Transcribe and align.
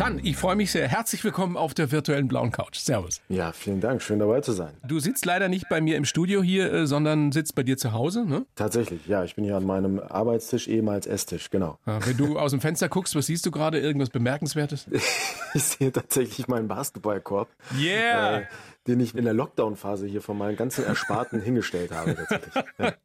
Tan, 0.00 0.18
ich 0.22 0.38
freue 0.38 0.56
mich 0.56 0.70
sehr. 0.70 0.88
Herzlich 0.88 1.22
willkommen 1.24 1.58
auf 1.58 1.74
der 1.74 1.92
virtuellen 1.92 2.26
blauen 2.26 2.52
Couch. 2.52 2.78
Servus. 2.78 3.20
Ja, 3.28 3.52
vielen 3.52 3.82
Dank. 3.82 4.00
Schön 4.00 4.18
dabei 4.18 4.40
zu 4.40 4.52
sein. 4.52 4.72
Du 4.82 4.98
sitzt 4.98 5.26
leider 5.26 5.50
nicht 5.50 5.68
bei 5.68 5.82
mir 5.82 5.98
im 5.98 6.06
Studio 6.06 6.42
hier, 6.42 6.72
äh, 6.72 6.86
sondern 6.86 7.32
sitzt 7.32 7.54
bei 7.54 7.64
dir 7.64 7.76
zu 7.76 7.92
Hause, 7.92 8.24
ne? 8.24 8.46
Tatsächlich, 8.54 9.06
ja. 9.06 9.24
Ich 9.24 9.34
bin 9.34 9.44
hier 9.44 9.58
an 9.58 9.66
meinem 9.66 9.98
Arbeitstisch, 9.98 10.68
ehemals 10.68 11.06
Esstisch, 11.06 11.50
genau. 11.50 11.78
Ja, 11.84 11.98
wenn 12.06 12.16
du 12.16 12.38
aus 12.38 12.52
dem 12.52 12.62
Fenster 12.62 12.88
guckst, 12.88 13.14
was 13.14 13.26
siehst 13.26 13.44
du 13.44 13.50
gerade? 13.50 13.78
Irgendwas 13.78 14.08
Bemerkenswertes? 14.08 14.86
ich 15.52 15.62
sehe 15.62 15.92
tatsächlich 15.92 16.48
meinen 16.48 16.66
Basketballkorb. 16.66 17.50
Yeah! 17.78 18.38
Äh, 18.38 18.46
den 18.90 19.00
ich 19.00 19.14
in 19.14 19.24
der 19.24 19.34
Lockdown-Phase 19.34 20.06
hier 20.06 20.20
von 20.20 20.36
meinen 20.36 20.56
ganzen 20.56 20.84
Ersparten 20.84 21.40
hingestellt 21.42 21.92
habe. 21.92 22.16
Tatsächlich. 22.16 22.54
Ja. 22.78 22.94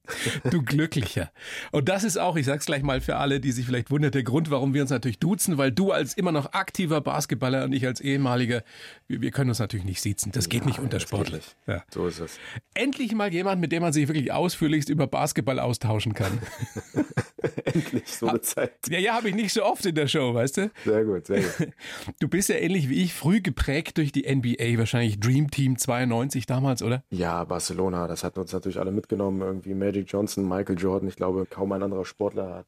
Du 0.50 0.62
Glücklicher. 0.62 1.32
Und 1.72 1.90
das 1.90 2.04
ist 2.04 2.18
auch, 2.18 2.36
ich 2.36 2.46
sag's 2.46 2.66
gleich 2.66 2.84
mal 2.84 3.02
für 3.02 3.18
alle, 3.18 3.40
die 3.40 3.52
sich 3.52 3.66
vielleicht 3.66 3.92
wundern, 3.92 4.12
der 4.12 4.24
Grund, 4.24 4.52
warum 4.52 4.74
wir 4.74 4.82
uns 4.82 4.92
natürlich 4.92 5.20
duzen, 5.20 5.58
weil 5.58 5.72
du 5.72 5.92
als 5.92 6.14
immer 6.14 6.32
noch 6.32 6.54
aktiver 6.54 7.02
Basketballer 7.02 7.64
und 7.64 7.74
ich 7.74 7.86
als 7.86 8.02
ehemaliger, 8.02 8.64
wir, 9.08 9.22
wir 9.22 9.32
können 9.32 9.50
uns 9.50 9.60
natürlich 9.60 9.86
nicht 9.86 10.02
siezen. 10.02 10.32
Das 10.32 10.50
geht 10.50 10.62
ja, 10.62 10.68
nicht 10.68 10.80
unter 10.80 11.00
Sportlich. 11.00 11.56
Ja. 11.68 11.84
So 11.94 12.08
ist 12.08 12.20
es. 12.20 12.40
Endlich 12.74 13.14
mal 13.14 13.34
jemand, 13.34 13.62
mit 13.62 13.72
dem 13.72 13.82
man 13.82 13.94
sich 13.94 14.08
wirklich 14.08 14.32
ausführlichst 14.32 14.90
über 14.90 15.08
Basketball 15.08 15.60
austauschen 15.60 16.14
kann. 16.14 16.40
Endlich 17.66 18.08
so 18.08 18.28
eine 18.28 18.42
Zeit. 18.42 18.74
Ja, 18.90 19.00
ja, 19.00 19.14
habe 19.14 19.30
ich 19.30 19.36
nicht 19.36 19.54
so 19.54 19.64
oft 19.64 19.86
in 19.86 19.96
der 19.96 20.08
Show, 20.08 20.34
weißt 20.34 20.58
du? 20.58 20.72
Sehr 20.84 21.04
gut, 21.04 21.26
sehr 21.28 21.42
gut. 21.42 21.70
Du 22.20 22.28
bist 22.28 22.50
ja 22.50 22.56
ähnlich 22.56 22.90
wie 22.90 23.04
ich, 23.04 23.14
früh 23.14 23.42
geprägt 23.42 23.98
durch 23.98 24.12
die 24.12 24.24
NBA, 24.34 24.78
wahrscheinlich 24.78 25.20
Dream 25.20 25.52
Team 25.52 25.75
92 25.78 26.46
damals, 26.46 26.82
oder? 26.82 27.04
Ja, 27.10 27.44
Barcelona, 27.44 28.08
das 28.08 28.24
hat 28.24 28.38
uns 28.38 28.54
natürlich 28.54 28.80
alle 28.80 28.92
mitgenommen. 28.92 29.42
Irgendwie 29.42 29.74
Magic 29.74 30.06
Johnson, 30.08 30.48
Michael 30.48 30.78
Jordan. 30.78 31.08
Ich 31.08 31.16
glaube, 31.16 31.46
kaum 31.46 31.72
ein 31.72 31.84
anderer 31.84 32.06
Sportler 32.06 32.56
hat 32.56 32.66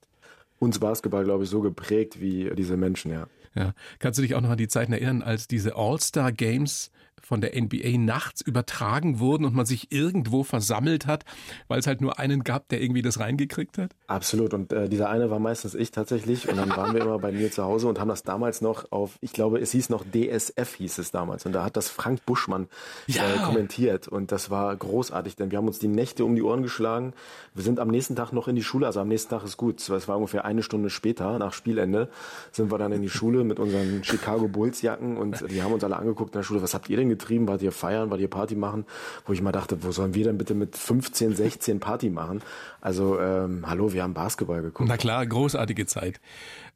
uns 0.59 0.79
Basketball, 0.79 1.23
glaube 1.23 1.43
ich, 1.43 1.49
so 1.49 1.61
geprägt 1.61 2.19
wie 2.19 2.51
diese 2.55 2.77
Menschen, 2.77 3.11
ja. 3.11 3.27
Ja. 3.55 3.73
Kannst 3.99 4.19
du 4.19 4.21
dich 4.21 4.35
auch 4.35 4.41
noch 4.41 4.51
an 4.51 4.57
die 4.57 4.67
Zeiten 4.67 4.93
erinnern, 4.93 5.23
als 5.23 5.47
diese 5.47 5.75
All-Star 5.75 6.31
Games 6.31 6.91
von 7.21 7.41
der 7.41 7.59
NBA 7.59 7.97
nachts 7.97 8.41
übertragen 8.41 9.19
wurden 9.19 9.45
und 9.45 9.53
man 9.53 9.65
sich 9.65 9.91
irgendwo 9.91 10.43
versammelt 10.43 11.07
hat, 11.07 11.25
weil 11.67 11.79
es 11.79 11.87
halt 11.87 12.01
nur 12.01 12.19
einen 12.19 12.43
gab, 12.43 12.69
der 12.69 12.81
irgendwie 12.81 13.01
das 13.01 13.19
reingekriegt 13.19 13.77
hat? 13.77 13.91
Absolut. 14.07 14.53
Und 14.53 14.71
äh, 14.73 14.87
dieser 14.89 15.09
eine 15.09 15.29
war 15.29 15.39
meistens 15.39 15.75
ich 15.75 15.91
tatsächlich. 15.91 16.47
Und 16.47 16.57
dann 16.57 16.69
waren 16.69 16.93
wir 16.93 17.01
immer 17.01 17.19
bei 17.19 17.31
mir 17.31 17.51
zu 17.51 17.63
Hause 17.63 17.87
und 17.87 17.99
haben 17.99 18.09
das 18.09 18.23
damals 18.23 18.61
noch 18.61 18.91
auf, 18.91 19.17
ich 19.21 19.33
glaube, 19.33 19.59
es 19.59 19.71
hieß 19.71 19.89
noch 19.89 20.03
DSF 20.05 20.75
hieß 20.75 20.97
es 20.99 21.11
damals. 21.11 21.45
Und 21.45 21.53
da 21.53 21.63
hat 21.63 21.77
das 21.77 21.89
Frank 21.89 22.25
Buschmann 22.25 22.67
ja. 23.07 23.23
äh, 23.23 23.37
kommentiert. 23.39 24.07
Und 24.07 24.31
das 24.31 24.49
war 24.49 24.75
großartig, 24.75 25.35
denn 25.35 25.51
wir 25.51 25.57
haben 25.57 25.67
uns 25.67 25.79
die 25.79 25.87
Nächte 25.87 26.25
um 26.25 26.35
die 26.35 26.41
Ohren 26.41 26.63
geschlagen. 26.63 27.13
Wir 27.53 27.63
sind 27.63 27.79
am 27.79 27.89
nächsten 27.89 28.15
Tag 28.15 28.31
noch 28.31 28.47
in 28.47 28.55
die 28.55 28.63
Schule. 28.63 28.85
Also 28.87 28.99
am 28.99 29.07
nächsten 29.07 29.29
Tag 29.29 29.43
ist 29.43 29.57
gut. 29.57 29.87
Es 29.87 30.07
war 30.07 30.17
ungefähr 30.17 30.45
eine 30.45 30.63
Stunde 30.63 30.89
später, 30.89 31.37
nach 31.39 31.53
Spielende, 31.53 32.09
sind 32.51 32.71
wir 32.71 32.77
dann 32.77 32.91
in 32.91 33.01
die 33.01 33.09
Schule 33.09 33.43
mit 33.43 33.59
unseren 33.59 34.03
Chicago 34.03 34.47
Bulls 34.47 34.81
Jacken 34.81 35.17
und 35.17 35.43
die 35.49 35.61
haben 35.61 35.73
uns 35.73 35.83
alle 35.83 35.97
angeguckt 35.97 36.33
in 36.33 36.39
der 36.39 36.43
Schule. 36.43 36.61
Was 36.61 36.73
habt 36.73 36.89
ihr 36.89 36.97
denn 36.97 37.06
getrieben? 37.09 37.47
Wart 37.47 37.61
ihr 37.61 37.71
feiern? 37.71 38.09
Wart 38.09 38.19
ihr 38.19 38.29
Party 38.29 38.55
machen? 38.55 38.85
Wo 39.25 39.33
ich 39.33 39.41
mal 39.41 39.51
dachte, 39.51 39.83
wo 39.83 39.91
sollen 39.91 40.13
wir 40.13 40.25
denn 40.25 40.37
bitte 40.37 40.53
mit 40.53 40.75
15, 40.75 41.35
16 41.35 41.79
Party 41.79 42.09
machen? 42.09 42.41
Also, 42.81 43.19
ähm, 43.19 43.65
hallo, 43.67 43.93
wir 43.93 44.03
haben 44.03 44.13
Basketball 44.13 44.61
geguckt. 44.61 44.89
Na 44.89 44.97
klar, 44.97 45.25
großartige 45.25 45.85
Zeit. 45.85 46.19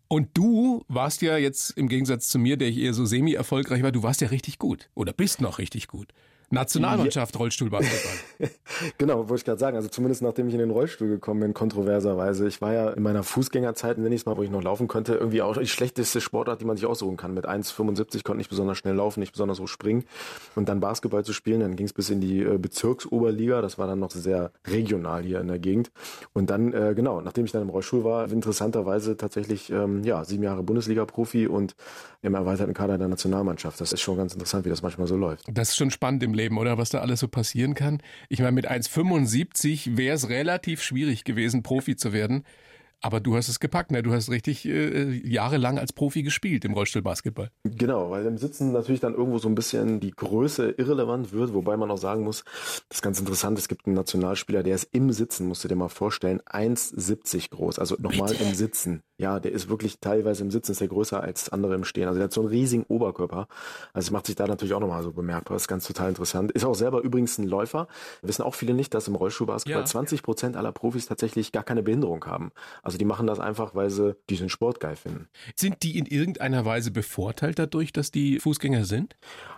Und 0.08 0.30
du 0.34 0.84
warst 0.90 1.22
ja 1.22 1.38
jetzt 1.38 1.78
im 1.78 1.88
Gegensatz 1.88 2.28
zu 2.28 2.38
mir, 2.38 2.58
der 2.58 2.68
ich 2.68 2.78
eher 2.78 2.94
so 2.94 3.06
semi-erfolgreich 3.06 3.82
war, 3.82 3.94
du 3.94 4.04
warst 4.04 4.20
ja 4.20 4.28
richtig 4.28 4.60
gut 4.60 4.90
oder 4.94 5.14
bist 5.14 5.40
noch 5.40 5.58
richtig 5.58 5.88
gut. 5.88 6.10
Nationalmannschaft 6.52 7.38
Rollstuhlbasketball. 7.38 8.50
genau, 8.98 9.30
wollte 9.30 9.36
ich 9.36 9.46
gerade 9.46 9.60
sagen. 9.60 9.78
Also 9.78 9.90
zumindest 9.90 10.22
nachdem 10.22 10.48
ich 10.48 10.54
in 10.54 10.60
den 10.60 10.72
Rollstuhl 10.72 11.08
gekommen 11.08 11.40
bin, 11.40 11.54
kontroverserweise. 11.54 12.48
Ich 12.48 12.62
war 12.62 12.74
ja 12.74 12.90
in 12.90 13.04
meiner 13.04 13.24
Fußgängerzeit, 13.24 13.98
nenne 13.98 14.14
ich 14.14 14.22
es 14.22 14.26
mal, 14.26 14.38
wo 14.38 14.44
ich 14.44 14.50
noch 14.50 14.62
laufen 14.62 14.88
konnte, 14.88 15.16
irgendwie 15.16 15.42
auch 15.42 15.58
die 15.58 15.68
schlechteste 15.68 16.22
Sportart, 16.22 16.62
die 16.62 16.66
man 16.66 16.78
sich 16.78 16.86
aussuchen 16.86 17.18
kann. 17.18 17.34
Mit 17.34 17.48
1,75 17.48 18.24
konnte 18.24 18.42
ich 18.42 18.50
besonders 18.50 18.78
schnell 18.78 18.96
laufen, 18.96 19.20
nicht 19.22 19.32
besonders 19.32 19.60
hoch 19.60 19.68
springen. 19.68 20.04
Und 20.56 20.70
dann 20.70 20.80
Basketball 20.80 21.24
zu 21.24 21.34
spielen, 21.34 21.62
dann 21.62 21.76
ging 21.76 21.86
es 21.86 21.94
bis 21.94 22.10
in 22.10 22.22
die 22.22 22.42
äh, 22.42 22.58
Bezirksoberliga. 22.58 23.62
Das 23.62 23.78
war 23.78 23.88
dann 23.88 24.00
noch 24.00 24.12
sehr 24.12 24.52
regional 24.68 25.24
hier 25.24 25.40
in 25.40 25.48
der 25.48 25.60
Gegend. 25.60 25.92
Und 26.34 26.50
dann, 26.50 26.74
äh, 26.74 26.94
genau, 26.96 27.22
nachdem 27.22 27.46
ich 27.46 27.52
dann 27.52 27.62
im 27.62 27.70
Rollstuhl 27.70 28.04
war, 28.04 28.30
interessanterweise 28.32 29.16
tatsächlich, 29.18 29.70
ähm, 29.72 30.04
ja, 30.04 30.24
sieben 30.26 30.44
Jahre 30.44 30.64
Bundesliga-Profi 30.64 31.48
und 31.48 31.76
im 32.22 32.36
erweiterten 32.36 32.74
Kader 32.74 32.98
der 32.98 33.08
Nationalmannschaft. 33.08 33.82
Das 33.82 33.94
ist 33.94 34.02
schon 34.02 34.18
ganz 34.18 34.34
interessant, 34.34 34.66
wie 34.66 34.70
das 34.70 34.82
manchmal 34.82 35.08
so 35.08 35.16
läuft. 35.16 35.46
Das 35.52 35.70
ist 35.70 35.76
schon 35.78 35.90
spannend 35.90 36.22
im 36.24 36.34
Leben 36.34 36.41
Leben, 36.42 36.58
oder 36.58 36.78
was 36.78 36.90
da 36.90 37.00
alles 37.00 37.20
so 37.20 37.28
passieren 37.28 37.76
kann. 37.76 38.02
Ich 38.30 38.40
meine, 38.40 38.52
mit 38.52 38.70
1,75 38.70 39.98
wäre 39.98 40.16
es 40.16 40.30
relativ 40.30 40.82
schwierig 40.82 41.24
gewesen, 41.24 41.64
Profi 41.64 41.96
zu 41.96 42.14
werden. 42.14 42.44
Aber 43.04 43.20
du 43.20 43.36
hast 43.36 43.50
es 43.50 43.60
gepackt, 43.60 43.92
ne? 43.92 44.04
Du 44.04 44.14
hast 44.14 44.30
richtig 44.30 44.64
äh, 44.68 45.10
jahrelang 45.28 45.80
als 45.80 45.92
Profi 45.92 46.22
gespielt 46.22 46.64
im 46.66 46.74
Rollstuhlbasketball. 46.74 47.50
Genau, 47.64 48.12
weil 48.12 48.28
im 48.28 48.38
Sitzen 48.38 48.72
natürlich 48.72 49.02
dann 49.02 49.16
irgendwo 49.16 49.40
so 49.40 49.50
ein 49.50 49.56
bisschen 49.56 50.00
die 50.00 50.12
Größe 50.12 50.76
irrelevant 50.78 51.34
wird, 51.34 51.56
wobei 51.56 51.78
man 51.78 51.90
auch 51.90 51.98
sagen 51.98 52.24
muss, 52.24 52.44
das 52.90 52.98
ist 52.98 53.02
ganz 53.02 53.20
interessant, 53.20 53.58
es 53.58 53.68
gibt 53.68 53.88
einen 53.88 53.96
Nationalspieler, 53.96 54.62
der 54.62 54.76
ist 54.76 54.88
im 54.92 55.12
Sitzen, 55.12 55.48
musst 55.48 55.64
du 55.64 55.68
dir 55.68 55.76
mal 55.76 55.90
vorstellen, 55.90 56.42
1,70 56.42 57.50
groß, 57.50 57.80
also 57.80 57.96
nochmal 57.98 58.34
im 58.34 58.54
Sitzen. 58.54 59.02
Ja, 59.22 59.40
der 59.40 59.52
ist 59.52 59.70
wirklich 59.70 60.00
teilweise 60.00 60.44
im 60.44 60.50
Sitzen, 60.50 60.72
ist 60.72 60.82
der 60.82 60.88
größer 60.88 61.22
als 61.22 61.50
andere 61.50 61.76
im 61.76 61.84
Stehen. 61.84 62.08
Also 62.08 62.18
der 62.18 62.24
hat 62.24 62.34
so 62.34 62.42
einen 62.42 62.50
riesigen 62.50 62.86
Oberkörper. 62.86 63.48
Also 63.94 64.08
es 64.08 64.12
macht 64.12 64.26
sich 64.26 64.36
da 64.36 64.48
natürlich 64.48 64.74
auch 64.74 64.80
nochmal 64.80 65.04
so 65.04 65.12
bemerkbar. 65.12 65.54
Das 65.54 65.64
ist 65.64 65.68
ganz 65.68 65.86
total 65.86 66.10
interessant. 66.10 66.52
Ist 66.54 66.66
auch 66.66 66.74
selber 66.74 67.02
übrigens 67.02 67.38
ein 67.38 67.48
Läufer. 67.48 67.88
Wissen 68.24 68.42
auch 68.42 68.56
viele 68.56 68.74
nicht, 68.74 68.96
dass 68.96 69.08
im 69.08 69.14
Rollstuhlbasketball 69.14 69.84
ja. 69.84 69.86
20 69.86 70.24
Prozent 70.24 70.58
aller 70.58 70.72
Profis 70.72 71.06
tatsächlich 71.06 71.52
gar 71.52 71.62
keine 71.62 71.84
Behinderung 71.84 72.26
haben. 72.26 72.52
Also 72.82 72.98
die 72.98 73.06
machen 73.06 73.28
das 73.28 73.40
einfach, 73.40 73.76
weil 73.76 73.92
sie 73.92 74.16
diesen 74.28 74.50
Sport 74.50 74.80
geil 74.80 74.96
finden. 74.96 75.28
Sind 75.56 75.84
die 75.84 76.00
in 76.00 76.08
irgendeiner 76.08 76.66
Weise 76.66 76.90
bevorteilt 76.90 77.60
dadurch, 77.60 77.94
dass 77.94 78.10
die 78.10 78.40
Fußgänger 78.40 78.86
sind? 78.86 79.18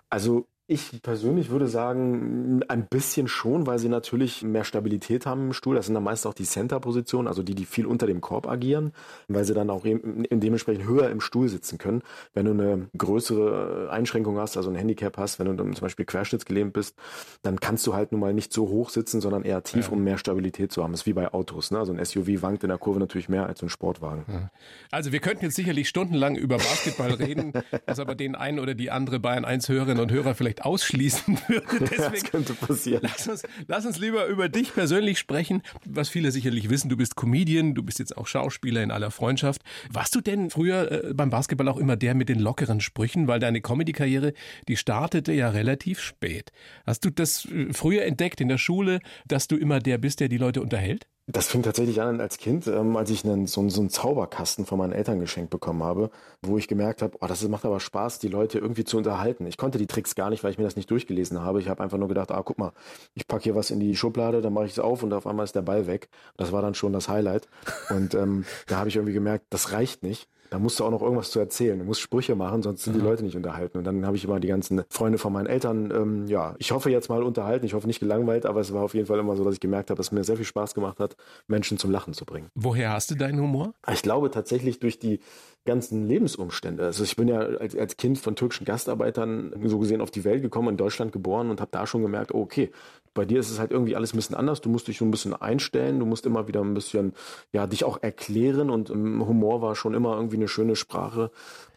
Also 0.09 0.49
ich 0.65 1.01
persönlich 1.01 1.49
würde 1.49 1.67
sagen, 1.67 2.61
ein 2.69 2.87
bisschen 2.87 3.27
schon, 3.27 3.67
weil 3.67 3.79
sie 3.79 3.89
natürlich 3.89 4.43
mehr 4.43 4.63
Stabilität 4.63 5.25
haben 5.25 5.47
im 5.47 5.53
Stuhl. 5.53 5.75
Das 5.75 5.87
sind 5.87 5.95
dann 5.95 6.03
meist 6.03 6.25
auch 6.25 6.33
die 6.33 6.45
Center-Positionen, 6.45 7.27
also 7.27 7.43
die, 7.43 7.53
die 7.53 7.65
viel 7.65 7.85
unter 7.85 8.07
dem 8.07 8.21
Korb 8.21 8.47
agieren, 8.47 8.93
weil 9.27 9.43
sie 9.43 9.53
dann 9.53 9.69
auch 9.69 9.83
dementsprechend 9.83 10.85
höher 10.87 11.09
im 11.09 11.19
Stuhl 11.19 11.49
sitzen 11.49 11.77
können. 11.79 12.01
Wenn 12.33 12.45
du 12.45 12.51
eine 12.51 12.87
größere 12.97 13.89
Einschränkung 13.91 14.37
hast, 14.37 14.55
also 14.55 14.69
ein 14.69 14.75
Handicap 14.77 15.17
hast, 15.17 15.37
wenn 15.37 15.57
du 15.57 15.63
zum 15.63 15.81
Beispiel 15.81 16.05
querschnittsgelähmt 16.05 16.71
bist, 16.71 16.95
dann 17.41 17.59
kannst 17.59 17.85
du 17.85 17.93
halt 17.93 18.13
nun 18.13 18.21
mal 18.21 18.33
nicht 18.33 18.53
so 18.53 18.69
hoch 18.69 18.89
sitzen, 18.89 19.19
sondern 19.19 19.43
eher 19.43 19.63
tief, 19.63 19.87
ja. 19.87 19.91
um 19.91 20.01
mehr 20.01 20.17
Stabilität 20.17 20.71
zu 20.71 20.81
haben. 20.81 20.93
Das 20.93 21.01
ist 21.01 21.07
wie 21.07 21.13
bei 21.13 21.33
Autos. 21.33 21.71
Ne? 21.71 21.79
Also 21.79 21.91
ein 21.91 22.03
SUV 22.03 22.41
wankt 22.41 22.63
in 22.63 22.69
der 22.69 22.77
Kurve 22.77 22.99
natürlich 22.99 23.27
mehr 23.27 23.47
als 23.47 23.61
ein 23.61 23.69
Sportwagen. 23.69 24.23
Ja. 24.29 24.49
Also 24.91 25.11
wir 25.11 25.19
könnten 25.19 25.43
jetzt 25.43 25.55
sicherlich 25.55 25.89
stundenlang 25.89 26.37
über 26.37 26.55
Basketball 26.55 27.11
reden, 27.11 27.51
was 27.85 27.99
aber 27.99 28.15
den 28.15 28.35
einen 28.35 28.59
oder 28.59 28.75
die 28.75 28.91
andere 28.91 29.19
Bayern 29.19 29.43
1 29.43 29.67
Hörerinnen 29.67 30.01
und 30.01 30.11
Hörer 30.11 30.35
vielleicht 30.35 30.52
vielleicht 30.53 30.65
ausschließen 30.65 31.39
würde. 31.47 31.65
Deswegen, 31.79 32.11
das 32.11 32.23
könnte 32.23 32.53
passieren. 32.53 33.01
Lass 33.03 33.27
uns, 33.27 33.43
lass 33.67 33.85
uns 33.85 33.99
lieber 33.99 34.27
über 34.27 34.49
dich 34.49 34.73
persönlich 34.73 35.19
sprechen. 35.19 35.61
Was 35.85 36.09
viele 36.09 36.31
sicherlich 36.31 36.69
wissen, 36.69 36.89
du 36.89 36.97
bist 36.97 37.15
Comedian, 37.15 37.75
du 37.75 37.83
bist 37.83 37.99
jetzt 37.99 38.17
auch 38.17 38.27
Schauspieler 38.27 38.83
in 38.83 38.91
aller 38.91 39.11
Freundschaft. 39.11 39.61
Warst 39.89 40.15
du 40.15 40.21
denn 40.21 40.49
früher 40.49 40.91
äh, 40.91 41.13
beim 41.13 41.29
Basketball 41.29 41.67
auch 41.67 41.77
immer 41.77 41.95
der 41.95 42.15
mit 42.15 42.29
den 42.29 42.39
lockeren 42.39 42.81
Sprüchen? 42.81 43.27
Weil 43.27 43.39
deine 43.39 43.61
Comedy-Karriere, 43.61 44.33
die 44.67 44.77
startete 44.77 45.33
ja 45.33 45.49
relativ 45.49 45.99
spät. 45.99 46.51
Hast 46.85 47.05
du 47.05 47.09
das 47.09 47.45
äh, 47.45 47.73
früher 47.73 48.03
entdeckt 48.03 48.41
in 48.41 48.47
der 48.47 48.57
Schule, 48.57 48.99
dass 49.27 49.47
du 49.47 49.57
immer 49.57 49.79
der 49.79 49.97
bist, 49.97 50.19
der 50.19 50.29
die 50.29 50.37
Leute 50.37 50.61
unterhält? 50.61 51.07
Das 51.25 51.47
fing 51.47 51.63
tatsächlich 51.63 52.01
an 52.01 52.19
als 52.19 52.37
Kind, 52.37 52.67
ähm, 52.67 52.97
als 52.97 53.09
ich 53.09 53.23
einen, 53.23 53.47
so, 53.47 53.69
so 53.69 53.79
einen 53.79 53.89
Zauberkasten 53.89 54.65
von 54.65 54.77
meinen 54.77 54.91
Eltern 54.91 55.21
geschenkt 55.21 55.51
bekommen 55.51 55.81
habe, 55.81 56.09
wo 56.41 56.57
ich 56.57 56.67
gemerkt 56.67 57.01
habe, 57.01 57.17
oh, 57.21 57.27
das 57.27 57.47
macht 57.47 57.63
aber 57.63 57.79
Spaß, 57.79 58.19
die 58.19 58.27
Leute 58.27 58.59
irgendwie 58.59 58.83
zu 58.83 58.97
unterhalten. 58.97 59.45
Ich 59.47 59.55
konnte 59.55 59.77
die 59.77 59.87
Tricks 59.87 60.15
gar 60.15 60.29
nicht, 60.29 60.43
weil 60.43 60.51
ich 60.51 60.57
mir 60.57 60.65
das 60.65 60.75
nicht 60.75 60.91
durchgelesen 60.91 61.39
habe. 61.39 61.61
Ich 61.61 61.69
habe 61.69 61.81
einfach 61.81 61.97
nur 61.97 62.09
gedacht, 62.09 62.31
ah, 62.31 62.41
guck 62.43 62.57
mal, 62.57 62.73
ich 63.13 63.25
packe 63.25 63.43
hier 63.43 63.55
was 63.55 63.71
in 63.71 63.79
die 63.79 63.95
Schublade, 63.95 64.41
dann 64.41 64.51
mache 64.51 64.65
ich 64.65 64.73
es 64.73 64.79
auf 64.79 65.01
und 65.01 65.13
auf 65.13 65.25
einmal 65.25 65.45
ist 65.45 65.55
der 65.55 65.61
Ball 65.61 65.87
weg. 65.87 66.09
Das 66.35 66.51
war 66.51 66.61
dann 66.61 66.75
schon 66.75 66.91
das 66.91 67.07
Highlight. 67.07 67.47
Und 67.89 68.15
ähm, 68.15 68.43
da 68.67 68.79
habe 68.79 68.89
ich 68.89 68.97
irgendwie 68.97 69.13
gemerkt, 69.13 69.45
das 69.49 69.71
reicht 69.71 70.03
nicht 70.03 70.27
da 70.53 70.59
musst 70.59 70.79
du 70.79 70.83
auch 70.83 70.91
noch 70.91 71.01
irgendwas 71.01 71.31
zu 71.31 71.39
erzählen. 71.39 71.79
Du 71.79 71.85
musst 71.85 71.99
Sprüche 71.99 72.35
machen, 72.35 72.61
sonst 72.61 72.83
sind 72.83 72.95
die 72.95 72.99
Leute 72.99 73.23
nicht 73.23 73.35
unterhalten. 73.35 73.79
Und 73.79 73.85
dann 73.85 74.05
habe 74.05 74.15
ich 74.15 74.23
immer 74.23 74.39
die 74.39 74.47
ganzen 74.47 74.83
Freunde 74.87 75.17
von 75.17 75.33
meinen 75.33 75.47
Eltern, 75.47 75.89
ähm, 75.89 76.27
ja, 76.27 76.53
ich 76.59 76.71
hoffe 76.71 76.91
jetzt 76.91 77.09
mal 77.09 77.23
unterhalten, 77.23 77.65
ich 77.65 77.73
hoffe 77.73 77.87
nicht 77.87 77.99
gelangweilt, 77.99 78.45
aber 78.45 78.59
es 78.59 78.71
war 78.71 78.83
auf 78.83 78.93
jeden 78.93 79.07
Fall 79.07 79.17
immer 79.17 79.35
so, 79.35 79.43
dass 79.43 79.55
ich 79.55 79.59
gemerkt 79.59 79.89
habe, 79.89 79.97
dass 79.97 80.07
es 80.07 80.11
mir 80.11 80.23
sehr 80.23 80.35
viel 80.35 80.45
Spaß 80.45 80.75
gemacht 80.75 80.99
hat, 80.99 81.15
Menschen 81.47 81.79
zum 81.79 81.89
Lachen 81.89 82.13
zu 82.13 82.23
bringen. 82.23 82.51
Woher 82.53 82.93
hast 82.93 83.09
du 83.09 83.15
deinen 83.15 83.41
Humor? 83.41 83.73
Ich 83.91 84.03
glaube 84.03 84.29
tatsächlich 84.29 84.79
durch 84.79 84.99
die 84.99 85.21
ganzen 85.65 86.07
Lebensumstände. 86.07 86.83
Also 86.83 87.03
ich 87.03 87.15
bin 87.15 87.27
ja 87.29 87.39
als, 87.39 87.75
als 87.75 87.97
Kind 87.97 88.19
von 88.19 88.35
türkischen 88.35 88.65
Gastarbeitern 88.65 89.53
so 89.63 89.79
gesehen 89.79 90.01
auf 90.01 90.11
die 90.11 90.23
Welt 90.23 90.43
gekommen, 90.43 90.69
in 90.69 90.77
Deutschland 90.77 91.11
geboren 91.11 91.49
und 91.49 91.61
habe 91.61 91.71
da 91.71 91.87
schon 91.87 92.03
gemerkt, 92.03 92.31
okay, 92.31 92.69
bei 93.13 93.25
dir 93.25 93.39
ist 93.39 93.49
es 93.49 93.59
halt 93.59 93.71
irgendwie 93.71 93.95
alles 93.95 94.13
ein 94.13 94.17
bisschen 94.17 94.35
anders. 94.35 94.61
Du 94.61 94.69
musst 94.69 94.87
dich 94.87 94.97
schon 94.97 95.09
ein 95.09 95.11
bisschen 95.11 95.33
einstellen, 95.33 95.99
du 95.99 96.05
musst 96.05 96.25
immer 96.25 96.47
wieder 96.47 96.61
ein 96.61 96.73
bisschen, 96.73 97.13
ja, 97.51 97.67
dich 97.67 97.83
auch 97.83 98.01
erklären 98.01 98.69
und 98.69 98.89
Humor 98.89 99.61
war 99.61 99.75
schon 99.75 99.93
immer 99.93 100.15
irgendwie 100.15 100.37
eine 100.37 100.47
schöne 100.47 100.75
Sprache 100.75 101.31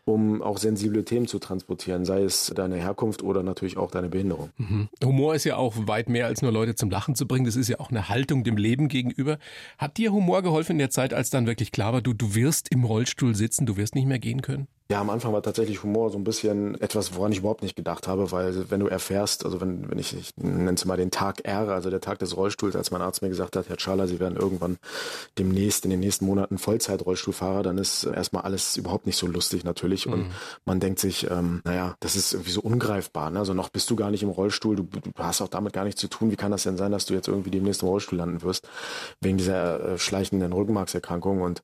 um 0.09 0.41
auch 0.41 0.59
sensible 0.59 1.05
Themen 1.05 1.27
zu 1.27 1.41
transportieren, 1.41 2.05
sei 2.05 2.23
es 2.23 2.53
deine 2.55 2.77
Herkunft 2.77 3.25
oder 3.25 3.43
natürlich 3.43 3.77
auch 3.77 3.91
deine 3.91 4.09
Behinderung. 4.09 4.51
Mhm. 4.57 4.89
Humor 5.05 5.35
ist 5.35 5.43
ja 5.43 5.57
auch 5.57 5.75
weit 5.77 6.09
mehr 6.09 6.27
als 6.27 6.43
nur 6.43 6.53
Leute 6.53 6.77
zum 6.77 6.91
Lachen 6.91 7.17
zu 7.17 7.27
bringen. 7.27 7.45
Das 7.45 7.57
ist 7.57 7.69
ja 7.69 7.81
auch 7.81 7.91
eine 7.91 8.09
Haltung 8.09 8.45
dem 8.45 8.57
Leben 8.57 8.87
gegenüber. 8.87 9.39
Hat 9.79 9.97
dir 9.97 10.13
Humor 10.13 10.43
geholfen 10.43 10.73
in 10.73 10.79
der 10.79 10.91
Zeit, 10.91 11.13
als 11.13 11.31
dann 11.31 11.49
wirklich 11.49 11.73
klar 11.73 11.93
war, 11.93 12.03
du, 12.03 12.13
du 12.13 12.37
wirst 12.37 12.69
im 12.71 12.85
Rollstuhl 12.85 13.35
sitzen, 13.35 13.67
du 13.67 13.77
wirst 13.77 13.97
nicht 13.97 14.07
mehr 14.07 14.21
gehen 14.21 14.43
können? 14.43 14.69
Ja, 14.89 15.01
am 15.01 15.11
Anfang 15.11 15.33
war 15.33 15.43
tatsächlich 15.43 15.83
Humor 15.83 16.11
so 16.11 16.19
ein 16.19 16.23
bisschen 16.23 16.81
etwas, 16.81 17.17
woran 17.17 17.33
ich 17.33 17.39
überhaupt 17.39 17.63
nicht 17.63 17.75
gedacht 17.75 18.07
habe, 18.07 18.31
weil 18.31 18.71
wenn 18.71 18.79
du 18.79 18.87
erfährst, 18.87 19.45
also 19.45 19.61
wenn, 19.61 19.91
wenn 19.91 19.99
ich, 19.99 20.17
ich 20.17 20.31
nenne 20.37 20.75
es 20.75 20.85
mal 20.85 20.97
den 20.97 21.11
Tag 21.11 21.41
R, 21.45 21.69
also 21.71 21.91
der 21.91 22.01
Tag 22.01 22.21
des 22.21 22.37
Rollstuhls, 22.37 22.77
als 22.77 22.93
mein 22.93 23.03
Arzt 23.03 23.21
mir 23.21 23.29
gesagt 23.29 23.57
hat, 23.57 23.69
Herr 23.69 23.81
Schaller, 23.81 24.07
Sie 24.07 24.21
werden 24.21 24.37
irgendwann 24.37 24.77
demnächst, 25.39 25.85
in 25.85 25.91
den 25.91 25.99
nächsten 25.99 26.25
Monaten 26.25 26.59
Vollzeit-Rollstuhlfahrer, 26.59 27.65
dann 27.65 27.79
ist 27.79 28.05
erstmal 28.05 28.45
alles 28.45 28.77
überhaupt 28.77 29.07
nicht 29.07 29.17
so 29.17 29.27
lustig 29.27 29.65
natürlich 29.65 30.07
mhm. 30.07 30.13
und 30.13 30.27
man 30.65 30.79
denkt 30.79 31.01
sich, 31.01 31.29
ähm, 31.29 31.63
naja, 31.65 31.97
das 31.99 32.15
ist 32.15 32.35
irgendwie 32.35 32.53
so 32.53 32.61
ungreifbar, 32.61 33.33
ne? 33.33 33.41
also 33.41 33.55
noch 33.55 33.71
bist 33.71 33.91
du 33.91 33.97
gar 33.97 34.13
nicht 34.13 34.23
im 34.23 34.29
Rollstuhl, 34.29 34.77
du, 34.77 34.85
du 34.85 35.11
hast 35.19 35.41
auch 35.41 35.49
damit 35.49 35.73
gar 35.73 35.83
nichts 35.83 36.01
zu 36.01 36.07
tun, 36.07 36.31
wie 36.31 36.37
kann 36.37 36.53
das 36.53 36.63
denn 36.63 36.77
sein, 36.77 36.93
dass 36.93 37.07
du 37.07 37.15
jetzt 37.15 37.27
irgendwie 37.27 37.51
demnächst 37.51 37.83
im 37.83 37.89
Rollstuhl 37.89 38.19
landen 38.19 38.43
wirst, 38.43 38.69
wegen 39.21 39.37
dieser 39.37 39.95
äh, 39.95 39.99
schleichenden 39.99 40.53
Rückenmarkserkrankung 40.53 41.43
und 41.43 41.63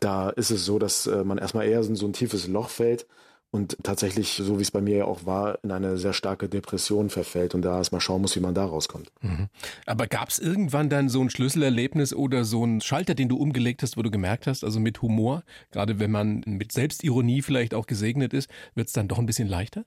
da 0.00 0.30
ist 0.30 0.50
es 0.50 0.64
so, 0.64 0.78
dass 0.78 1.06
äh, 1.06 1.22
man 1.22 1.36
erstmal 1.36 1.66
eher 1.66 1.82
so 1.82 2.06
ein 2.06 2.14
tiefes 2.14 2.48
Loch 2.48 2.61
leur. 2.68 3.06
Und 3.52 3.76
tatsächlich, 3.82 4.40
so 4.42 4.58
wie 4.58 4.62
es 4.62 4.70
bei 4.70 4.80
mir 4.80 4.96
ja 4.96 5.04
auch 5.04 5.26
war, 5.26 5.58
in 5.62 5.70
eine 5.72 5.98
sehr 5.98 6.14
starke 6.14 6.48
Depression 6.48 7.10
verfällt 7.10 7.54
und 7.54 7.60
da 7.60 7.76
erstmal 7.76 8.00
schauen 8.00 8.22
muss, 8.22 8.34
wie 8.34 8.40
man 8.40 8.54
da 8.54 8.64
rauskommt. 8.64 9.12
Mhm. 9.20 9.48
Aber 9.84 10.06
gab 10.06 10.30
es 10.30 10.38
irgendwann 10.38 10.88
dann 10.88 11.10
so 11.10 11.20
ein 11.20 11.28
Schlüsselerlebnis 11.28 12.14
oder 12.14 12.44
so 12.44 12.64
ein 12.64 12.80
Schalter, 12.80 13.14
den 13.14 13.28
du 13.28 13.36
umgelegt 13.36 13.82
hast, 13.82 13.98
wo 13.98 14.02
du 14.02 14.10
gemerkt 14.10 14.46
hast, 14.46 14.64
also 14.64 14.80
mit 14.80 15.02
Humor, 15.02 15.42
gerade 15.70 16.00
wenn 16.00 16.10
man 16.10 16.42
mit 16.46 16.72
Selbstironie 16.72 17.42
vielleicht 17.42 17.74
auch 17.74 17.86
gesegnet 17.86 18.32
ist, 18.32 18.48
wird 18.74 18.86
es 18.86 18.94
dann 18.94 19.06
doch 19.06 19.18
ein 19.18 19.26
bisschen 19.26 19.48
leichter? 19.48 19.84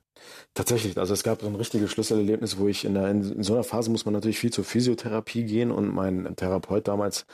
Tatsächlich, 0.54 0.98
also 0.98 1.14
es 1.14 1.24
gab 1.24 1.42
so 1.42 1.48
ein 1.48 1.56
richtiges 1.56 1.92
Schlüsselerlebnis, 1.92 2.58
wo 2.58 2.68
ich 2.68 2.86
in, 2.86 2.94
der, 2.94 3.10
in, 3.10 3.44
so 3.44 3.54
einer 3.54 3.64
Phase 3.64 3.92
muss 3.92 4.06
man 4.06 4.14
natürlich 4.14 4.40
viel 4.40 4.52
zur 4.52 4.64
Physiotherapie 4.64 5.44
gehen 5.44 5.72
und 5.72 5.94
mein 5.94 6.36
Therapeut 6.38 6.88
damals 6.88 7.26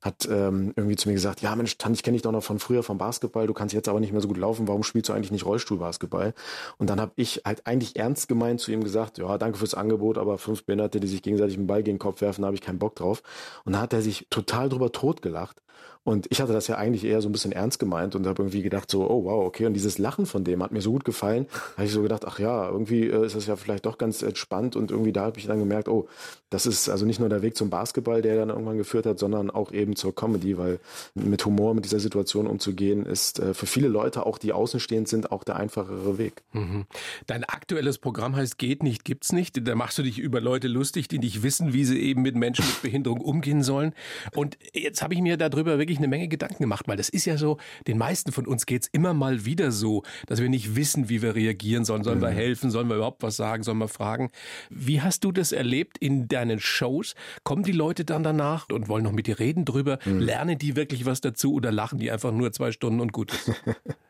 hat 0.00 0.28
ähm, 0.30 0.72
irgendwie 0.76 0.96
zu 0.96 1.08
mir 1.08 1.14
gesagt, 1.14 1.42
ja 1.42 1.56
Mensch, 1.56 1.78
Tan, 1.78 1.94
ich 1.94 2.02
kenne 2.02 2.14
dich 2.14 2.22
doch 2.22 2.30
noch 2.30 2.44
von 2.44 2.60
früher 2.60 2.82
vom 2.82 2.98
Basketball, 2.98 3.46
du 3.46 3.54
kannst 3.54 3.74
jetzt 3.74 3.88
aber 3.88 3.98
nicht 3.98 4.12
mehr 4.12 4.20
so 4.20 4.28
gut 4.28 4.36
laufen, 4.36 4.68
warum 4.68 4.84
spielst 4.84 5.08
du 5.08 5.12
eigentlich 5.14 5.32
nicht 5.32 5.46
Rollstuhlbasketball? 5.78 6.34
Und 6.76 6.90
dann 6.90 7.00
habe 7.00 7.12
ich 7.16 7.42
halt 7.44 7.66
eigentlich 7.66 7.96
ernst 7.96 8.28
gemeint 8.28 8.60
zu 8.60 8.72
ihm 8.72 8.84
gesagt, 8.84 9.18
ja, 9.18 9.38
danke 9.38 9.58
fürs 9.58 9.74
Angebot, 9.74 10.18
aber 10.18 10.38
fünf 10.38 10.64
Behinderte, 10.64 11.00
die 11.00 11.06
sich 11.06 11.22
gegenseitig 11.22 11.56
einen 11.56 11.66
Ball 11.66 11.82
gegen 11.82 11.96
den 11.96 12.00
Kopf 12.00 12.20
werfen, 12.20 12.42
da 12.42 12.46
habe 12.46 12.56
ich 12.56 12.62
keinen 12.62 12.78
Bock 12.78 12.96
drauf. 12.96 13.22
Und 13.64 13.72
dann 13.72 13.82
hat 13.82 13.92
er 13.92 14.02
sich 14.02 14.26
total 14.30 14.68
drüber 14.68 14.92
totgelacht 14.92 15.62
und 16.08 16.26
ich 16.30 16.40
hatte 16.40 16.54
das 16.54 16.68
ja 16.68 16.76
eigentlich 16.76 17.04
eher 17.04 17.20
so 17.20 17.28
ein 17.28 17.32
bisschen 17.32 17.52
ernst 17.52 17.78
gemeint 17.78 18.14
und 18.14 18.26
habe 18.26 18.42
irgendwie 18.42 18.62
gedacht 18.62 18.90
so, 18.90 19.10
oh 19.10 19.24
wow, 19.24 19.44
okay. 19.44 19.66
Und 19.66 19.74
dieses 19.74 19.98
Lachen 19.98 20.24
von 20.24 20.42
dem 20.42 20.62
hat 20.62 20.72
mir 20.72 20.80
so 20.80 20.90
gut 20.90 21.04
gefallen, 21.04 21.46
habe 21.76 21.84
ich 21.84 21.92
so 21.92 22.00
gedacht, 22.00 22.24
ach 22.26 22.38
ja, 22.38 22.66
irgendwie 22.66 23.08
äh, 23.08 23.26
ist 23.26 23.36
das 23.36 23.46
ja 23.46 23.56
vielleicht 23.56 23.84
doch 23.84 23.98
ganz 23.98 24.22
entspannt. 24.22 24.74
Und 24.74 24.90
irgendwie 24.90 25.12
da 25.12 25.24
habe 25.26 25.38
ich 25.38 25.46
dann 25.46 25.58
gemerkt, 25.58 25.86
oh, 25.86 26.08
das 26.48 26.64
ist 26.64 26.88
also 26.88 27.04
nicht 27.04 27.20
nur 27.20 27.28
der 27.28 27.42
Weg 27.42 27.56
zum 27.58 27.68
Basketball, 27.68 28.22
der 28.22 28.36
dann 28.36 28.48
irgendwann 28.48 28.78
geführt 28.78 29.04
hat, 29.04 29.18
sondern 29.18 29.50
auch 29.50 29.70
eben 29.70 29.96
zur 29.96 30.14
Comedy, 30.14 30.56
weil 30.56 30.80
mit 31.14 31.44
Humor 31.44 31.74
mit 31.74 31.84
dieser 31.84 32.00
Situation 32.00 32.46
umzugehen, 32.46 33.04
ist 33.04 33.38
äh, 33.38 33.52
für 33.52 33.66
viele 33.66 33.88
Leute, 33.88 34.24
auch 34.24 34.38
die 34.38 34.54
außenstehend 34.54 35.08
sind, 35.08 35.30
auch 35.30 35.44
der 35.44 35.56
einfachere 35.56 36.16
Weg. 36.16 36.42
Mhm. 36.52 36.86
Dein 37.26 37.44
aktuelles 37.44 37.98
Programm 37.98 38.34
heißt 38.34 38.56
Geht 38.56 38.82
nicht, 38.82 39.04
gibt's 39.04 39.32
nicht. 39.32 39.66
Da 39.68 39.74
machst 39.74 39.98
du 39.98 40.02
dich 40.02 40.18
über 40.18 40.40
Leute 40.40 40.68
lustig, 40.68 41.08
die 41.08 41.18
nicht 41.18 41.42
wissen, 41.42 41.74
wie 41.74 41.84
sie 41.84 42.00
eben 42.00 42.22
mit 42.22 42.34
Menschen 42.34 42.64
mit 42.64 42.80
Behinderung 42.80 43.20
umgehen 43.20 43.62
sollen. 43.62 43.92
Und 44.34 44.56
jetzt 44.72 45.02
habe 45.02 45.12
ich 45.12 45.20
mir 45.20 45.36
darüber 45.36 45.78
wirklich 45.78 45.97
wirklich 45.98 46.04
eine 46.04 46.08
Menge 46.08 46.28
Gedanken 46.28 46.62
gemacht, 46.62 46.88
weil 46.88 46.96
das 46.96 47.08
ist 47.08 47.24
ja 47.24 47.36
so, 47.36 47.58
den 47.86 47.98
meisten 47.98 48.32
von 48.32 48.46
uns 48.46 48.66
geht 48.66 48.82
es 48.82 48.88
immer 48.92 49.14
mal 49.14 49.44
wieder 49.44 49.70
so, 49.72 50.02
dass 50.26 50.40
wir 50.40 50.48
nicht 50.48 50.76
wissen, 50.76 51.08
wie 51.08 51.22
wir 51.22 51.34
reagieren 51.34 51.84
sollen. 51.84 52.04
Sollen 52.04 52.18
mhm. 52.18 52.22
wir 52.22 52.30
helfen? 52.30 52.70
Sollen 52.70 52.88
wir 52.88 52.96
überhaupt 52.96 53.22
was 53.22 53.36
sagen? 53.36 53.62
Sollen 53.62 53.78
wir 53.78 53.88
fragen? 53.88 54.30
Wie 54.70 55.00
hast 55.00 55.24
du 55.24 55.32
das 55.32 55.52
erlebt 55.52 55.98
in 55.98 56.28
deinen 56.28 56.60
Shows? 56.60 57.14
Kommen 57.44 57.62
die 57.62 57.72
Leute 57.72 58.04
dann 58.04 58.22
danach 58.22 58.68
und 58.70 58.88
wollen 58.88 59.04
noch 59.04 59.12
mit 59.12 59.26
dir 59.26 59.38
reden 59.38 59.64
drüber? 59.64 59.98
Mhm. 60.04 60.18
Lernen 60.20 60.58
die 60.58 60.76
wirklich 60.76 61.04
was 61.06 61.20
dazu 61.20 61.54
oder 61.54 61.72
lachen 61.72 61.98
die 61.98 62.10
einfach 62.10 62.32
nur 62.32 62.52
zwei 62.52 62.72
Stunden 62.72 63.00
und 63.00 63.12
gut 63.12 63.32
ist? 63.32 63.52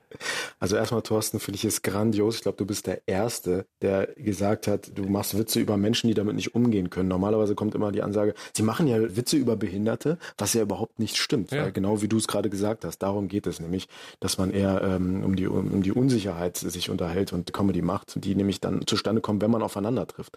Also 0.60 0.76
erstmal, 0.76 1.02
Thorsten, 1.02 1.40
finde 1.40 1.56
ich 1.56 1.64
es 1.64 1.82
grandios. 1.82 2.36
Ich 2.36 2.42
glaube, 2.42 2.58
du 2.58 2.66
bist 2.66 2.86
der 2.86 3.02
Erste, 3.06 3.66
der 3.82 4.08
gesagt 4.16 4.66
hat, 4.66 4.90
du 4.94 5.04
machst 5.04 5.38
Witze 5.38 5.60
über 5.60 5.76
Menschen, 5.76 6.08
die 6.08 6.14
damit 6.14 6.34
nicht 6.34 6.54
umgehen 6.54 6.90
können. 6.90 7.08
Normalerweise 7.08 7.54
kommt 7.54 7.74
immer 7.74 7.92
die 7.92 8.02
Ansage, 8.02 8.34
sie 8.56 8.62
machen 8.62 8.86
ja 8.86 9.16
Witze 9.16 9.36
über 9.36 9.56
Behinderte, 9.56 10.18
was 10.36 10.54
ja 10.54 10.62
überhaupt 10.62 10.98
nicht 10.98 11.16
stimmt. 11.16 11.50
Ja. 11.50 11.70
Genau 11.70 12.02
wie 12.02 12.08
du 12.08 12.16
es 12.16 12.28
gerade 12.28 12.50
gesagt 12.50 12.84
hast, 12.84 12.98
darum 12.98 13.28
geht 13.28 13.46
es 13.46 13.60
nämlich, 13.60 13.88
dass 14.20 14.38
man 14.38 14.50
eher 14.50 14.82
ähm, 14.82 15.24
um, 15.24 15.36
die, 15.36 15.46
um 15.46 15.82
die 15.82 15.92
Unsicherheit 15.92 16.56
sich 16.56 16.90
unterhält 16.90 17.32
und 17.32 17.52
Comedy 17.52 17.82
macht, 17.82 18.24
die 18.24 18.34
nämlich 18.34 18.60
dann 18.60 18.86
zustande 18.86 19.20
kommt, 19.20 19.42
wenn 19.42 19.50
man 19.50 19.62
aufeinander 19.62 20.06
trifft. 20.06 20.36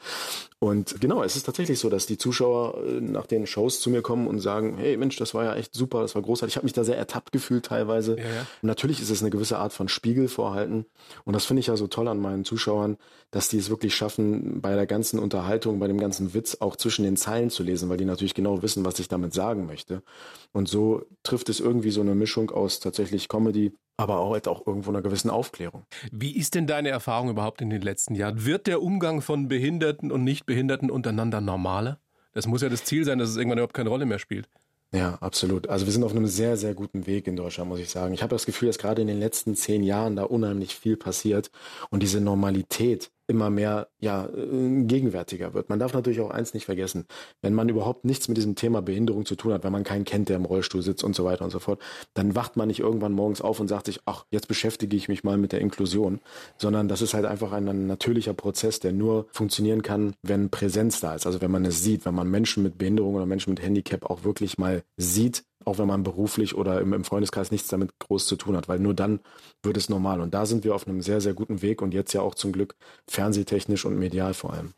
Und 0.60 1.02
genau, 1.02 1.24
es 1.24 1.36
ist 1.36 1.44
tatsächlich 1.44 1.80
so, 1.80 1.90
dass 1.90 2.06
die 2.06 2.18
Zuschauer 2.18 2.78
äh, 2.86 3.02
nach 3.02 3.26
den 3.26 3.48
Shows 3.48 3.82
zu 3.82 3.90
mir 3.90 4.02
kommen 4.02 4.28
und 4.28 4.40
sagen, 4.40 4.78
hey 4.78 4.98
Mensch, 4.98 5.16
das 5.18 5.34
war 5.34 5.44
ja 5.44 5.56
echt 5.56 5.74
super, 5.74 6.02
das 6.02 6.16
war 6.16 6.22
großartig. 6.22 6.54
Ich 6.54 6.58
habe 6.58 6.66
mich 6.66 6.74
da 6.74 6.84
sehr 6.84 6.98
ertappt 6.98 7.32
gefühlt 7.32 7.66
teilweise. 7.66 8.18
Ja, 8.18 8.24
ja. 8.24 8.48
Natürlich 8.62 9.02
ist 9.02 9.10
es 9.10 9.22
eine 9.22 9.32
gewisse 9.32 9.58
Art 9.62 9.74
von 9.74 9.88
Spiegel 9.88 10.28
vorhalten. 10.28 10.86
Und 11.24 11.34
das 11.34 11.46
finde 11.46 11.62
ich 11.62 11.68
ja 11.68 11.78
so 11.78 11.88
toll 11.88 12.08
an 12.08 12.20
meinen 12.20 12.44
Zuschauern, 12.44 12.98
dass 13.32 13.50
die 13.50 13.58
es 13.58 13.70
wirklich 13.70 13.96
schaffen, 13.96 14.62
bei 14.62 14.76
der 14.76 14.86
ganzen 14.86 15.20
Unterhaltung, 15.20 15.80
bei 15.80 15.88
dem 15.88 16.00
ganzen 16.00 16.34
Witz 16.34 16.58
auch 16.60 16.76
zwischen 16.76 17.04
den 17.04 17.18
Zeilen 17.18 17.50
zu 17.50 17.64
lesen, 17.64 17.90
weil 17.90 17.98
die 17.98 18.06
natürlich 18.06 18.34
genau 18.34 18.62
wissen, 18.62 18.84
was 18.84 19.00
ich 19.00 19.08
damit 19.08 19.34
sagen 19.34 19.66
möchte. 19.66 20.04
Und 20.52 20.68
so 20.68 21.06
trifft 21.24 21.50
es 21.50 21.60
irgendwie 21.60 21.92
so 21.92 22.02
eine 22.02 22.16
Mischung 22.16 22.52
aus 22.52 22.80
tatsächlich 22.80 23.30
Comedy, 23.30 23.72
aber 23.98 24.20
auch, 24.20 24.34
halt 24.34 24.48
auch 24.48 24.66
irgendwo 24.66 24.90
einer 24.90 25.02
gewissen 25.02 25.30
Aufklärung. 25.30 25.86
Wie 26.12 26.36
ist 26.36 26.56
denn 26.56 26.68
deine 26.68 26.90
Erfahrung 26.90 27.30
überhaupt 27.30 27.62
in 27.62 27.70
den 27.70 27.82
letzten 27.82 28.16
Jahren? 28.16 28.46
Wird 28.46 28.68
der 28.68 28.82
Umgang 28.82 29.22
von 29.22 29.48
Behinderten 29.48 30.12
und 30.12 30.24
Nichtbehinderten 30.24 30.90
untereinander 30.90 31.40
normaler? 31.40 32.00
Das 32.34 32.48
muss 32.48 32.62
ja 32.62 32.70
das 32.70 32.84
Ziel 32.84 33.06
sein, 33.06 33.20
dass 33.20 33.30
es 33.30 33.38
irgendwann 33.38 33.60
überhaupt 33.60 33.74
keine 33.74 33.90
Rolle 33.90 34.06
mehr 34.06 34.20
spielt. 34.20 34.48
Ja, 34.94 35.16
absolut. 35.22 35.68
Also 35.70 35.86
wir 35.86 35.94
sind 35.94 36.04
auf 36.04 36.12
einem 36.12 36.28
sehr, 36.28 36.58
sehr 36.58 36.74
guten 36.74 37.06
Weg 37.08 37.26
in 37.28 37.38
Deutschland, 37.38 37.70
muss 37.70 37.80
ich 37.80 37.90
sagen. 37.90 38.14
Ich 38.14 38.22
habe 38.24 38.36
das 38.36 38.46
Gefühl, 38.46 38.68
dass 38.68 38.78
gerade 38.78 39.02
in 39.02 39.08
den 39.08 39.20
letzten 39.20 39.56
zehn 39.56 39.84
Jahren 39.84 40.18
da 40.18 40.24
unheimlich 40.24 40.76
viel 40.76 40.98
passiert 40.98 41.50
und 41.90 42.04
diese 42.04 42.20
Normalität 42.20 43.10
immer 43.32 43.50
mehr 43.50 43.88
ja, 44.00 44.26
äh, 44.26 44.84
gegenwärtiger 44.84 45.54
wird. 45.54 45.70
Man 45.70 45.80
darf 45.80 45.94
natürlich 45.94 46.20
auch 46.20 46.30
eins 46.30 46.54
nicht 46.54 46.66
vergessen, 46.66 47.06
wenn 47.42 47.54
man 47.54 47.70
überhaupt 47.70 48.06
nichts 48.06 48.28
mit 48.28 48.38
diesem 48.38 48.56
Thema 48.56 48.82
Behinderung 48.82 49.26
zu 49.26 49.36
tun 49.36 49.54
hat, 49.54 49.64
wenn 49.64 49.72
man 49.72 49.84
keinen 49.84 50.06
kennt, 50.06 50.30
der 50.30 50.36
im 50.36 50.46
Rollstuhl 50.46 50.82
sitzt 50.82 51.04
und 51.04 51.16
so 51.16 51.24
weiter 51.26 51.44
und 51.44 51.50
so 51.50 51.60
fort, 51.60 51.82
dann 52.14 52.36
wacht 52.36 52.58
man 52.58 52.68
nicht 52.68 52.82
irgendwann 52.82 53.14
morgens 53.14 53.42
auf 53.42 53.60
und 53.60 53.68
sagt 53.68 53.88
sich, 53.88 54.02
ach, 54.06 54.26
jetzt 54.30 54.48
beschäftige 54.48 54.96
ich 54.96 55.08
mich 55.08 55.24
mal 55.24 55.38
mit 55.38 55.54
der 55.54 55.62
Inklusion, 55.62 56.20
sondern 56.58 56.88
das 56.88 57.02
ist 57.02 57.14
halt 57.14 57.26
einfach 57.26 57.54
ein 57.54 57.88
natürlicher 57.88 58.34
Prozess, 58.34 58.80
der 58.80 58.92
nur 58.92 59.28
funktionieren 59.32 59.82
kann, 59.82 60.14
wenn 60.22 60.50
Präsenz 60.50 61.00
da 61.00 61.16
ist, 61.16 61.26
also 61.26 61.42
wenn 61.42 61.52
man 61.52 61.66
es 61.66 61.82
sieht, 61.84 62.06
wenn 62.06 62.16
man 62.16 62.30
Menschen 62.30 62.64
mit 62.64 62.78
Behinderung 62.78 63.16
oder 63.16 63.26
Menschen 63.26 63.52
mit 63.52 63.62
Handicap 63.62 64.06
auch 64.10 64.24
wirklich 64.24 64.58
mal 64.58 64.84
sieht, 64.98 65.44
auch 65.66 65.78
wenn 65.78 65.88
man 65.88 66.04
beruflich 66.04 66.56
oder 66.56 66.82
im, 66.82 66.94
im, 66.94 67.04
Freundeskreis 67.04 67.52
nichts 67.52 67.68
damit 67.68 67.98
groß 68.00 68.28
zu 68.28 68.36
tun 68.36 68.56
hat, 68.56 68.68
weil 68.68 68.80
nur 68.80 68.94
dann 68.94 69.20
wird 69.64 69.78
es 69.78 69.90
normal. 69.90 70.22
Und 70.22 70.34
da 70.34 70.46
sind 70.46 70.64
wir 70.64 70.76
auf 70.76 70.88
einem 70.88 71.02
sehr, 71.02 71.22
sehr 71.22 71.34
guten 71.34 71.62
Weg 71.62 71.82
und 71.82 71.94
jetzt 71.94 72.14
ja 72.14 72.22
auch 72.22 72.36
zum 72.36 72.52
Glück 72.52 72.76
fernsehtechnisch 73.08 73.86
und 73.86 73.98
medial 73.98 74.34
vor 74.34 74.54
allem. 74.54 74.74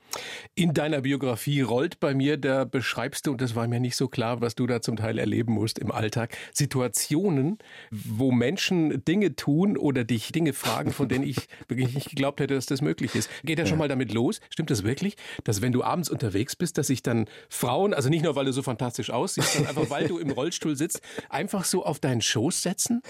In 0.55 0.73
deiner 0.73 1.01
Biografie 1.01 1.61
rollt 1.61 1.99
bei 1.99 2.13
mir, 2.13 2.37
da 2.37 2.65
beschreibst 2.65 3.27
du, 3.27 3.31
und 3.31 3.41
das 3.41 3.55
war 3.55 3.67
mir 3.67 3.79
nicht 3.79 3.95
so 3.95 4.07
klar, 4.07 4.41
was 4.41 4.55
du 4.55 4.67
da 4.67 4.81
zum 4.81 4.97
Teil 4.97 5.17
erleben 5.17 5.53
musst 5.53 5.79
im 5.79 5.91
Alltag, 5.91 6.37
Situationen, 6.53 7.57
wo 7.91 8.31
Menschen 8.31 9.03
Dinge 9.05 9.35
tun 9.35 9.77
oder 9.77 10.03
dich 10.03 10.31
Dinge 10.31 10.53
fragen, 10.53 10.91
von 10.91 11.07
denen 11.07 11.23
ich 11.23 11.47
wirklich 11.67 11.93
nicht 11.93 12.09
geglaubt 12.09 12.39
hätte, 12.39 12.55
dass 12.55 12.65
das 12.65 12.81
möglich 12.81 13.15
ist. 13.15 13.29
Geht 13.43 13.59
ja 13.59 13.65
schon 13.65 13.77
mal 13.77 13.87
damit 13.87 14.13
los? 14.13 14.39
Stimmt 14.49 14.69
das 14.69 14.83
wirklich, 14.83 15.15
dass 15.43 15.61
wenn 15.61 15.71
du 15.71 15.83
abends 15.83 16.09
unterwegs 16.09 16.55
bist, 16.55 16.77
dass 16.77 16.87
sich 16.87 17.03
dann 17.03 17.25
Frauen, 17.49 17.93
also 17.93 18.09
nicht 18.09 18.23
nur, 18.23 18.35
weil 18.35 18.45
du 18.45 18.53
so 18.53 18.61
fantastisch 18.61 19.09
aussiehst, 19.09 19.53
sondern 19.53 19.75
einfach, 19.75 19.89
weil 19.89 20.07
du 20.07 20.19
im 20.19 20.31
Rollstuhl 20.43 20.72
Rollstuhl 20.73 20.75
sitzt, 20.75 21.01
einfach 21.29 21.65
so 21.65 21.85
auf 21.85 21.99
deinen 21.99 22.21
Schoß 22.21 22.61
setzen? 22.61 23.01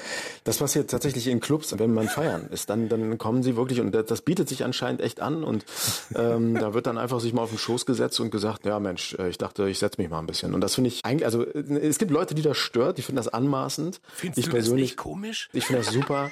Das 0.43 0.58
passiert 0.58 0.89
tatsächlich 0.89 1.27
in 1.27 1.39
Clubs, 1.39 1.77
wenn 1.77 1.93
man 1.93 2.08
feiern 2.08 2.48
ist. 2.51 2.70
Dann, 2.70 2.89
dann 2.89 3.17
kommen 3.17 3.43
sie 3.43 3.55
wirklich 3.55 3.79
und 3.79 3.91
das 3.91 4.22
bietet 4.22 4.50
sich 4.50 4.63
anscheinend 4.63 5.01
echt 5.01 5.22
an 5.22 5.43
und 5.43 5.65
ähm, 6.15 6.55
da 6.55 6.74
wird 6.74 6.88
dann 6.88 6.98
einfach 6.98 7.20
sich 7.20 7.34
mal 7.34 7.43
auf 7.43 7.50
den 7.50 7.58
Schoß 7.58 7.86
gesetzt 7.86 8.20
und 8.20 8.32
gesagt, 8.32 8.65
ja 8.65 8.79
Mensch, 8.79 9.15
äh, 9.15 9.29
ich 9.29 9.38
dachte, 9.38 9.67
ich 9.70 9.79
setze 9.79 10.01
mich 10.01 10.10
mal 10.10 10.20
ein 10.20 10.27
bisschen. 10.27 10.53
Und 10.53 10.62
das 10.62 10.75
finde 10.75 10.89
ich 10.89 11.03
eigentlich, 11.03 11.25
also 11.25 11.43
äh, 11.43 11.60
es 11.60 11.98
gibt 11.98 12.12
Leute, 12.12 12.36
die 12.36 12.41
das 12.41 12.58
stört, 12.58 12.98
die 12.98 13.01
finden 13.01 13.17
das 13.17 13.27
anmaßend. 13.27 14.01
Findest 14.13 14.39
ich 14.39 14.46
du 14.46 14.51
persönlich, 14.51 14.89
das 14.89 14.91
nicht 14.91 14.98
komisch? 14.98 15.50
Ich 15.53 15.65
finde 15.65 15.84
das 15.84 15.93
super. 15.93 16.32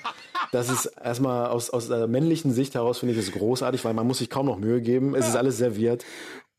Das 0.52 0.70
ist 0.70 0.86
erstmal 1.02 1.48
aus, 1.48 1.70
aus 1.70 1.88
der 1.88 2.08
männlichen 2.08 2.52
Sicht 2.52 2.76
heraus 2.76 3.00
finde 3.00 3.14
ich 3.16 3.26
das 3.26 3.34
großartig, 3.34 3.86
weil 3.86 3.94
man 3.94 4.06
muss 4.06 4.18
sich 4.18 4.30
kaum 4.30 4.48
noch 4.48 4.58
Mühe 4.58 4.82
geben. 4.82 5.16
Es 5.16 5.28
ist 5.28 5.36
alles 5.36 5.58
serviert. 5.58 6.04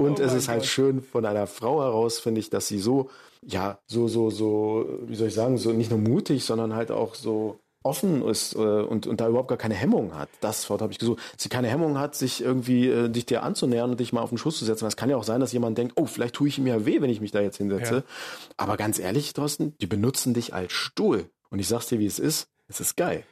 Und 0.03 0.21
oh 0.21 0.23
es 0.23 0.33
ist 0.33 0.49
halt 0.49 0.65
schön 0.65 1.03
von 1.03 1.25
einer 1.25 1.47
Frau 1.47 1.81
heraus, 1.83 2.19
finde 2.19 2.41
ich, 2.41 2.51
dass 2.51 2.69
sie 2.69 2.79
so 2.79 3.11
ja, 3.45 3.79
so, 3.87 4.09
so, 4.09 4.31
so, 4.31 4.87
wie 5.07 5.17
soll 5.17 5.29
ich 5.29 5.35
sagen, 5.35 5.59
so 5.59 5.73
nicht 5.73 5.91
nur 5.91 5.99
mutig, 5.99 6.45
sondern 6.45 6.75
halt 6.75 6.91
auch 6.91 7.15
so 7.15 7.59
offen 7.83 8.23
ist 8.27 8.55
äh, 8.55 8.59
und, 8.59 9.09
und 9.09 9.21
da 9.21 9.29
überhaupt 9.29 9.49
gar 9.49 9.59
keine 9.59 9.75
Hemmung 9.75 10.15
hat. 10.15 10.29
Das 10.41 10.71
Wort 10.71 10.83
habe 10.83 10.93
ich 10.93 11.01
gesucht. 11.01 11.21
Sie 11.37 11.49
keine 11.49 11.69
Hemmung 11.69 11.99
hat, 11.99 12.15
sich 12.15 12.41
irgendwie 12.41 12.89
äh, 12.89 13.09
dich 13.09 13.27
dir 13.27 13.43
anzunähern 13.43 13.91
und 13.91 13.99
dich 13.99 14.13
mal 14.13 14.21
auf 14.21 14.29
den 14.29 14.39
Schuss 14.39 14.59
zu 14.59 14.65
setzen. 14.65 14.87
Es 14.87 14.97
kann 14.97 15.11
ja 15.11 15.17
auch 15.17 15.25
sein, 15.25 15.41
dass 15.41 15.53
jemand 15.53 15.77
denkt, 15.79 15.95
oh, 15.97 16.07
vielleicht 16.07 16.35
tue 16.35 16.47
ich 16.47 16.59
ihm 16.59 16.69
ja 16.69 16.87
weh, 16.87 17.01
wenn 17.01 17.11
ich 17.11 17.21
mich 17.21 17.33
da 17.33 17.41
jetzt 17.41 17.57
hinsetze. 17.57 17.95
Ja. 17.95 18.03
Aber 18.57 18.77
ganz 18.77 19.01
ehrlich, 19.01 19.33
Thorsten, 19.33 19.75
die 19.81 19.87
benutzen 19.87 20.35
dich 20.35 20.55
als 20.55 20.73
Stuhl. 20.73 21.29
Und 21.51 21.59
ich 21.59 21.67
sag's 21.67 21.89
dir, 21.89 21.99
wie 21.99 22.07
es 22.07 22.21
ist. 22.21 22.47
Es 22.69 22.81
ist 22.81 22.97
geil. 22.97 23.25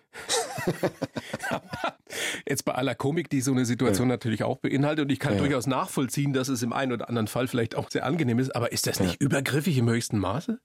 Jetzt 2.49 2.65
bei 2.65 2.75
aller 2.75 2.95
Komik, 2.95 3.31
die 3.31 3.41
so 3.41 3.53
eine 3.53 3.65
Situation 3.65 4.09
ja. 4.09 4.15
natürlich 4.15 4.43
auch 4.43 4.59
beinhaltet 4.59 5.05
und 5.05 5.13
ich 5.13 5.19
kann 5.19 5.35
ja. 5.35 5.39
durchaus 5.41 5.67
nachvollziehen, 5.67 6.33
dass 6.33 6.49
es 6.49 6.63
im 6.63 6.73
einen 6.73 6.93
oder 6.93 7.09
anderen 7.09 7.29
Fall 7.29 7.47
vielleicht 7.47 7.75
auch 7.75 7.91
sehr 7.91 8.05
angenehm 8.05 8.39
ist, 8.39 8.55
aber 8.55 8.73
ist 8.73 8.87
das 8.87 9.01
nicht 9.01 9.21
ja. 9.21 9.27
übergriffig 9.27 9.79
im 9.79 9.89
höchsten 9.89 10.19
Maße? 10.19 10.59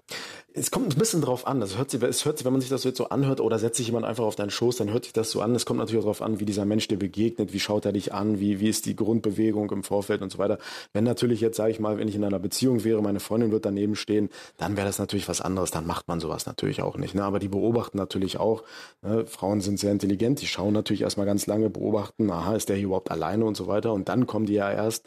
Es 0.58 0.72
kommt 0.72 0.96
ein 0.96 0.98
bisschen 0.98 1.20
drauf 1.22 1.48
an. 1.48 1.62
Es 1.62 1.78
hört 1.78 1.92
sich, 1.92 2.02
es 2.02 2.24
hört 2.24 2.38
sich, 2.38 2.46
wenn 2.46 2.54
man 2.54 2.62
sich 2.62 2.70
das 2.70 2.86
jetzt 2.86 2.98
so 2.98 3.10
anhört 3.10 3.42
oder 3.42 3.60
setzt 3.60 3.76
sich 3.76 3.88
jemand 3.88 4.06
einfach 4.06 4.24
auf 4.24 4.38
deinen 4.38 4.52
Schoß, 4.52 4.78
dann 4.78 4.90
hört 4.90 5.04
sich 5.04 5.12
das 5.12 5.30
so 5.30 5.42
an. 5.42 5.54
Es 5.54 5.66
kommt 5.66 5.80
natürlich 5.80 6.00
auch 6.00 6.06
darauf 6.06 6.22
an, 6.22 6.40
wie 6.40 6.46
dieser 6.46 6.64
Mensch 6.64 6.88
dir 6.88 6.98
begegnet, 6.98 7.52
wie 7.52 7.60
schaut 7.60 7.84
er 7.86 7.92
dich 7.92 8.14
an, 8.14 8.40
wie, 8.40 8.62
wie 8.62 8.70
ist 8.70 8.86
die 8.86 8.96
Grundbewegung 8.96 9.70
im 9.72 9.84
Vorfeld 9.84 10.22
und 10.22 10.32
so 10.32 10.38
weiter. 10.38 10.58
Wenn 10.94 11.04
natürlich 11.04 11.42
jetzt, 11.42 11.58
sage 11.58 11.72
ich 11.72 11.82
mal, 11.82 11.98
wenn 11.98 12.08
ich 12.08 12.16
in 12.16 12.24
einer 12.24 12.40
Beziehung 12.40 12.86
wäre, 12.86 13.02
meine 13.02 13.20
Freundin 13.20 13.52
wird 13.52 13.66
daneben 13.66 13.98
stehen, 13.98 14.30
dann 14.56 14.78
wäre 14.78 14.88
das 14.88 14.98
natürlich 14.98 15.28
was 15.28 15.42
anderes. 15.42 15.72
Dann 15.72 15.86
macht 15.86 16.08
man 16.08 16.22
sowas 16.22 16.46
natürlich 16.46 16.82
auch 16.82 16.96
nicht. 16.96 17.16
Ne? 17.16 17.24
Aber 17.26 17.40
die 17.40 17.50
beobachten 17.50 17.98
natürlich 17.98 18.38
auch. 18.38 18.64
Ne? 19.02 19.26
Frauen 19.26 19.60
sind 19.60 19.78
sehr 19.78 19.92
intelligent, 19.92 20.42
die 20.42 20.48
schauen 20.48 20.74
natürlich 20.74 21.02
erstmal 21.02 21.26
ganz 21.26 21.48
lange, 21.48 21.70
beobachten, 21.70 22.32
aha, 22.32 22.56
ist 22.56 22.70
der 22.70 22.78
hier 22.78 22.86
überhaupt 22.86 23.12
alleine 23.12 23.44
und 23.44 23.58
so 23.58 23.68
weiter. 23.68 23.92
Und 23.92 24.08
dann 24.08 24.26
kommen 24.26 24.46
die 24.46 24.54
ja 24.54 24.72
erst, 24.72 25.06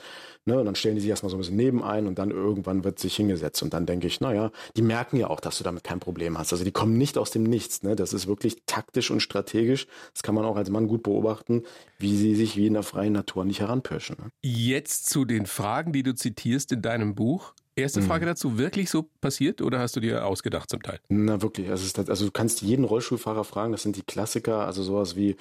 ne, 0.49 0.59
und 0.59 0.67
dann 0.67 0.75
stellen 0.75 0.97
die 0.97 1.01
sich 1.01 1.11
erstmal 1.11 1.31
so 1.31 1.37
ein 1.37 1.41
bisschen 1.41 1.57
neben 1.57 1.85
ein 1.85 2.09
und 2.09 2.19
dann 2.19 2.33
irgendwann 2.33 2.83
wird 2.83 2.99
sich 2.99 3.15
hingesetzt. 3.15 3.63
Und 3.63 3.73
dann 3.73 3.87
denke 3.87 4.09
ich, 4.09 4.21
naja, 4.21 4.51
die 4.77 4.83
merken 4.83 5.17
ja 5.17 5.29
auch, 5.31 5.39
dass 5.39 5.59
du 5.59 5.65
damit 5.65 5.85
kein 5.85 6.01
Problem 6.01 6.37
hast. 6.37 6.53
Also 6.53 6.65
die 6.65 6.73
kommen 6.73 6.99
nicht 6.99 7.17
aus 7.17 7.31
dem 7.31 7.45
Nichts. 7.45 7.83
Ne? 7.85 7.95
Das 7.95 8.13
ist 8.13 8.27
wirklich 8.27 8.57
taktisch 8.67 9.13
und 9.13 9.21
strategisch. 9.21 9.87
Das 10.13 10.25
kann 10.25 10.35
man 10.35 10.45
auch 10.45 10.57
als 10.57 10.71
Mann 10.71 10.89
gut 10.89 11.05
beobachten, 11.05 11.63
wie 11.99 12.17
sie 12.17 12.35
sich 12.35 12.57
wie 12.57 12.67
in 12.67 12.75
der 12.75 12.83
freien 12.83 13.13
Natur 13.13 13.45
nicht 13.45 13.61
heranpirschen. 13.61 14.17
Ne? 14.19 14.31
Jetzt 14.43 15.09
zu 15.09 15.25
den 15.25 15.47
Fragen, 15.47 15.93
die 15.93 16.03
du 16.03 16.15
zitierst 16.15 16.73
in 16.73 16.83
deinem 16.83 17.15
Buch. 17.15 17.53
Erste 17.77 18.03
Frage 18.03 18.25
mhm. 18.25 18.31
dazu, 18.31 18.59
wirklich 18.59 18.91
so 18.91 19.09
passiert 19.21 19.63
oder 19.63 19.79
hast 19.79 19.95
du 19.95 20.01
dir 20.01 20.27
ausgedacht 20.27 20.69
zum 20.69 20.83
Teil? 20.83 20.99
Na 21.09 21.41
wirklich, 21.43 21.71
also, 21.71 22.03
also 22.03 22.25
du 22.25 22.33
kannst 22.33 22.61
jeden 22.61 22.85
Rollstuhlfahrer 22.85 23.45
fragen, 23.45 23.71
das 23.71 23.85
sind 23.85 23.95
die 23.95 24.03
Klassiker, 24.03 24.67
also 24.67 24.83
sowas 24.83 25.15
wie, 25.15 25.37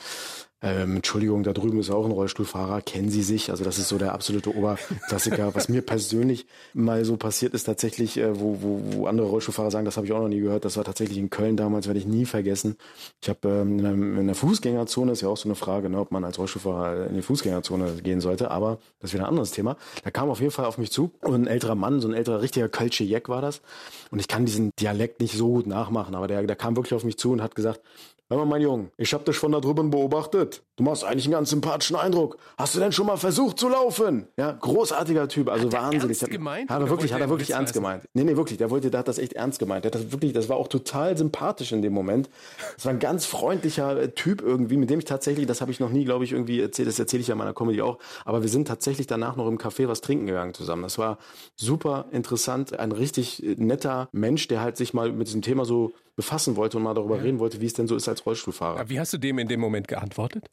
ähm, 0.60 0.96
Entschuldigung, 0.96 1.44
da 1.44 1.54
drüben 1.54 1.80
ist 1.80 1.92
auch 1.92 2.06
ein 2.06 2.12
Rollstuhlfahrer, 2.12 2.82
kennen 2.82 3.12
Sie 3.12 3.22
sich? 3.22 3.52
Also 3.52 3.64
das 3.64 3.78
ist 3.78 3.90
so 3.90 4.00
der 4.00 4.14
absolute 4.14 4.56
Oberklassiker. 4.56 5.54
Was 5.54 5.70
mir 5.70 5.84
persönlich 5.84 6.48
mal 6.74 7.06
so 7.06 7.16
passiert 7.16 7.54
ist 7.54 7.66
tatsächlich, 7.66 8.18
äh, 8.18 8.40
wo, 8.40 8.58
wo, 8.62 8.82
wo 8.84 9.06
andere 9.06 9.28
Rollstuhlfahrer 9.28 9.70
sagen, 9.70 9.86
das 9.86 9.98
habe 9.98 10.08
ich 10.08 10.14
auch 10.14 10.20
noch 10.20 10.30
nie 10.30 10.40
gehört, 10.40 10.66
das 10.66 10.76
war 10.76 10.84
tatsächlich 10.84 11.20
in 11.20 11.30
Köln 11.30 11.58
damals, 11.58 11.86
werde 11.86 12.00
ich 12.00 12.08
nie 12.08 12.26
vergessen. 12.26 12.76
Ich 13.22 13.30
habe 13.30 13.48
ähm, 13.48 13.78
in, 13.78 14.18
in 14.18 14.26
der 14.26 14.36
Fußgängerzone, 14.36 15.12
ist 15.12 15.22
ja 15.22 15.30
auch 15.30 15.38
so 15.38 15.48
eine 15.48 15.56
Frage, 15.56 15.92
ne, 15.92 16.00
ob 16.00 16.12
man 16.12 16.24
als 16.24 16.40
Rollstuhlfahrer 16.40 17.06
in 17.06 17.16
die 17.16 17.22
Fußgängerzone 17.22 18.02
gehen 18.02 18.20
sollte, 18.20 18.50
aber 18.50 18.80
das 19.00 19.12
ist 19.12 19.14
wieder 19.14 19.26
ein 19.26 19.30
anderes 19.30 19.52
Thema. 19.52 19.78
Da 20.04 20.10
kam 20.10 20.30
auf 20.30 20.40
jeden 20.40 20.52
Fall 20.52 20.66
auf 20.66 20.80
mich 20.80 20.92
zu 20.92 21.12
und 21.22 21.44
ein 21.44 21.48
älterer 21.48 21.76
Mann, 21.76 22.02
so 22.02 22.08
ein 22.08 22.16
älterer, 22.16 22.42
richtiger 22.42 22.68
Kölsche 22.68 23.04
Jeck 23.04 23.30
war 23.30 23.44
das. 23.44 23.62
Und 24.10 24.18
ich 24.20 24.28
kann 24.28 24.48
diesen 24.48 24.72
Dialekt 24.80 25.22
nicht 25.22 25.38
so 25.38 25.50
gut 25.50 25.68
nachmachen, 25.68 26.16
aber 26.16 26.28
der, 26.28 26.42
der 26.42 26.56
kam 26.56 26.76
wirklich 26.76 26.96
auf 26.96 27.04
mich 27.04 27.18
zu 27.18 27.32
und 27.32 27.44
hat 27.44 27.54
gesagt, 27.54 27.82
Hör 28.30 28.40
mal, 28.40 28.46
mein 28.46 28.62
Junge, 28.62 28.92
ich 28.98 29.14
hab 29.14 29.24
dich 29.24 29.38
von 29.38 29.54
da 29.54 29.62
drüben 29.62 29.90
beobachtet. 29.90 30.62
Du 30.76 30.84
machst 30.84 31.06
eigentlich 31.06 31.24
einen 31.28 31.32
ganz 31.32 31.50
sympathischen 31.50 31.96
Eindruck. 31.96 32.38
Hast 32.58 32.76
du 32.76 32.80
denn 32.82 32.92
schon 32.92 33.08
mal 33.08 33.16
versucht 33.16 33.58
zu 33.58 33.70
laufen? 33.70 34.28
Ja, 34.36 34.52
großartiger 34.52 35.30
Typ, 35.30 35.48
also 35.48 35.68
hat 35.68 35.74
wahnsinnig. 35.74 36.22
Ernst 36.22 36.30
gemeint? 36.30 36.70
Hat 36.70 36.82
er 36.82 36.90
wirklich, 36.90 37.14
hat 37.14 37.22
er 37.22 37.30
wirklich 37.30 37.52
ernst 37.52 37.74
gemeint. 37.74 38.04
Nee, 38.14 38.26
nee, 38.26 38.36
wirklich, 38.36 38.58
der 38.58 38.70
wollte, 38.70 38.92
der 38.92 39.00
hat 39.00 39.08
das 39.08 39.18
echt 39.18 39.32
ernst 39.32 39.60
gemeint. 39.60 39.86
Der 39.86 39.94
hat 39.94 39.96
das 39.96 40.12
wirklich, 40.12 40.34
das 40.34 40.50
war 40.50 40.58
auch 40.58 40.68
total 40.68 41.18
sympathisch 41.18 41.72
in 41.72 41.82
dem 41.82 41.94
Moment. 41.94 42.30
Das 42.76 42.84
war 42.84 42.92
ein 42.92 43.00
ganz 43.00 43.26
freundlicher 43.26 43.98
äh, 43.98 44.12
Typ 44.12 44.42
irgendwie, 44.42 44.76
mit 44.76 44.90
dem 44.90 45.00
ich 45.00 45.06
tatsächlich, 45.06 45.48
das 45.48 45.62
habe 45.62 45.72
ich 45.72 45.80
noch 45.80 45.90
nie, 45.90 46.04
glaube 46.04 46.26
ich, 46.26 46.34
irgendwie 46.34 46.60
erzählt, 46.60 46.90
das 46.90 47.00
erzähle 47.00 47.22
ich 47.22 47.30
ja 47.30 47.34
in 47.34 47.38
meiner 47.38 47.54
Comedy 47.54 47.82
auch, 47.82 47.98
aber 48.26 48.42
wir 48.42 48.50
sind 48.50 48.68
tatsächlich 48.68 49.08
danach 49.08 49.38
noch 49.38 49.48
im 49.48 49.58
Café 49.58 49.88
was 49.88 50.02
trinken 50.02 50.28
gegangen 50.28 50.54
zusammen. 50.54 50.84
Das 50.84 50.98
war 50.98 51.18
super 51.56 52.08
interessant, 52.12 52.78
ein 52.78 52.92
richtig 52.92 53.42
äh, 53.42 53.56
netter 53.58 54.10
Mensch, 54.12 54.50
der 54.50 54.60
halt 54.60 54.76
sich 54.76 54.94
mal 54.94 55.14
mit 55.14 55.28
diesem 55.28 55.42
Thema 55.42 55.64
so 55.64 55.94
befassen 56.18 56.56
wollte 56.56 56.78
und 56.78 56.84
mal 56.84 56.96
darüber 56.96 57.16
ja. 57.16 57.22
reden 57.22 57.40
wollte, 57.40 57.62
wie 57.62 57.68
es 57.68 57.74
denn 57.74 57.88
so 57.88 57.96
ist 57.96 58.10
als 58.10 58.26
Rollstuhlfahrer. 58.26 58.80
Ja, 58.80 58.90
wie 58.90 59.00
hast 59.00 59.14
du 59.14 59.20
dem 59.20 59.38
in 59.38 59.48
dem 59.48 59.60
Moment 59.60 59.88
geantwortet? 59.88 60.50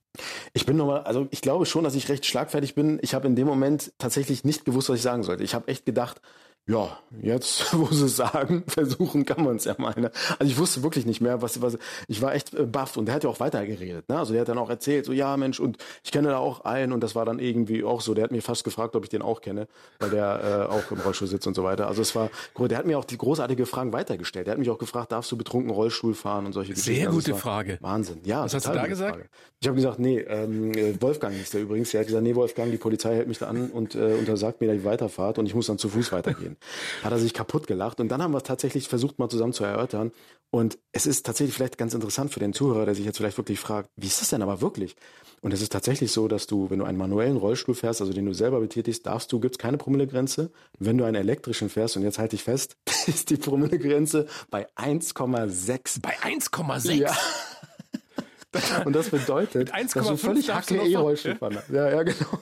Ich 0.53 0.67
bin 0.67 0.77
nochmal, 0.77 1.01
also 1.01 1.27
ich 1.31 1.41
glaube 1.41 1.67
schon, 1.67 1.83
dass 1.83 1.95
ich 1.95 2.09
recht 2.09 2.27
schlagfertig 2.27 2.75
bin. 2.75 2.99
Ich 3.03 3.15
habe 3.15 3.27
in 3.27 3.35
dem 3.35 3.47
Moment 3.47 3.93
tatsächlich 3.99 4.45
nicht 4.45 4.67
gewusst, 4.67 4.91
was 4.91 4.97
ich 4.97 5.03
sagen 5.03 5.23
sollte. 5.23 5.43
Ich 5.43 5.55
habe 5.55 5.67
echt 5.69 5.87
gedacht, 5.87 6.21
ja, 6.67 6.99
jetzt, 7.21 7.75
wo 7.79 7.87
sie 7.87 8.07
es 8.07 8.17
sagen, 8.17 8.65
versuchen 8.69 9.27
kann 9.27 9.45
man 9.45 9.57
es 9.57 9.65
ja 9.65 9.75
mal. 9.77 9.95
Ne? 9.97 10.11
Also 10.39 10.51
ich 10.51 10.59
wusste 10.59 10.83
wirklich 10.83 11.05
nicht 11.05 11.21
mehr, 11.21 11.43
was, 11.43 11.61
was 11.61 11.79
ich 12.09 12.23
war 12.23 12.35
echt 12.35 12.55
äh, 12.55 12.65
baff 12.65 12.97
und 12.97 13.07
der 13.07 13.15
hat 13.15 13.25
ja 13.25 13.31
auch 13.31 13.41
weitergeredet. 13.41 14.09
Ne? 14.09 14.19
Also 14.19 14.33
der 14.33 14.41
hat 14.41 14.49
dann 14.49 14.59
auch 14.59 14.71
erzählt, 14.71 15.05
so 15.05 15.13
ja 15.13 15.37
Mensch, 15.37 15.61
und 15.61 15.77
ich 16.03 16.11
kenne 16.11 16.29
da 16.29 16.39
auch 16.39 16.65
einen 16.65 16.93
und 16.93 17.03
das 17.03 17.15
war 17.15 17.27
dann 17.27 17.39
irgendwie 17.39 17.85
auch 17.85 18.01
so, 18.01 18.15
der 18.15 18.25
hat 18.25 18.31
mir 18.31 18.41
fast 18.41 18.65
gefragt, 18.65 18.97
ob 18.97 19.05
ich 19.05 19.11
den 19.11 19.21
auch 19.21 19.43
kenne, 19.43 19.69
weil 19.99 20.11
der 20.11 20.69
äh, 20.71 20.73
auch 20.73 20.91
im 20.91 21.01
Rollstuhl 21.01 21.29
sitzt 21.29 21.47
und 21.47 21.55
so 21.55 21.65
weiter. 21.65 21.87
Also 21.87 22.01
es 22.01 22.15
war, 22.15 22.31
der 22.59 22.79
hat 22.79 22.87
mir 22.87 22.99
auch 22.99 23.05
die 23.05 23.19
großartige 23.19 23.67
Fragen 23.67 23.93
weitergestellt. 23.93 24.47
Der 24.47 24.53
hat 24.53 24.59
mich 24.59 24.71
auch 24.71 24.79
gefragt, 24.79 25.13
darfst 25.13 25.31
du 25.33 25.37
betrunken 25.37 25.71
Rollstuhl 25.71 26.15
fahren 26.15 26.47
und 26.47 26.55
solche 26.55 26.75
Sehr 26.75 26.95
Geschichten. 26.95 27.09
Also 27.09 27.19
gute 27.19 27.35
Frage. 27.35 27.79
Wahnsinn. 27.83 28.21
Ja, 28.25 28.45
was 28.45 28.55
hast 28.55 28.67
du 28.67 28.73
da 28.73 28.87
gesagt? 28.87 29.17
Frage. 29.17 29.29
Ich 29.61 29.69
habe 29.69 29.77
gesagt, 29.77 29.99
nee, 29.99 30.19
ähm, 30.21 30.73
äh, 30.73 31.01
Wolfgang 31.01 31.35
ist 31.39 31.53
der 31.55 31.63
übrigens. 31.63 31.91
Der 31.91 32.01
hat 32.01 32.07
gesagt, 32.07 32.23
nee, 32.23 32.35
Wolfgang, 32.35 32.71
die 32.71 32.79
Polizei 32.79 33.15
hält 33.15 33.29
mich 33.29 33.39
da 33.39 33.49
an 33.49 33.71
und 33.71 33.95
äh, 33.95 34.15
untersagt 34.19 34.61
mir 34.61 34.73
die 34.73 34.85
Weiterfahrt 34.85 35.39
und 35.39 35.47
ich 35.47 35.55
muss 35.55 35.67
dann 35.67 35.79
zu 35.79 35.89
Fuß 35.89 36.13
weitergehen. 36.13 36.54
Hat 37.03 37.13
er 37.13 37.19
sich 37.19 37.35
kaputt 37.35 37.67
gelacht. 37.67 38.01
Und 38.01 38.09
dann 38.09 38.23
haben 38.23 38.33
wir 38.33 38.39
es 38.39 38.45
tatsächlich 38.45 38.89
versucht, 38.89 39.19
mal 39.19 39.29
zusammen 39.29 39.53
zu 39.53 39.65
erörtern. 39.65 40.13
Und 40.51 40.79
es 40.93 41.07
ist 41.07 41.27
tatsächlich 41.27 41.55
vielleicht 41.55 41.79
ganz 41.79 41.95
interessant 41.95 42.33
für 42.33 42.39
den 42.39 42.53
Zuhörer, 42.53 42.85
der 42.85 42.95
sich 42.95 43.05
jetzt 43.05 43.17
vielleicht 43.17 43.39
wirklich 43.39 43.59
fragt, 43.59 43.91
wie 43.97 44.07
ist 44.07 44.21
das 44.21 44.31
denn 44.31 44.41
aber 44.41 44.61
wirklich? 44.61 44.95
Und 45.41 45.53
es 45.53 45.61
ist 45.61 45.73
tatsächlich 45.73 46.13
so, 46.13 46.29
dass 46.29 46.47
du, 46.47 46.71
wenn 46.71 46.79
du 46.79 46.85
einen 46.85 46.97
manuellen 46.97 47.37
Rollstuhl 47.37 47.75
fährst, 47.75 48.01
also 48.01 48.13
den 48.13 48.25
du 48.25 48.33
selber 48.33 48.61
betätigst, 48.61 49.05
darfst 49.05 49.33
du, 49.33 49.41
gibt's 49.41 49.59
keine 49.59 49.79
Promillegrenze. 49.79 50.53
Wenn 50.79 50.97
du 50.97 51.05
einen 51.05 51.17
elektrischen 51.17 51.69
fährst, 51.69 51.97
und 51.97 52.03
jetzt 52.03 52.19
halte 52.19 52.37
ich 52.37 52.45
fest, 52.45 52.77
ist 53.07 53.31
die 53.31 53.37
Promillegrenze 53.37 54.27
bei 54.49 54.69
1,6. 54.77 56.01
Bei 56.01 56.17
1,6? 56.21 56.93
Ja. 56.93 57.17
Und 58.85 58.95
das 58.95 59.11
bedeutet, 59.11 59.73
dass 59.73 60.07
du 60.07 60.17
völlig 60.17 60.49
hacke 60.49 60.77
E-Rollstuhl. 60.77 61.37
Ja, 61.73 61.91
ja, 61.91 62.03
genau. 62.05 62.39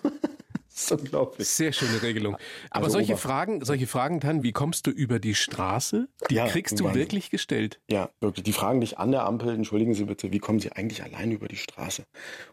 Das 0.74 0.84
ist 0.84 0.92
unglaublich. 0.92 1.48
Sehr 1.48 1.72
schöne 1.72 2.00
Regelung. 2.00 2.36
Aber 2.70 2.86
also 2.86 2.98
solche 2.98 3.18
Fragen, 3.18 3.62
solche 3.62 3.86
Fragen 3.86 4.20
dann, 4.20 4.42
wie 4.42 4.52
kommst 4.52 4.86
du 4.86 4.90
über 4.90 5.18
die 5.18 5.34
Straße? 5.34 6.08
Die 6.30 6.36
ja, 6.36 6.46
kriegst 6.46 6.80
du 6.80 6.94
wirklich 6.94 7.30
gestellt. 7.30 7.78
Ja, 7.90 8.08
wirklich. 8.20 8.44
Die 8.44 8.52
fragen 8.52 8.80
dich 8.80 8.98
an 8.98 9.10
der 9.10 9.26
Ampel, 9.26 9.50
entschuldigen 9.50 9.94
Sie 9.94 10.04
bitte, 10.04 10.32
wie 10.32 10.38
kommen 10.38 10.60
Sie 10.60 10.72
eigentlich 10.72 11.02
allein 11.02 11.30
über 11.30 11.46
die 11.46 11.56
Straße? 11.56 12.04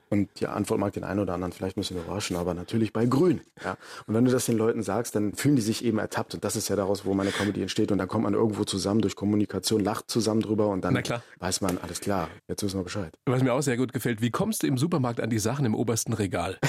Und 0.10 0.40
die 0.40 0.48
Antwort 0.48 0.80
mag 0.80 0.92
den 0.94 1.04
einen 1.04 1.20
oder 1.20 1.34
anderen 1.34 1.54
vielleicht 1.54 1.78
ein 1.78 1.82
bisschen 1.82 1.98
überraschen, 1.98 2.36
aber 2.36 2.54
natürlich 2.54 2.92
bei 2.92 3.06
Grün. 3.06 3.42
Ja. 3.64 3.78
Und 4.08 4.16
wenn 4.16 4.26
du 4.26 4.32
das 4.32 4.48
den 4.48 4.58
Leuten 4.58 4.82
sagst, 4.84 5.16
dann 5.16 5.34
fühlen 5.34 5.56
die 5.56 5.62
sich 5.62 5.86
eben 5.86 6.00
ertappt. 6.00 6.34
Und 6.34 6.44
das 6.44 6.56
ist 6.56 6.68
ja 6.68 6.76
daraus, 6.76 7.06
wo 7.06 7.14
meine 7.14 7.32
Comedy 7.32 7.62
entsteht. 7.62 7.92
Und 7.92 8.00
dann 8.00 8.08
kommt 8.08 8.24
man 8.24 8.34
irgendwo 8.34 8.64
zusammen 8.66 9.02
durch 9.02 9.16
Kommunikation, 9.16 9.82
lacht 9.82 10.10
zusammen 10.10 10.42
drüber 10.42 10.68
und 10.68 10.84
dann 10.84 11.02
weiß 11.40 11.62
man, 11.62 11.78
alles 11.78 12.02
klar, 12.02 12.30
jetzt 12.48 12.64
wissen 12.64 12.80
wir 12.80 12.84
Bescheid. 12.84 13.14
Was 13.26 13.44
mir 13.44 13.54
auch 13.54 13.62
sehr 13.62 13.78
gut 13.78 13.94
gefällt, 13.94 14.22
wie 14.22 14.32
kommst 14.32 14.64
du 14.64 14.68
im 14.68 14.78
Supermarkt 14.78 15.22
an 15.22 15.30
die 15.30 15.40
Sachen 15.40 15.66
im 15.66 15.76
obersten 15.76 16.14
Regal? 16.14 16.58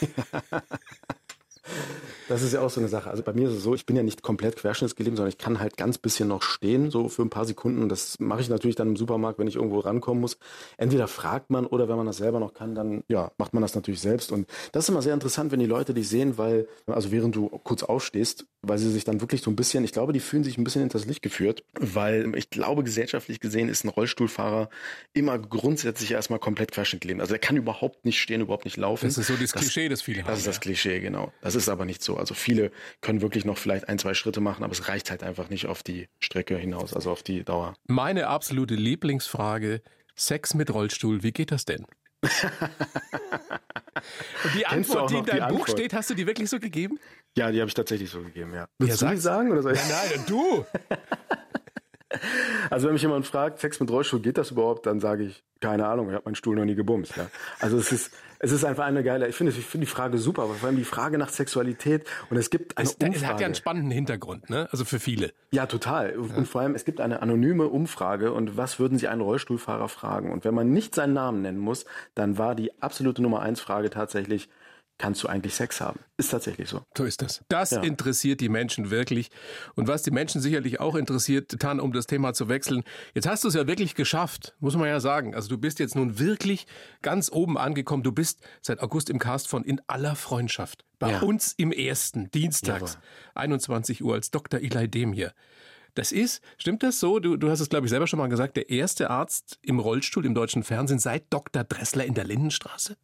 Das 2.28 2.42
ist 2.42 2.52
ja 2.52 2.60
auch 2.60 2.70
so 2.70 2.80
eine 2.80 2.88
Sache. 2.88 3.10
Also 3.10 3.22
bei 3.22 3.32
mir 3.32 3.48
ist 3.48 3.56
es 3.56 3.62
so, 3.62 3.74
ich 3.74 3.86
bin 3.86 3.96
ja 3.96 4.02
nicht 4.02 4.22
komplett 4.22 4.56
querschnittsgelähmt, 4.56 5.16
sondern 5.16 5.30
ich 5.30 5.38
kann 5.38 5.60
halt 5.60 5.76
ganz 5.76 5.98
bisschen 5.98 6.28
noch 6.28 6.42
stehen, 6.42 6.90
so 6.90 7.08
für 7.08 7.22
ein 7.22 7.30
paar 7.30 7.44
Sekunden. 7.44 7.82
Und 7.82 7.88
das 7.88 8.18
mache 8.20 8.40
ich 8.40 8.48
natürlich 8.48 8.76
dann 8.76 8.88
im 8.88 8.96
Supermarkt, 8.96 9.38
wenn 9.38 9.46
ich 9.46 9.56
irgendwo 9.56 9.80
rankommen 9.80 10.20
muss. 10.20 10.38
Entweder 10.76 11.08
fragt 11.08 11.50
man 11.50 11.66
oder 11.66 11.88
wenn 11.88 11.96
man 11.96 12.06
das 12.06 12.16
selber 12.16 12.40
noch 12.40 12.54
kann, 12.54 12.74
dann 12.74 13.04
ja, 13.08 13.30
macht 13.38 13.54
man 13.54 13.62
das 13.62 13.74
natürlich 13.74 14.00
selbst. 14.00 14.32
Und 14.32 14.48
das 14.72 14.84
ist 14.84 14.88
immer 14.88 15.02
sehr 15.02 15.14
interessant, 15.14 15.52
wenn 15.52 15.60
die 15.60 15.66
Leute 15.66 15.94
dich 15.94 16.08
sehen, 16.08 16.38
weil, 16.38 16.66
also 16.86 17.10
während 17.12 17.36
du 17.36 17.48
kurz 17.48 17.82
aufstehst, 17.82 18.46
weil 18.62 18.78
sie 18.78 18.90
sich 18.90 19.04
dann 19.04 19.20
wirklich 19.20 19.42
so 19.42 19.50
ein 19.50 19.56
bisschen, 19.56 19.84
ich 19.84 19.92
glaube, 19.92 20.12
die 20.12 20.20
fühlen 20.20 20.44
sich 20.44 20.58
ein 20.58 20.64
bisschen 20.64 20.80
hinters 20.80 21.04
Licht 21.04 21.22
geführt, 21.22 21.64
weil 21.78 22.34
ich 22.36 22.50
glaube, 22.50 22.84
gesellschaftlich 22.84 23.40
gesehen 23.40 23.68
ist 23.68 23.84
ein 23.84 23.88
Rollstuhlfahrer 23.88 24.68
immer 25.12 25.38
grundsätzlich 25.38 26.12
erstmal 26.12 26.38
komplett 26.38 26.72
querschnittgelähmt. 26.72 27.20
Also 27.20 27.34
er 27.34 27.38
kann 27.38 27.56
überhaupt 27.56 28.04
nicht 28.04 28.20
stehen, 28.20 28.40
überhaupt 28.40 28.64
nicht 28.64 28.76
laufen. 28.76 29.06
Das 29.06 29.18
ist 29.18 29.26
so 29.26 29.34
das, 29.34 29.52
das 29.52 29.62
Klischee, 29.62 29.88
das 29.88 30.02
viele 30.02 30.22
haben. 30.22 30.28
Das 30.28 30.38
ist 30.38 30.46
das 30.46 30.60
Klischee, 30.60 31.00
genau. 31.00 31.32
Das 31.40 31.54
ist 31.54 31.68
aber 31.68 31.84
nicht 31.84 32.02
so. 32.02 32.13
Also 32.16 32.34
viele 32.34 32.70
können 33.00 33.22
wirklich 33.22 33.44
noch 33.44 33.58
vielleicht 33.58 33.88
ein, 33.88 33.98
zwei 33.98 34.14
Schritte 34.14 34.40
machen, 34.40 34.64
aber 34.64 34.72
es 34.72 34.88
reicht 34.88 35.10
halt 35.10 35.22
einfach 35.22 35.50
nicht 35.50 35.66
auf 35.66 35.82
die 35.82 36.08
Strecke 36.20 36.56
hinaus, 36.56 36.94
also 36.94 37.10
auf 37.10 37.22
die 37.22 37.44
Dauer. 37.44 37.74
Meine 37.86 38.28
absolute 38.28 38.74
Lieblingsfrage, 38.74 39.82
Sex 40.16 40.54
mit 40.54 40.72
Rollstuhl, 40.72 41.22
wie 41.22 41.32
geht 41.32 41.50
das 41.50 41.64
denn? 41.64 41.86
Und 42.22 42.30
die 44.54 44.66
Antwort, 44.66 45.10
die 45.10 45.16
in 45.16 45.26
deinem 45.26 45.56
Buch 45.56 45.68
steht, 45.68 45.92
hast 45.92 46.10
du 46.10 46.14
die 46.14 46.26
wirklich 46.26 46.48
so 46.48 46.58
gegeben? 46.58 46.98
Ja, 47.36 47.50
die 47.50 47.60
habe 47.60 47.68
ich 47.68 47.74
tatsächlich 47.74 48.10
so 48.10 48.22
gegeben, 48.22 48.54
ja. 48.54 48.66
Willst 48.78 49.02
ja, 49.02 49.08
du 49.08 49.14
die 49.14 49.20
sagen 49.20 49.52
oder 49.52 49.62
soll 49.62 49.72
ich? 49.72 49.88
Ja, 49.88 50.02
nein, 50.10 50.24
du. 50.26 50.64
Also 52.70 52.86
wenn 52.86 52.94
mich 52.94 53.02
jemand 53.02 53.26
fragt, 53.26 53.58
Sex 53.58 53.80
mit 53.80 53.90
Rollstuhl, 53.90 54.20
geht 54.20 54.38
das 54.38 54.52
überhaupt, 54.52 54.86
dann 54.86 55.00
sage 55.00 55.24
ich, 55.24 55.44
keine 55.60 55.86
Ahnung, 55.86 56.08
ich 56.08 56.14
habe 56.14 56.24
meinen 56.24 56.34
Stuhl 56.34 56.56
noch 56.56 56.64
nie 56.64 56.74
gebumst. 56.74 57.16
Ja. 57.16 57.30
Also 57.58 57.78
es 57.78 57.92
ist, 57.92 58.12
es 58.44 58.52
ist 58.52 58.64
einfach 58.64 58.84
eine 58.84 59.02
geile, 59.02 59.26
ich 59.26 59.34
finde 59.34 59.52
ich 59.52 59.64
finde 59.64 59.86
die 59.86 59.90
Frage 59.90 60.18
super, 60.18 60.42
aber 60.42 60.54
vor 60.54 60.68
allem 60.68 60.76
die 60.76 60.84
Frage 60.84 61.16
nach 61.16 61.30
Sexualität 61.30 62.06
und 62.28 62.36
es 62.36 62.50
gibt 62.50 62.76
eine 62.76 62.86
es, 62.86 62.94
Umfrage. 62.94 63.16
Es 63.16 63.24
hat 63.24 63.40
ja 63.40 63.46
einen 63.46 63.54
spannenden 63.54 63.90
Hintergrund, 63.90 64.50
ne? 64.50 64.68
Also 64.70 64.84
für 64.84 65.00
viele. 65.00 65.32
Ja, 65.50 65.64
total. 65.64 66.16
Und 66.16 66.36
ja. 66.36 66.44
vor 66.44 66.60
allem, 66.60 66.74
es 66.74 66.84
gibt 66.84 67.00
eine 67.00 67.22
anonyme 67.22 67.66
Umfrage 67.68 68.32
und 68.32 68.58
was 68.58 68.78
würden 68.78 68.98
Sie 68.98 69.08
einen 69.08 69.22
Rollstuhlfahrer 69.22 69.88
fragen? 69.88 70.30
Und 70.30 70.44
wenn 70.44 70.54
man 70.54 70.70
nicht 70.70 70.94
seinen 70.94 71.14
Namen 71.14 71.40
nennen 71.40 71.58
muss, 71.58 71.86
dann 72.14 72.36
war 72.36 72.54
die 72.54 72.70
absolute 72.82 73.22
Nummer 73.22 73.40
eins 73.40 73.60
Frage 73.60 73.88
tatsächlich, 73.88 74.50
kannst 74.98 75.22
du 75.22 75.28
eigentlich 75.28 75.54
Sex 75.54 75.80
haben. 75.80 76.00
Ist 76.16 76.30
tatsächlich 76.30 76.68
so. 76.68 76.82
So 76.96 77.04
ist 77.04 77.20
das. 77.20 77.42
Das 77.48 77.72
ja. 77.72 77.82
interessiert 77.82 78.40
die 78.40 78.48
Menschen 78.48 78.90
wirklich. 78.90 79.30
Und 79.74 79.88
was 79.88 80.02
die 80.02 80.10
Menschen 80.10 80.40
sicherlich 80.40 80.80
auch 80.80 80.94
interessiert, 80.94 81.58
Tan, 81.58 81.80
um 81.80 81.92
das 81.92 82.06
Thema 82.06 82.32
zu 82.32 82.48
wechseln. 82.48 82.84
Jetzt 83.14 83.26
hast 83.26 83.44
du 83.44 83.48
es 83.48 83.54
ja 83.54 83.66
wirklich 83.66 83.94
geschafft, 83.94 84.54
muss 84.60 84.76
man 84.76 84.88
ja 84.88 85.00
sagen. 85.00 85.34
Also 85.34 85.48
du 85.48 85.58
bist 85.58 85.78
jetzt 85.80 85.96
nun 85.96 86.18
wirklich 86.18 86.66
ganz 87.02 87.30
oben 87.30 87.58
angekommen. 87.58 88.02
Du 88.02 88.12
bist 88.12 88.40
seit 88.62 88.80
August 88.80 89.10
im 89.10 89.18
Cast 89.18 89.48
von 89.48 89.64
In 89.64 89.80
aller 89.88 90.14
Freundschaft. 90.14 90.84
Bei 90.98 91.12
ja. 91.12 91.20
uns 91.20 91.52
im 91.56 91.72
ersten, 91.72 92.30
dienstags, 92.30 92.94
Jawohl. 92.94 93.04
21 93.34 94.04
Uhr 94.04 94.14
als 94.14 94.30
Dr. 94.30 94.60
Eli 94.60 94.88
Demir. 94.88 95.32
Das 95.94 96.10
ist, 96.10 96.42
stimmt 96.58 96.82
das 96.82 96.98
so? 96.98 97.20
Du, 97.20 97.36
du 97.36 97.50
hast 97.50 97.60
es, 97.60 97.68
glaube 97.68 97.86
ich, 97.86 97.90
selber 97.90 98.06
schon 98.06 98.18
mal 98.18 98.28
gesagt, 98.28 98.56
der 98.56 98.68
erste 98.68 99.10
Arzt 99.10 99.58
im 99.62 99.78
Rollstuhl 99.78 100.26
im 100.26 100.34
deutschen 100.34 100.64
Fernsehen 100.64 100.98
seit 100.98 101.32
Dr. 101.32 101.62
Dressler 101.62 102.04
in 102.04 102.14
der 102.14 102.24
Lindenstraße? 102.24 102.96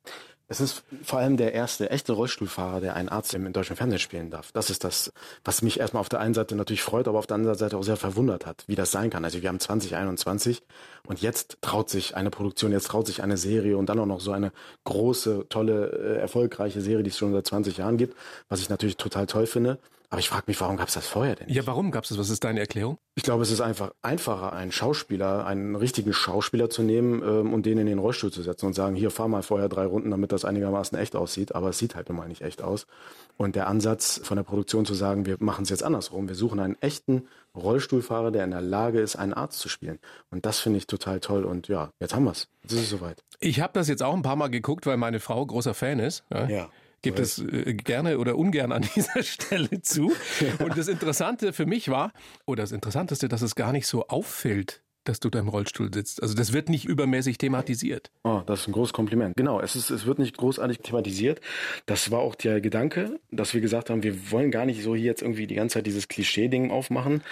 Es 0.50 0.61
ist 0.61 0.83
vor 1.04 1.21
allem 1.21 1.37
der 1.37 1.52
erste 1.52 1.90
echte 1.90 2.12
Rollstuhlfahrer, 2.12 2.80
der 2.80 2.97
einen 2.97 3.09
Arzt 3.09 3.35
im, 3.35 3.52
deutschen 3.52 3.76
Fernsehen 3.76 4.00
spielen 4.00 4.30
darf. 4.30 4.50
Das 4.50 4.69
ist 4.69 4.83
das, 4.83 5.12
was 5.45 5.62
mich 5.62 5.78
erstmal 5.78 6.00
auf 6.00 6.09
der 6.09 6.19
einen 6.19 6.35
Seite 6.35 6.57
natürlich 6.57 6.83
freut, 6.83 7.07
aber 7.07 7.21
auf 7.21 7.28
der 7.28 7.37
anderen 7.37 7.57
Seite 7.57 7.76
auch 7.76 7.85
sehr 7.85 7.97
verwundert 7.97 8.47
hat, 8.47 8.64
wie 8.66 8.75
das 8.75 8.90
sein 8.90 9.11
kann. 9.11 9.25
Also 9.25 9.42
wir 9.42 9.49
haben 9.49 9.61
2021 9.61 10.64
und 11.07 11.23
jetzt 11.23 11.59
traut 11.61 11.88
sich 11.88 12.16
eine 12.16 12.30
Produktion, 12.30 12.73
jetzt 12.73 12.88
traut 12.88 13.07
sich 13.07 13.23
eine 13.23 13.37
Serie 13.37 13.76
und 13.76 13.87
dann 13.87 14.00
auch 14.00 14.07
noch 14.07 14.19
so 14.19 14.33
eine 14.33 14.50
große, 14.83 15.47
tolle, 15.50 15.87
äh, 15.92 16.19
erfolgreiche 16.19 16.80
Serie, 16.80 17.04
die 17.04 17.11
es 17.11 17.19
schon 17.19 17.33
seit 17.33 17.47
20 17.47 17.76
Jahren 17.76 17.97
gibt, 17.97 18.16
was 18.49 18.61
ich 18.61 18.69
natürlich 18.69 18.97
total 18.97 19.26
toll 19.26 19.47
finde. 19.47 19.78
Aber 20.12 20.19
ich 20.19 20.29
frage 20.29 20.45
mich, 20.49 20.61
warum 20.61 20.76
gab 20.76 20.88
es 20.88 20.95
das 20.95 21.07
vorher 21.07 21.37
denn 21.37 21.47
nicht? 21.47 21.57
Ja, 21.57 21.64
warum 21.69 21.93
gab 21.93 22.02
es 22.02 22.09
das? 22.09 22.19
Was 22.19 22.31
ist 22.31 22.43
deine 22.43 22.59
Erklärung? 22.59 22.99
Ich 23.14 23.23
glaube, 23.23 23.45
es 23.45 23.52
ist 23.52 23.61
einfach 23.61 23.93
einfacher, 24.02 24.52
einen 24.52 24.73
Schauspieler, 24.73 25.47
einen 25.47 25.76
richtigen 25.76 26.12
Schauspieler 26.12 26.69
zu 26.69 26.83
nehmen 26.83 27.23
ähm, 27.23 27.55
und 27.55 27.64
den 27.64 27.79
in 27.79 27.87
den 27.87 28.00
Rollstuhl 28.00 28.33
zu 28.33 28.43
setzen 28.43 28.67
und 28.67 28.73
sagen, 28.75 28.97
hier, 28.97 29.12
fahr 29.12 29.29
mal 29.29 29.45
vorher 29.45 29.69
drei 29.69 29.87
Runden, 29.87 30.11
damit 30.11 30.33
das 30.33 30.45
einigermaßen 30.45 30.99
echt 30.99 31.14
aussieht. 31.14 31.55
Aber 31.55 31.69
es 31.69 31.79
sieht 31.79 31.95
halt 31.95 32.09
nun 32.09 32.19
mal 32.19 32.26
nicht 32.26 32.43
echt 32.43 32.61
aus. 32.61 32.88
Und 33.37 33.55
der 33.55 33.69
Ansatz 33.69 34.21
von 34.25 34.37
der 34.37 34.43
Produktion 34.43 34.85
zu 34.85 34.95
sagen, 34.95 35.26
wir 35.26 35.37
machen 35.38 35.62
es 35.62 35.71
jetzt 35.71 35.85
andersrum. 35.85 36.26
Wir 36.26 36.35
suchen 36.35 36.59
einen 36.59 36.76
echten 36.81 37.29
Rollstuhlfahrer, 37.55 38.33
der 38.33 38.43
in 38.43 38.50
der 38.50 38.62
Lage 38.62 39.00
ist, 39.00 39.14
einen 39.14 39.33
Arzt 39.33 39.61
zu 39.61 39.69
spielen. 39.69 40.00
Und 40.31 40.45
das 40.45 40.59
finde 40.59 40.79
ich 40.79 40.88
total 40.88 41.21
toll. 41.21 41.45
Und 41.45 41.69
ja, 41.69 41.93
jetzt 42.00 42.17
haben 42.17 42.25
wir 42.25 42.33
es. 42.33 42.49
Jetzt 42.62 42.73
ist 42.73 42.81
es 42.81 42.90
soweit. 42.90 43.23
Ich 43.38 43.61
habe 43.61 43.73
das 43.75 43.87
jetzt 43.87 44.02
auch 44.02 44.14
ein 44.14 44.23
paar 44.23 44.37
Mal 44.37 44.49
geguckt, 44.49 44.87
weil 44.87 44.97
meine 44.97 45.21
Frau 45.21 45.47
großer 45.47 45.73
Fan 45.73 46.00
ist. 46.00 46.25
ja. 46.33 46.49
ja 46.49 46.69
gibt 47.02 47.19
es 47.19 47.38
äh, 47.38 47.75
gerne 47.75 48.19
oder 48.19 48.37
ungern 48.37 48.73
an 48.73 48.83
dieser 48.95 49.23
Stelle 49.23 49.83
zu. 49.83 50.12
Und 50.59 50.76
das 50.76 50.88
Interessante 50.88 51.52
für 51.52 51.66
mich 51.66 51.88
war, 51.88 52.12
oder 52.47 52.62
das 52.62 52.73
Interessanteste, 52.73 53.28
dass 53.28 53.42
es 53.42 53.54
gar 53.54 53.73
nicht 53.73 53.87
so 53.87 54.07
auffällt, 54.09 54.83
dass 55.04 55.21
du 55.21 55.30
da 55.30 55.38
im 55.38 55.49
Rollstuhl 55.49 55.92
sitzt. 55.92 56.23
Also 56.23 56.35
das 56.35 56.52
wird 56.52 56.69
nicht 56.69 56.85
übermäßig 56.85 57.38
thematisiert. 57.38 58.11
Oh, 58.25 58.42
das 58.47 58.61
ist 58.61 58.69
ein 58.69 58.73
großes 58.73 58.92
Kompliment. 58.92 59.37
Genau, 59.37 59.61
es, 59.61 59.76
ist, 59.76 59.90
es 59.90 60.07
wird 60.07 60.19
nicht 60.19 60.37
großartig 60.37 60.80
thematisiert. 60.80 61.40
Das 61.87 62.11
war 62.11 62.21
auch 62.21 62.35
der 62.35 62.61
Gedanke, 62.61 63.19
dass 63.30 63.54
wir 63.54 63.61
gesagt 63.61 63.90
haben, 63.90 64.02
wir 64.02 64.30
wollen 64.30 64.50
gar 64.50 64.66
nicht 64.66 64.83
so 64.83 64.95
hier 64.95 65.07
jetzt 65.07 65.23
irgendwie 65.23 65.47
die 65.47 65.54
ganze 65.54 65.75
Zeit 65.75 65.87
dieses 65.87 66.09
Klischee-Ding 66.09 66.71
aufmachen, 66.71 67.23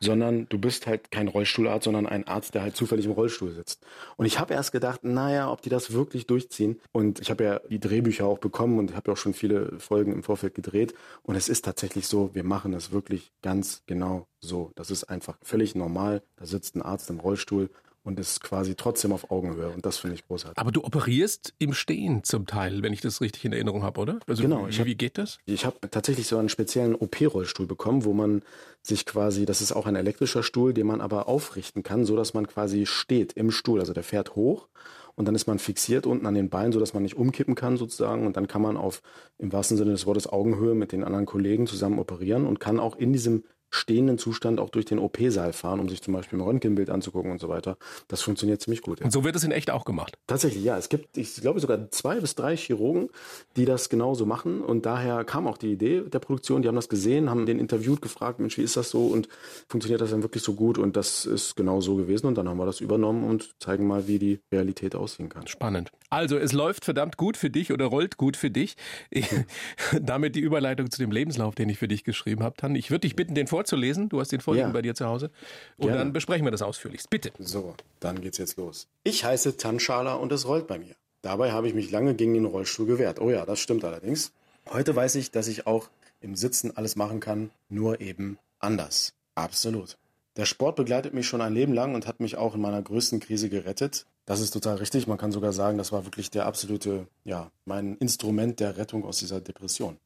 sondern 0.00 0.48
du 0.48 0.58
bist 0.58 0.86
halt 0.86 1.10
kein 1.10 1.28
Rollstuhlarzt, 1.28 1.84
sondern 1.84 2.06
ein 2.06 2.26
Arzt, 2.28 2.54
der 2.54 2.62
halt 2.62 2.76
zufällig 2.76 3.06
im 3.06 3.12
Rollstuhl 3.12 3.52
sitzt. 3.52 3.84
Und 4.16 4.26
ich 4.26 4.38
habe 4.38 4.54
erst 4.54 4.72
gedacht, 4.72 5.02
naja, 5.02 5.50
ob 5.50 5.62
die 5.62 5.70
das 5.70 5.92
wirklich 5.92 6.26
durchziehen. 6.26 6.80
Und 6.92 7.20
ich 7.20 7.30
habe 7.30 7.44
ja 7.44 7.60
die 7.68 7.80
Drehbücher 7.80 8.26
auch 8.26 8.38
bekommen 8.38 8.78
und 8.78 8.94
habe 8.94 9.10
ja 9.10 9.12
auch 9.14 9.18
schon 9.18 9.34
viele 9.34 9.78
Folgen 9.78 10.12
im 10.12 10.22
Vorfeld 10.22 10.54
gedreht. 10.54 10.94
Und 11.22 11.34
es 11.34 11.48
ist 11.48 11.64
tatsächlich 11.64 12.06
so, 12.06 12.34
wir 12.34 12.44
machen 12.44 12.72
es 12.72 12.92
wirklich 12.92 13.32
ganz 13.42 13.82
genau 13.86 14.28
so. 14.46 14.72
Das 14.74 14.90
ist 14.90 15.04
einfach 15.04 15.38
völlig 15.42 15.74
normal. 15.74 16.22
Da 16.36 16.46
sitzt 16.46 16.76
ein 16.76 16.82
Arzt 16.82 17.10
im 17.10 17.20
Rollstuhl 17.20 17.70
und 18.06 18.20
ist 18.20 18.40
quasi 18.40 18.76
trotzdem 18.76 19.12
auf 19.12 19.30
Augenhöhe. 19.32 19.68
Und 19.70 19.84
das 19.84 19.98
finde 19.98 20.14
ich 20.14 20.26
großartig. 20.26 20.56
Aber 20.58 20.70
du 20.70 20.84
operierst 20.84 21.54
im 21.58 21.74
Stehen 21.74 22.22
zum 22.22 22.46
Teil, 22.46 22.82
wenn 22.82 22.92
ich 22.92 23.00
das 23.00 23.20
richtig 23.20 23.44
in 23.44 23.52
Erinnerung 23.52 23.82
habe, 23.82 24.00
oder? 24.00 24.20
Also 24.28 24.42
genau. 24.42 24.68
Wie, 24.68 24.72
hab, 24.72 24.86
wie 24.86 24.94
geht 24.94 25.18
das? 25.18 25.38
Ich 25.44 25.66
habe 25.66 25.76
tatsächlich 25.90 26.28
so 26.28 26.38
einen 26.38 26.48
speziellen 26.48 26.94
OP-Rollstuhl 26.94 27.66
bekommen, 27.66 28.04
wo 28.04 28.12
man 28.12 28.42
sich 28.80 29.06
quasi, 29.06 29.44
das 29.44 29.60
ist 29.60 29.72
auch 29.72 29.86
ein 29.86 29.96
elektrischer 29.96 30.44
Stuhl, 30.44 30.72
den 30.72 30.86
man 30.86 31.00
aber 31.00 31.28
aufrichten 31.28 31.82
kann, 31.82 32.04
so 32.04 32.14
dass 32.14 32.32
man 32.32 32.46
quasi 32.46 32.86
steht 32.86 33.32
im 33.32 33.50
Stuhl. 33.50 33.80
Also 33.80 33.92
der 33.92 34.04
fährt 34.04 34.36
hoch 34.36 34.68
und 35.16 35.26
dann 35.26 35.34
ist 35.34 35.48
man 35.48 35.58
fixiert 35.58 36.06
unten 36.06 36.26
an 36.26 36.34
den 36.34 36.48
Beinen, 36.48 36.72
so 36.72 36.78
dass 36.78 36.94
man 36.94 37.02
nicht 37.02 37.16
umkippen 37.16 37.56
kann 37.56 37.76
sozusagen. 37.76 38.24
Und 38.24 38.36
dann 38.36 38.46
kann 38.46 38.62
man 38.62 38.76
auf, 38.76 39.02
im 39.38 39.52
wahrsten 39.52 39.76
Sinne 39.76 39.90
des 39.90 40.06
Wortes, 40.06 40.28
Augenhöhe 40.28 40.74
mit 40.74 40.92
den 40.92 41.02
anderen 41.02 41.26
Kollegen 41.26 41.66
zusammen 41.66 41.98
operieren 41.98 42.46
und 42.46 42.60
kann 42.60 42.78
auch 42.78 42.94
in 42.94 43.12
diesem 43.12 43.42
stehenden 43.70 44.18
Zustand 44.18 44.60
auch 44.60 44.70
durch 44.70 44.84
den 44.84 44.98
OP-Saal 44.98 45.52
fahren, 45.52 45.80
um 45.80 45.88
sich 45.88 46.02
zum 46.02 46.14
Beispiel 46.14 46.38
ein 46.38 46.42
Röntgenbild 46.42 46.90
anzugucken 46.90 47.30
und 47.30 47.40
so 47.40 47.48
weiter. 47.48 47.76
Das 48.08 48.22
funktioniert 48.22 48.60
ziemlich 48.60 48.82
gut. 48.82 49.00
Ja. 49.00 49.06
Und 49.06 49.12
so 49.12 49.24
wird 49.24 49.36
es 49.36 49.44
in 49.44 49.50
echt 49.50 49.70
auch 49.70 49.84
gemacht? 49.84 50.16
Tatsächlich, 50.26 50.64
ja. 50.64 50.78
Es 50.78 50.88
gibt, 50.88 51.16
ich 51.16 51.34
glaube, 51.36 51.60
sogar 51.60 51.90
zwei 51.90 52.20
bis 52.20 52.34
drei 52.34 52.56
Chirurgen, 52.56 53.08
die 53.56 53.64
das 53.64 53.88
genauso 53.88 54.26
machen. 54.26 54.62
Und 54.62 54.86
daher 54.86 55.24
kam 55.24 55.46
auch 55.46 55.58
die 55.58 55.72
Idee 55.72 56.02
der 56.02 56.18
Produktion. 56.18 56.62
Die 56.62 56.68
haben 56.68 56.76
das 56.76 56.88
gesehen, 56.88 57.28
haben 57.28 57.46
den 57.46 57.58
interviewt, 57.58 58.02
gefragt, 58.02 58.40
Mensch, 58.40 58.56
wie 58.58 58.62
ist 58.62 58.76
das 58.76 58.90
so? 58.90 59.06
Und 59.06 59.28
funktioniert 59.68 60.00
das 60.00 60.10
dann 60.10 60.22
wirklich 60.22 60.42
so 60.42 60.54
gut? 60.54 60.78
Und 60.78 60.96
das 60.96 61.26
ist 61.26 61.56
genau 61.56 61.80
so 61.80 61.96
gewesen. 61.96 62.26
Und 62.26 62.38
dann 62.38 62.48
haben 62.48 62.58
wir 62.58 62.66
das 62.66 62.80
übernommen 62.80 63.24
und 63.24 63.54
zeigen 63.60 63.86
mal, 63.86 64.06
wie 64.06 64.18
die 64.18 64.40
Realität 64.52 64.94
aussehen 64.94 65.28
kann. 65.28 65.46
Spannend. 65.46 65.90
Also, 66.08 66.38
es 66.38 66.52
läuft 66.52 66.84
verdammt 66.84 67.16
gut 67.16 67.36
für 67.36 67.50
dich 67.50 67.72
oder 67.72 67.86
rollt 67.86 68.16
gut 68.16 68.36
für 68.36 68.50
dich. 68.50 68.76
Ich, 69.10 69.28
damit 70.00 70.36
die 70.36 70.40
Überleitung 70.40 70.90
zu 70.90 70.98
dem 70.98 71.10
Lebenslauf, 71.10 71.54
den 71.54 71.68
ich 71.68 71.78
für 71.78 71.88
dich 71.88 72.04
geschrieben 72.04 72.42
habe. 72.42 72.56
Tan, 72.56 72.74
ich 72.76 72.90
würde 72.90 73.00
dich 73.00 73.16
bitten, 73.16 73.34
den 73.34 73.46
vorzulesen. 73.56 74.10
Du 74.10 74.20
hast 74.20 74.32
den 74.32 74.40
vorliegen 74.40 74.68
ja. 74.68 74.72
bei 74.72 74.82
dir 74.82 74.94
zu 74.94 75.06
Hause. 75.06 75.30
Und 75.78 75.86
Gerne. 75.86 75.98
dann 75.98 76.12
besprechen 76.12 76.44
wir 76.44 76.50
das 76.50 76.60
ausführlichst. 76.60 77.08
Bitte. 77.08 77.32
So, 77.38 77.74
dann 78.00 78.20
geht's 78.20 78.36
jetzt 78.36 78.58
los. 78.58 78.86
Ich 79.02 79.24
heiße 79.24 79.56
Tanschala 79.56 80.14
und 80.14 80.30
es 80.30 80.46
rollt 80.46 80.66
bei 80.66 80.78
mir. 80.78 80.94
Dabei 81.22 81.52
habe 81.52 81.66
ich 81.66 81.74
mich 81.74 81.90
lange 81.90 82.14
gegen 82.14 82.34
den 82.34 82.44
Rollstuhl 82.44 82.86
gewehrt. 82.86 83.18
Oh 83.18 83.30
ja, 83.30 83.46
das 83.46 83.58
stimmt 83.58 83.82
allerdings. 83.84 84.32
Heute 84.70 84.94
weiß 84.94 85.14
ich, 85.14 85.30
dass 85.30 85.48
ich 85.48 85.66
auch 85.66 85.88
im 86.20 86.36
Sitzen 86.36 86.76
alles 86.76 86.96
machen 86.96 87.20
kann, 87.20 87.50
nur 87.70 88.00
eben 88.00 88.38
anders. 88.58 89.14
Absolut. 89.34 89.96
Der 90.36 90.44
Sport 90.44 90.76
begleitet 90.76 91.14
mich 91.14 91.26
schon 91.26 91.40
ein 91.40 91.54
Leben 91.54 91.72
lang 91.72 91.94
und 91.94 92.06
hat 92.06 92.20
mich 92.20 92.36
auch 92.36 92.54
in 92.54 92.60
meiner 92.60 92.82
größten 92.82 93.20
Krise 93.20 93.48
gerettet. 93.48 94.04
Das 94.26 94.40
ist 94.40 94.50
total 94.50 94.76
richtig. 94.76 95.06
Man 95.06 95.16
kann 95.16 95.32
sogar 95.32 95.54
sagen, 95.54 95.78
das 95.78 95.92
war 95.92 96.04
wirklich 96.04 96.30
der 96.30 96.44
absolute, 96.44 97.06
ja, 97.24 97.50
mein 97.64 97.96
Instrument 97.96 98.60
der 98.60 98.76
Rettung 98.76 99.04
aus 99.04 99.18
dieser 99.18 99.40
Depression. 99.40 99.96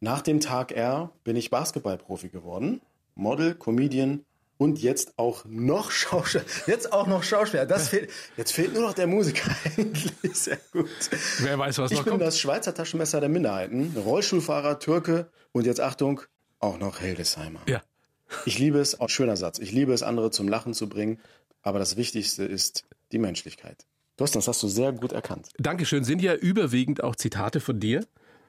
Nach 0.00 0.22
dem 0.22 0.40
Tag 0.40 0.72
R 0.72 1.10
bin 1.24 1.36
ich 1.36 1.50
Basketballprofi 1.50 2.28
geworden, 2.28 2.80
Model, 3.14 3.54
Comedian 3.54 4.24
und 4.58 4.80
jetzt 4.80 5.18
auch 5.18 5.44
noch 5.46 5.90
Schauspieler. 5.90 6.44
Jetzt 6.66 6.92
auch 6.92 7.06
noch 7.06 7.22
Schauspieler. 7.22 7.66
Das 7.66 7.88
fehlt, 7.88 8.10
jetzt 8.36 8.52
fehlt 8.52 8.74
nur 8.74 8.82
noch 8.82 8.94
der 8.94 9.06
Musiker 9.06 9.50
eigentlich. 9.76 10.12
Sehr 10.32 10.58
gut. 10.72 10.88
Wer 11.40 11.58
weiß, 11.58 11.78
was 11.78 11.90
ich 11.90 11.98
noch 11.98 12.04
bin 12.04 12.12
kommt. 12.12 12.22
das 12.22 12.38
Schweizer 12.38 12.74
Taschenmesser 12.74 13.20
der 13.20 13.28
Minderheiten, 13.28 13.96
Rollstuhlfahrer, 13.96 14.78
Türke 14.78 15.30
und 15.52 15.66
jetzt 15.66 15.80
Achtung, 15.80 16.20
auch 16.60 16.78
noch 16.78 16.98
Hildesheimer. 16.98 17.60
Ja. 17.66 17.82
Ich 18.44 18.58
liebe 18.58 18.78
es, 18.78 19.00
auch 19.00 19.08
schöner 19.08 19.36
Satz, 19.36 19.58
ich 19.58 19.72
liebe 19.72 19.92
es, 19.92 20.02
andere 20.02 20.30
zum 20.30 20.48
Lachen 20.48 20.74
zu 20.74 20.88
bringen, 20.88 21.18
aber 21.62 21.78
das 21.78 21.96
Wichtigste 21.96 22.44
ist 22.44 22.84
die 23.10 23.18
Menschlichkeit. 23.18 23.86
Thorsten, 24.16 24.38
das 24.38 24.48
hast 24.48 24.62
du 24.62 24.68
sehr 24.68 24.92
gut 24.92 25.12
erkannt. 25.12 25.50
Dankeschön. 25.58 26.02
Sind 26.02 26.20
ja 26.20 26.34
überwiegend 26.34 27.02
auch 27.04 27.14
Zitate 27.14 27.60
von 27.60 27.78
dir. 27.78 28.04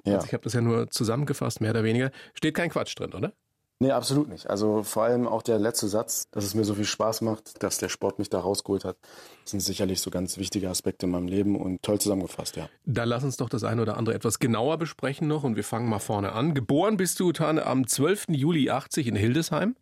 Ja. 0.06 0.16
Also 0.16 0.28
ich 0.28 0.34
habe 0.34 0.44
das 0.44 0.54
ja 0.54 0.62
nur 0.62 0.90
zusammengefasst, 0.90 1.62
mehr 1.62 1.72
oder 1.72 1.84
weniger. 1.84 2.12
Steht 2.34 2.56
kein 2.56 2.70
Quatsch 2.70 2.98
drin, 2.98 3.14
oder? 3.14 3.34
Nee, 3.82 3.92
absolut 3.92 4.28
nicht. 4.28 4.50
Also 4.50 4.84
vor 4.84 5.04
allem 5.04 5.26
auch 5.26 5.42
der 5.42 5.58
letzte 5.58 5.88
Satz, 5.88 6.26
dass 6.32 6.44
es 6.44 6.54
mir 6.54 6.66
so 6.66 6.74
viel 6.74 6.84
Spaß 6.84 7.22
macht, 7.22 7.64
dass 7.64 7.78
der 7.78 7.88
Sport 7.88 8.20
mich 8.20 8.30
da 8.30 8.42
rausgeholt 8.42 8.84
hat, 8.84 8.98
sind 9.46 9.62
sicherlich 9.62 10.02
so 10.02 10.12
ganz 10.12 10.38
wichtige 10.38 10.70
Aspekte 10.70 11.06
in 11.06 11.14
meinem 11.14 11.30
Leben 11.30 11.56
und 11.56 11.82
toll 11.82 11.98
zusammengefasst, 11.98 12.58
ja. 12.58 12.68
Da 12.86 13.06
lass 13.06 13.24
uns 13.24 13.38
doch 13.38 13.48
das 13.48 13.64
eine 13.64 13.82
oder 13.82 13.96
andere 13.96 14.16
etwas 14.16 14.40
genauer 14.40 14.80
besprechen 14.80 15.30
noch 15.30 15.46
und 15.46 15.56
wir 15.56 15.64
fangen 15.64 15.88
mal 15.88 16.00
vorne 16.00 16.34
an. 16.34 16.54
Geboren 16.54 16.98
bist 16.98 17.22
du, 17.22 17.32
Tane, 17.32 17.66
am 17.66 17.88
12. 17.88 18.26
Juli 18.32 18.70
80 18.70 19.08
in 19.08 19.16
Hildesheim. 19.16 19.78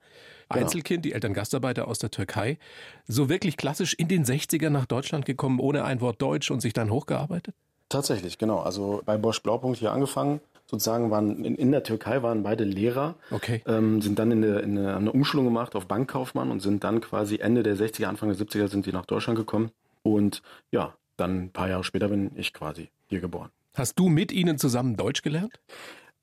Genau. 0.49 0.61
Einzelkind, 0.61 1.03
die 1.03 1.13
Eltern 1.13 1.33
Gastarbeiter 1.33 1.87
aus 1.87 1.97
der 1.97 2.11
Türkei. 2.11 2.59
So 3.07 3.29
wirklich 3.29 3.57
klassisch 3.57 3.95
in 3.95 4.07
den 4.07 4.25
60ern 4.25 4.69
nach 4.69 4.85
Deutschland 4.85 5.25
gekommen, 5.25 5.59
ohne 5.59 5.83
ein 5.83 6.01
Wort 6.01 6.21
Deutsch 6.21 6.51
und 6.51 6.61
sich 6.61 6.73
dann 6.73 6.91
hochgearbeitet? 6.91 7.55
Tatsächlich, 7.89 8.37
genau. 8.37 8.59
Also 8.59 9.01
bei 9.05 9.17
Bosch 9.17 9.41
Blaupunkt 9.41 9.79
hier 9.79 9.91
angefangen, 9.91 10.41
sozusagen 10.65 11.09
waren 11.09 11.43
in, 11.45 11.55
in 11.55 11.71
der 11.71 11.83
Türkei 11.83 12.21
waren 12.21 12.43
beide 12.43 12.63
Lehrer, 12.63 13.15
okay. 13.31 13.63
ähm, 13.65 14.01
sind 14.01 14.19
dann 14.19 14.31
in 14.31 14.43
eine, 14.43 14.59
in 14.59 14.77
eine, 14.77 14.93
haben 14.93 15.03
eine 15.03 15.11
Umschulung 15.13 15.45
gemacht 15.45 15.75
auf 15.75 15.87
Bankkaufmann 15.87 16.51
und 16.51 16.59
sind 16.59 16.83
dann 16.83 17.01
quasi 17.01 17.37
Ende 17.37 17.63
der 17.63 17.77
60er, 17.77 18.05
Anfang 18.05 18.29
der 18.29 18.37
70er 18.37 18.67
sind 18.67 18.85
die 18.85 18.91
nach 18.91 19.05
Deutschland 19.05 19.39
gekommen 19.39 19.71
und 20.03 20.41
ja, 20.71 20.93
dann 21.15 21.45
ein 21.45 21.49
paar 21.51 21.69
Jahre 21.69 21.83
später 21.83 22.09
bin 22.09 22.31
ich 22.35 22.53
quasi 22.53 22.89
hier 23.07 23.21
geboren. 23.21 23.49
Hast 23.75 23.97
du 23.99 24.09
mit 24.09 24.31
ihnen 24.31 24.57
zusammen 24.57 24.97
Deutsch 24.97 25.21
gelernt? 25.21 25.59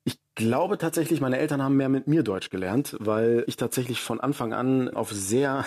Ich 0.03 0.19
glaube 0.35 0.77
tatsächlich, 0.77 1.19
meine 1.19 1.37
Eltern 1.37 1.63
haben 1.63 1.77
mehr 1.77 1.89
mit 1.89 2.05
mir 2.05 2.21
Deutsch 2.21 2.51
gelernt, 2.51 2.95
weil 2.99 3.43
ich 3.47 3.55
tatsächlich 3.55 4.01
von 4.01 4.19
Anfang 4.19 4.53
an 4.53 4.89
auf 4.89 5.11
sehr, 5.11 5.65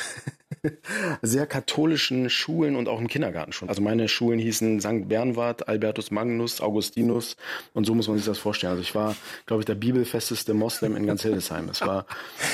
sehr 1.23 1.47
katholischen 1.47 2.31
Schulen 2.31 2.77
und 2.77 2.89
auch 2.89 3.01
im 3.01 3.09
Kindergarten 3.09 3.53
schon. 3.53 3.69
Also 3.69 3.83
meine 3.83 4.09
Schulen 4.09 4.39
hießen 4.39 4.81
St. 4.81 5.09
Bernward, 5.09 5.69
Albertus 5.69 6.11
Magnus, 6.11 6.61
Augustinus 6.61 7.37
und 7.75 7.85
so 7.85 7.95
muss 7.95 8.09
man 8.09 8.17
sich 8.17 8.27
das 8.27 8.39
vorstellen. 8.39 8.73
Also 8.73 8.83
ich 8.83 8.95
war, 8.95 9.17
glaube 9.47 9.63
ich, 9.63 9.67
der 9.67 9.75
bibelfesteste 9.75 10.55
Moslem 10.55 10.97
in 10.97 11.07
ganz 11.07 11.23
Hildesheim. 11.23 11.69
Es 11.69 11.81
war 11.81 12.07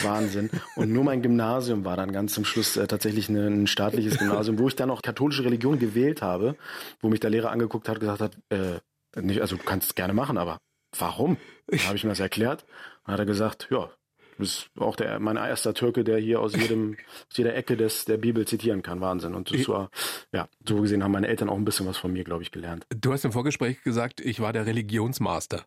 Wahnsinn. 0.02 0.50
Und 0.76 0.92
nur 0.92 1.04
mein 1.04 1.22
Gymnasium 1.22 1.84
war 1.84 1.96
dann 1.96 2.12
ganz 2.12 2.34
zum 2.34 2.44
Schluss 2.44 2.76
äh, 2.76 2.86
tatsächlich 2.86 3.28
eine, 3.28 3.46
ein 3.46 3.66
staatliches 3.66 4.18
Gymnasium, 4.18 4.58
wo 4.58 4.68
ich 4.68 4.76
dann 4.76 4.90
auch 4.90 5.02
katholische 5.02 5.44
Religion 5.44 5.78
gewählt 5.78 6.22
habe, 6.22 6.56
wo 7.00 7.08
mich 7.08 7.20
der 7.20 7.30
Lehrer 7.30 7.50
angeguckt 7.50 7.88
hat 7.88 7.96
und 7.96 8.00
gesagt 8.00 8.20
hat, 8.20 8.36
äh, 8.50 8.80
Nicht, 9.20 9.40
also 9.40 9.56
du 9.56 9.62
kannst 9.62 9.88
es 9.88 9.94
gerne 9.94 10.12
machen, 10.12 10.38
aber 10.38 10.58
warum? 10.98 11.36
Dann 11.66 11.80
habe 11.86 11.96
ich 11.96 12.04
mir 12.04 12.10
das 12.10 12.20
erklärt. 12.20 12.64
Dann 13.04 13.12
hat 13.14 13.20
er 13.20 13.26
gesagt, 13.26 13.68
ja, 13.70 13.90
du 14.36 14.42
bist 14.42 14.70
auch 14.78 14.96
der, 14.96 15.18
mein 15.20 15.36
erster 15.36 15.74
Türke, 15.74 16.04
der 16.04 16.18
hier 16.18 16.40
aus 16.40 16.54
jedem, 16.54 16.96
aus 17.30 17.36
jeder 17.36 17.54
Ecke 17.54 17.76
des, 17.76 18.04
der 18.04 18.16
Bibel 18.16 18.46
zitieren 18.46 18.82
kann. 18.82 19.00
Wahnsinn. 19.00 19.34
Und 19.34 19.52
das 19.52 19.68
war, 19.68 19.90
ja, 20.32 20.48
so 20.68 20.80
gesehen 20.80 21.02
haben 21.02 21.12
meine 21.12 21.28
Eltern 21.28 21.48
auch 21.48 21.56
ein 21.56 21.64
bisschen 21.64 21.86
was 21.86 21.96
von 21.96 22.12
mir, 22.12 22.24
glaube 22.24 22.42
ich, 22.42 22.50
gelernt. 22.50 22.86
Du 22.94 23.12
hast 23.12 23.24
im 23.24 23.32
Vorgespräch 23.32 23.82
gesagt, 23.82 24.20
ich 24.20 24.40
war 24.40 24.52
der 24.52 24.66
Religionsmaster. 24.66 25.64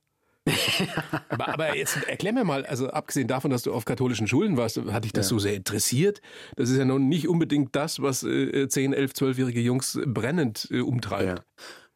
aber, 1.29 1.49
aber, 1.49 1.75
jetzt 1.75 1.97
erklär 2.07 2.31
mir 2.31 2.45
mal, 2.45 2.65
also 2.65 2.89
abgesehen 2.89 3.27
davon, 3.27 3.51
dass 3.51 3.63
du 3.63 3.73
auf 3.73 3.83
katholischen 3.83 4.27
Schulen 4.27 4.55
warst, 4.55 4.77
hat 4.77 5.03
dich 5.03 5.11
das 5.11 5.25
ja. 5.25 5.29
so 5.29 5.39
sehr 5.39 5.55
interessiert? 5.55 6.21
Das 6.55 6.69
ist 6.69 6.77
ja 6.77 6.85
nun 6.85 7.09
nicht 7.09 7.27
unbedingt 7.27 7.75
das, 7.75 8.01
was 8.01 8.23
äh, 8.23 8.67
10, 8.67 8.93
11, 8.93 9.11
12-jährige 9.11 9.59
Jungs 9.59 9.99
brennend 10.05 10.69
äh, 10.71 10.79
umtreibt. 10.79 11.39
Ja. 11.39 11.43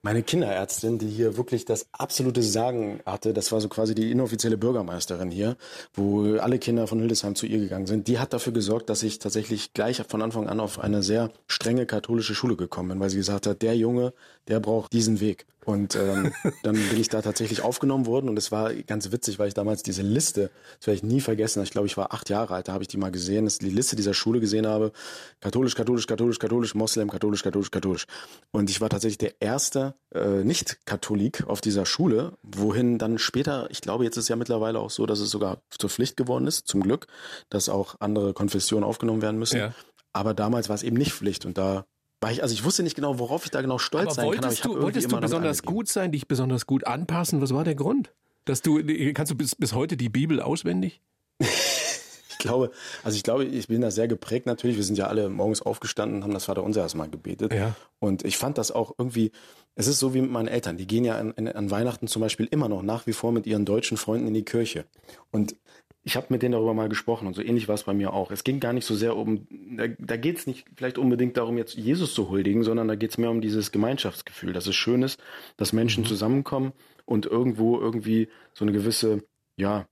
Meine 0.04 0.24
Kinderärztin, 0.24 0.98
die 0.98 1.10
hier 1.10 1.38
wirklich 1.38 1.64
das 1.64 1.86
absolute 1.92 2.42
Sagen 2.42 3.02
hatte, 3.06 3.34
das 3.34 3.52
war 3.52 3.62
so 3.62 3.70
quasi 3.70 3.94
die 3.94 4.10
inoffizielle 4.10 4.58
Bürgermeisterin 4.58 5.30
hier, 5.30 5.58
wo 5.94 6.38
alle 6.38 6.58
Kinder 6.58 6.88
von 6.88 6.98
Hildesheim 6.98 7.36
zu 7.36 7.46
ihr 7.46 7.60
gegangen 7.60 7.86
sind, 7.86 8.08
die 8.08 8.18
hat 8.18 8.34
dafür 8.34 8.52
gesorgt, 8.52 8.90
dass 8.90 9.04
ich 9.04 9.20
tatsächlich 9.20 9.74
gleich 9.74 10.02
von 10.08 10.24
Anfang 10.24 10.50
an 10.50 10.60
auf 10.60 10.80
eine 10.80 11.04
sehr 11.04 11.30
strenge 11.46 11.86
katholische 11.86 12.34
Schule 12.34 12.56
gekommen 12.56 12.90
bin, 12.90 13.00
weil 13.00 13.12
sie 13.12 13.18
gesagt 13.18 13.46
hat, 13.46 13.62
der 13.62 13.78
Junge, 13.78 14.12
der 14.48 14.60
braucht 14.60 14.92
diesen 14.92 15.20
Weg. 15.20 15.46
Und 15.64 15.96
ähm, 15.96 16.34
dann 16.64 16.76
bin 16.76 17.00
ich 17.00 17.10
da 17.10 17.22
tatsächlich 17.22 17.62
aufgenommen 17.62 18.08
worden 18.08 18.30
und 18.30 18.38
es 18.38 18.52
war 18.52 18.74
ganz 18.74 19.12
witzig, 19.12 19.38
weil 19.38 19.48
ich 19.48 19.54
damals 19.54 19.84
diese 19.84 20.02
Liste, 20.02 20.50
das 20.80 20.88
werde 20.88 20.96
ich 20.96 21.04
nie 21.04 21.22
vergessen, 21.22 21.62
ich 21.62 21.70
glaube, 21.70 21.88
ich 21.88 21.98
war 21.98 22.14
acht 22.14 22.30
Jahre 22.30 22.56
alt, 22.56 22.68
da 22.68 22.74
habe 22.74 22.84
ich 22.84 22.88
die 22.88 22.98
mal 22.98 23.12
gesehen, 23.12 23.46
dass 23.46 23.60
die 23.60 23.70
Liste 23.70 23.96
dieser 23.96 24.16
Schule 24.16 24.40
gesehen 24.40 24.66
habe, 24.66 24.92
katholisch, 25.40 25.76
katholisch, 25.76 26.08
katholisch, 26.08 26.40
katholisch, 26.40 26.74
Moslem, 26.74 27.12
katholisch, 27.12 27.44
katholisch, 27.44 27.70
katholisch. 27.70 28.06
Und 28.52 28.72
ich 28.72 28.82
war 28.82 28.90
tatsächlich 28.90 29.20
der 29.20 29.40
erste 29.40 29.94
äh, 30.16 30.44
Nicht-Katholik 30.44 31.46
auf 31.46 31.62
dieser 31.62 31.86
Schule, 31.86 32.34
wohin 32.42 32.98
dann 32.98 33.20
später, 33.20 33.70
ich 33.70 33.82
glaube, 33.82 34.04
jetzt 34.04 34.18
ist 34.18 34.30
ja 34.30 34.36
mittlerweile 34.36 34.80
auch 34.80 34.90
so, 34.90 35.06
dass 35.06 35.20
es 35.20 35.30
sogar 35.30 35.62
zur 35.70 35.92
Pflicht 35.92 36.18
geworden 36.18 36.48
ist, 36.48 36.68
zum 36.68 36.82
Glück, 36.82 37.06
dass 37.50 37.70
auch 37.70 37.96
andere 38.00 38.34
Konfessionen 38.34 38.84
aufgenommen 38.84 39.22
werden 39.22 39.38
müssen. 39.38 39.58
Ja. 39.58 39.76
Aber 40.14 40.34
damals 40.34 40.70
war 40.70 40.76
es 40.76 40.84
eben 40.84 40.98
nicht 40.98 41.14
Pflicht 41.14 41.46
und 41.46 41.58
da 41.58 41.86
war 42.22 42.32
ich, 42.32 42.44
also 42.44 42.54
ich 42.54 42.64
wusste 42.64 42.84
nicht 42.84 42.96
genau, 42.96 43.18
worauf 43.18 43.46
ich 43.46 43.52
da 43.52 43.62
genau 43.62 43.80
stolz 43.80 44.04
aber 44.04 44.14
sein 44.14 44.32
kann. 44.32 44.44
Aber 44.44 44.54
ich 44.54 44.62
du, 44.62 44.80
wolltest 44.80 45.12
du 45.12 45.20
besonders 45.20 45.64
gut 45.64 45.88
sein, 45.88 46.12
dich 46.12 46.28
besonders 46.28 46.68
gut 46.68 46.86
anpassen? 46.86 47.42
Was 47.42 47.54
war 47.54 47.64
der 47.64 47.76
Grund? 47.76 48.14
Dass 48.46 48.62
du, 48.62 48.80
kannst 49.14 49.32
du 49.32 49.36
bis, 49.36 49.56
bis 49.56 49.74
heute 49.74 49.98
die 49.98 50.10
Bibel 50.10 50.40
auswendig? 50.40 51.02
ich 51.40 52.38
glaube, 52.38 52.72
also 53.04 53.16
ich 53.16 53.24
glaube, 53.24 53.46
ich 53.46 53.68
bin 53.68 53.82
da 53.82 53.90
sehr 53.90 54.08
geprägt 54.08 54.46
natürlich. 54.46 54.78
Wir 54.78 54.84
sind 54.84 55.00
ja 55.00 55.08
alle 55.08 55.30
morgens 55.30 55.64
aufgestanden, 55.64 56.24
haben 56.24 56.34
das 56.34 56.46
Vaterunser 56.46 56.82
erstmal 56.82 57.10
gebetet. 57.10 57.54
Ja. 57.54 57.76
Und 58.00 58.24
ich 58.24 58.38
fand 58.38 58.60
das 58.60 58.72
auch 58.72 58.94
irgendwie, 59.00 59.32
es 59.74 59.88
ist 59.88 60.00
so 60.00 60.14
wie 60.14 60.22
mit 60.22 60.32
meinen 60.32 60.48
Eltern. 60.48 60.78
Die 60.78 60.86
gehen 60.86 61.04
ja 61.04 61.18
an, 61.18 61.34
an 61.34 61.72
Weihnachten 61.72 62.08
zum 62.08 62.22
Beispiel 62.22 62.48
immer 62.52 62.70
noch 62.70 62.84
nach 62.84 63.08
wie 63.08 63.14
vor 63.14 63.32
mit 63.32 63.48
ihren 63.48 63.66
deutschen 63.66 63.98
Freunden 63.98 64.28
in 64.28 64.36
die 64.36 64.46
Kirche. 64.46 64.86
Und 65.32 65.56
ich 66.04 66.16
habe 66.16 66.28
mit 66.30 66.42
denen 66.42 66.54
darüber 66.54 66.74
mal 66.74 66.90
gesprochen 66.90 67.28
und 67.28 67.36
so 67.36 67.42
ähnlich 67.42 67.68
war 67.68 67.76
es 67.76 67.84
bei 67.84 67.94
mir 67.94 68.14
auch. 68.14 68.32
Es 68.32 68.44
ging 68.44 68.60
gar 68.60 68.74
nicht 68.74 68.86
so 68.86 68.96
sehr 68.96 69.16
um, 69.16 69.48
da, 69.50 69.88
da 70.00 70.18
geht 70.18 70.40
es 70.40 70.48
nicht 70.48 70.66
vielleicht 70.76 70.98
unbedingt 70.98 71.38
darum, 71.38 71.58
jetzt 71.58 71.76
Jesus 71.76 72.14
zu 72.14 72.30
huldigen, 72.30 72.64
sondern 72.64 72.88
da 72.88 72.96
geht 72.96 73.12
es 73.12 73.18
mehr 73.18 73.30
um 73.30 73.42
dieses 73.42 73.72
Gemeinschaftsgefühl, 73.72 74.54
dass 74.54 74.66
es 74.66 74.76
schön 74.76 75.04
ist, 75.04 75.22
dass 75.58 75.74
Menschen 75.74 76.04
mhm. 76.04 76.08
zusammenkommen 76.08 76.74
und 77.06 77.28
irgendwo 77.28 77.80
irgendwie 77.80 78.30
so 78.54 78.66
eine 78.66 78.72
gewisse, 78.72 79.24
ja, 79.58 79.88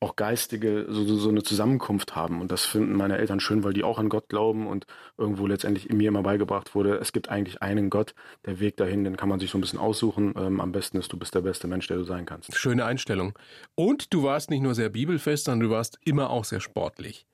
auch 0.00 0.14
geistige, 0.14 0.86
so, 0.88 1.04
so 1.04 1.28
eine 1.28 1.42
Zusammenkunft 1.42 2.14
haben. 2.14 2.40
Und 2.40 2.52
das 2.52 2.64
finden 2.64 2.94
meine 2.94 3.18
Eltern 3.18 3.40
schön, 3.40 3.64
weil 3.64 3.72
die 3.72 3.82
auch 3.82 3.98
an 3.98 4.08
Gott 4.08 4.28
glauben 4.28 4.66
und 4.66 4.86
irgendwo 5.16 5.46
letztendlich 5.46 5.90
in 5.90 5.96
mir 5.96 6.08
immer 6.08 6.22
beigebracht 6.22 6.74
wurde, 6.74 6.98
es 6.98 7.12
gibt 7.12 7.28
eigentlich 7.28 7.62
einen 7.62 7.90
Gott. 7.90 8.14
Der 8.46 8.60
Weg 8.60 8.76
dahin, 8.76 9.02
den 9.04 9.16
kann 9.16 9.28
man 9.28 9.40
sich 9.40 9.50
so 9.50 9.58
ein 9.58 9.60
bisschen 9.60 9.80
aussuchen. 9.80 10.34
Ähm, 10.36 10.60
am 10.60 10.70
besten 10.70 10.98
ist, 10.98 11.12
du 11.12 11.18
bist 11.18 11.34
der 11.34 11.40
beste 11.40 11.66
Mensch, 11.66 11.88
der 11.88 11.96
du 11.96 12.04
sein 12.04 12.26
kannst. 12.26 12.56
Schöne 12.56 12.84
Einstellung. 12.84 13.36
Und 13.74 14.14
du 14.14 14.22
warst 14.22 14.50
nicht 14.50 14.62
nur 14.62 14.74
sehr 14.74 14.88
bibelfest, 14.88 15.46
sondern 15.46 15.68
du 15.68 15.74
warst 15.74 15.98
immer 16.04 16.30
auch 16.30 16.44
sehr 16.44 16.60
sportlich. 16.60 17.26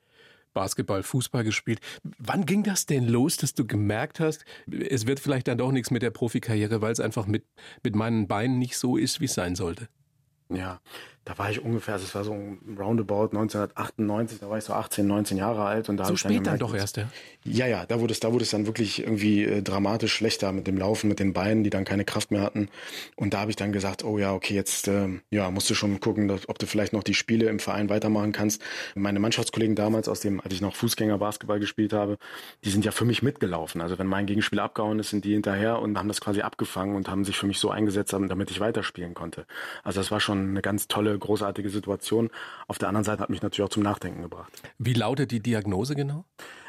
Basketball, 0.55 1.03
Fußball 1.03 1.45
gespielt. 1.45 1.81
Wann 2.19 2.47
ging 2.47 2.63
das 2.63 2.87
denn 2.87 3.07
los, 3.07 3.37
dass 3.37 3.55
du 3.55 3.67
gemerkt 3.67 4.21
hast, 4.21 4.45
es 4.71 5.07
wird 5.07 5.21
vielleicht 5.21 5.49
dann 5.49 5.59
doch 5.59 5.73
nichts 5.73 5.91
mit 5.91 6.03
der 6.03 6.11
Profikarriere, 6.11 6.81
weil 6.81 6.93
es 6.93 7.01
einfach 7.01 7.27
mit, 7.27 7.45
mit 7.83 7.95
meinen 7.95 8.29
Beinen 8.29 8.59
nicht 8.59 8.79
so 8.79 8.97
ist, 8.97 9.21
wie 9.21 9.27
es 9.27 9.35
sein 9.35 9.57
sollte? 9.57 9.89
Ja, 10.49 10.81
da 11.25 11.39
war 11.39 11.51
ich 11.51 11.63
ungefähr, 11.63 11.95
also 11.95 12.05
es 12.05 12.15
war 12.15 12.23
so 12.23 12.33
ein 12.33 12.77
Roundabout 12.79 13.29
1998, 13.29 14.41
da 14.41 14.51
war 14.51 14.59
ich 14.59 14.65
so 14.65 14.75
18, 14.75 15.07
19 15.07 15.39
Jahre 15.39 15.65
alt 15.65 15.89
und 15.89 15.97
da 15.97 16.05
so 16.05 16.17
spät 16.17 16.39
dann, 16.39 16.45
dann 16.45 16.59
doch 16.59 16.75
erst, 16.75 16.99
ja? 16.99 17.09
Ja, 17.45 17.67
ja, 17.67 17.87
da 17.87 18.01
wurde 18.01 18.13
es, 18.13 18.21
da 18.21 18.33
wurde 18.33 18.45
es 18.45 18.51
dann 18.51 18.67
wirklich 18.67 19.01
irgendwie 19.01 19.45
äh, 19.45 19.63
dramatisch 19.63 20.13
schlechter 20.13 20.53
mit 20.53 20.67
dem 20.67 20.77
Laufen, 20.77 21.09
mit 21.09 21.21
den 21.21 21.33
Beinen, 21.33 21.65
die 21.65 21.71
dann 21.71 21.85
keine 21.85 22.05
Kraft 22.05 22.31
mehr 22.31 22.43
hatten. 22.43 22.69
Und 23.17 23.35
da 23.35 23.41
habe 23.41 23.51
ich 23.51 23.57
dann 23.57 23.73
gesagt, 23.73 24.05
oh 24.05 24.19
ja, 24.19 24.33
okay, 24.35 24.55
jetzt 24.55 24.89
äh, 24.89 25.09
ja, 25.31 25.51
musst 25.51 25.69
du 25.71 25.75
schon 25.75 25.99
gucken, 26.01 26.29
dass, 26.29 26.49
ob 26.49 26.59
du 26.59 26.67
vielleicht 26.67 26.93
noch 26.93 27.03
die 27.03 27.15
Spiele 27.15 27.49
im 27.49 27.59
Verein 27.59 27.89
weitermachen 27.89 28.33
kannst. 28.33 28.63
Meine 28.95 29.19
Mannschaftskollegen 29.19 29.77
damals, 29.77 30.09
aus 30.09 30.21
dem, 30.21 30.41
als 30.41 30.53
ich 30.53 30.61
noch 30.61 30.75
Fußgänger 30.75 31.19
Basketball 31.19 31.61
gespielt 31.61 31.93
habe, 31.93 32.19
die 32.65 32.71
sind 32.71 32.85
ja 32.85 32.93
für 32.93 33.05
mich 33.05 33.23
mitgelaufen. 33.23 33.81
Also 33.81 33.99
wenn 33.99 34.07
mein 34.07 34.27
Gegenspieler 34.27 34.63
abgehauen 34.63 34.99
ist, 34.99 35.11
sind 35.11 35.25
die 35.25 35.33
hinterher 35.33 35.81
und 35.81 35.97
haben 35.99 36.09
das 36.09 36.21
quasi 36.21 36.43
abgefangen 36.43 36.97
und 36.97 37.09
haben 37.09 37.25
sich 37.25 37.37
für 37.37 37.47
mich 37.47 37.59
so 37.59 37.71
eingesetzt, 37.71 38.13
damit 38.13 38.51
ich 38.51 38.61
weiterspielen 38.61 39.15
konnte. 39.15 39.47
Also 39.83 40.01
das 40.01 40.11
war 40.11 40.21
schon 40.21 40.51
eine 40.51 40.63
ganz 40.63 40.89
tolle 40.89 41.14
großartige 41.19 41.71
Situation. 41.71 42.31
Auf 42.67 42.79
der 42.79 42.89
anderen 42.89 43.05
Seite 43.05 43.23
hat 43.23 43.31
mich 43.31 43.43
natürlich 43.43 43.67
auch 43.67 43.73
zum 43.73 43.83
Nachdenken 43.83 44.23
gebracht. 44.23 44.53
Wie 44.79 44.95
lautet 44.95 45.31
die 45.31 45.41
Diagnose 45.41 45.95
genau? 45.95 46.25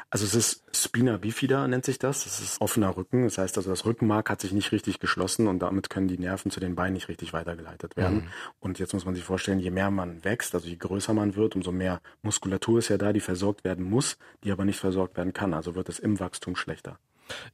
Also 0.08 0.24
es 0.24 0.34
ist 0.34 0.62
Spina 0.72 1.16
bifida 1.16 1.66
nennt 1.66 1.84
sich 1.84 1.98
das. 1.98 2.24
Das 2.24 2.40
ist 2.40 2.60
offener 2.60 2.96
Rücken. 2.96 3.24
Das 3.24 3.38
heißt 3.38 3.56
also, 3.56 3.70
das 3.70 3.84
Rückenmark 3.84 4.30
hat 4.30 4.40
sich 4.40 4.52
nicht 4.52 4.70
richtig 4.70 5.00
geschlossen 5.00 5.48
und 5.48 5.58
damit 5.58 5.90
können 5.90 6.06
die 6.06 6.18
Nerven 6.18 6.50
zu 6.50 6.60
den 6.60 6.76
Beinen 6.76 6.94
nicht 6.94 7.08
richtig 7.08 7.32
weitergeleitet 7.32 7.96
werden. 7.96 8.18
Mhm. 8.18 8.28
Und 8.60 8.78
jetzt 8.78 8.94
muss 8.94 9.04
man 9.04 9.16
sich 9.16 9.24
vorstellen, 9.24 9.58
je 9.58 9.70
mehr 9.70 9.90
man 9.90 10.24
wächst, 10.24 10.54
also 10.54 10.68
je 10.68 10.76
größer 10.76 11.12
man 11.12 11.34
wird, 11.34 11.56
umso 11.56 11.72
mehr 11.72 12.00
Muskulatur 12.22 12.78
ist 12.78 12.88
ja 12.88 12.98
da, 12.98 13.12
die 13.12 13.20
versorgt 13.20 13.64
werden 13.64 13.84
muss, 13.84 14.16
die 14.44 14.52
aber 14.52 14.64
nicht 14.64 14.78
versorgt 14.78 15.16
werden 15.16 15.32
kann. 15.32 15.52
Also 15.54 15.74
wird 15.74 15.88
es 15.88 15.98
im 15.98 16.20
Wachstum 16.20 16.54
schlechter. 16.54 16.98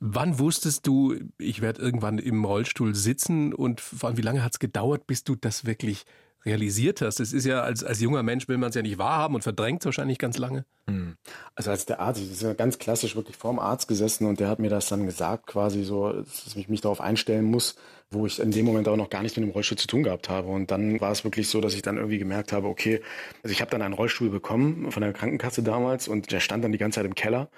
Wann 0.00 0.38
wusstest 0.38 0.86
du, 0.86 1.16
ich 1.38 1.62
werde 1.62 1.80
irgendwann 1.80 2.18
im 2.18 2.44
Rollstuhl 2.44 2.94
sitzen 2.94 3.54
und 3.54 3.80
vor 3.80 4.10
allem, 4.10 4.18
wie 4.18 4.22
lange 4.22 4.44
hat 4.44 4.52
es 4.52 4.58
gedauert, 4.58 5.06
bis 5.06 5.24
du 5.24 5.34
das 5.34 5.64
wirklich 5.64 6.04
realisiert 6.44 7.00
hast. 7.00 7.20
Es 7.20 7.32
ist 7.32 7.46
ja 7.46 7.62
als, 7.62 7.84
als 7.84 8.00
junger 8.00 8.22
Mensch 8.22 8.48
will 8.48 8.58
man 8.58 8.70
es 8.70 8.74
ja 8.74 8.82
nicht 8.82 8.98
wahrhaben 8.98 9.34
und 9.34 9.42
verdrängt 9.42 9.84
wahrscheinlich 9.84 10.18
ganz 10.18 10.38
lange. 10.38 10.64
Hm. 10.88 11.16
Also 11.54 11.70
als 11.70 11.86
der 11.86 12.00
Arzt, 12.00 12.20
ich 12.20 12.38
bin 12.38 12.48
ja 12.48 12.54
ganz 12.54 12.78
klassisch 12.78 13.14
wirklich 13.16 13.36
vorm 13.36 13.58
Arzt 13.58 13.88
gesessen 13.88 14.26
und 14.26 14.40
der 14.40 14.48
hat 14.48 14.58
mir 14.58 14.70
das 14.70 14.88
dann 14.88 15.06
gesagt, 15.06 15.46
quasi 15.46 15.84
so, 15.84 16.12
dass 16.12 16.54
ich 16.56 16.68
mich 16.68 16.80
darauf 16.80 17.00
einstellen 17.00 17.44
muss, 17.44 17.76
wo 18.10 18.26
ich 18.26 18.38
in 18.40 18.50
dem 18.50 18.66
Moment 18.66 18.88
auch 18.88 18.96
noch 18.96 19.10
gar 19.10 19.22
nichts 19.22 19.36
mit 19.36 19.46
dem 19.46 19.52
Rollstuhl 19.52 19.78
zu 19.78 19.86
tun 19.86 20.02
gehabt 20.02 20.28
habe. 20.28 20.48
Und 20.48 20.70
dann 20.70 21.00
war 21.00 21.12
es 21.12 21.24
wirklich 21.24 21.48
so, 21.48 21.60
dass 21.60 21.74
ich 21.74 21.82
dann 21.82 21.96
irgendwie 21.96 22.18
gemerkt 22.18 22.52
habe, 22.52 22.68
okay, 22.68 23.00
also 23.42 23.52
ich 23.52 23.60
habe 23.60 23.70
dann 23.70 23.82
einen 23.82 23.94
Rollstuhl 23.94 24.30
bekommen 24.30 24.90
von 24.90 25.02
der 25.02 25.12
Krankenkasse 25.12 25.62
damals 25.62 26.08
und 26.08 26.32
der 26.32 26.40
stand 26.40 26.64
dann 26.64 26.72
die 26.72 26.78
ganze 26.78 26.96
Zeit 26.96 27.06
im 27.06 27.14
Keller. 27.14 27.48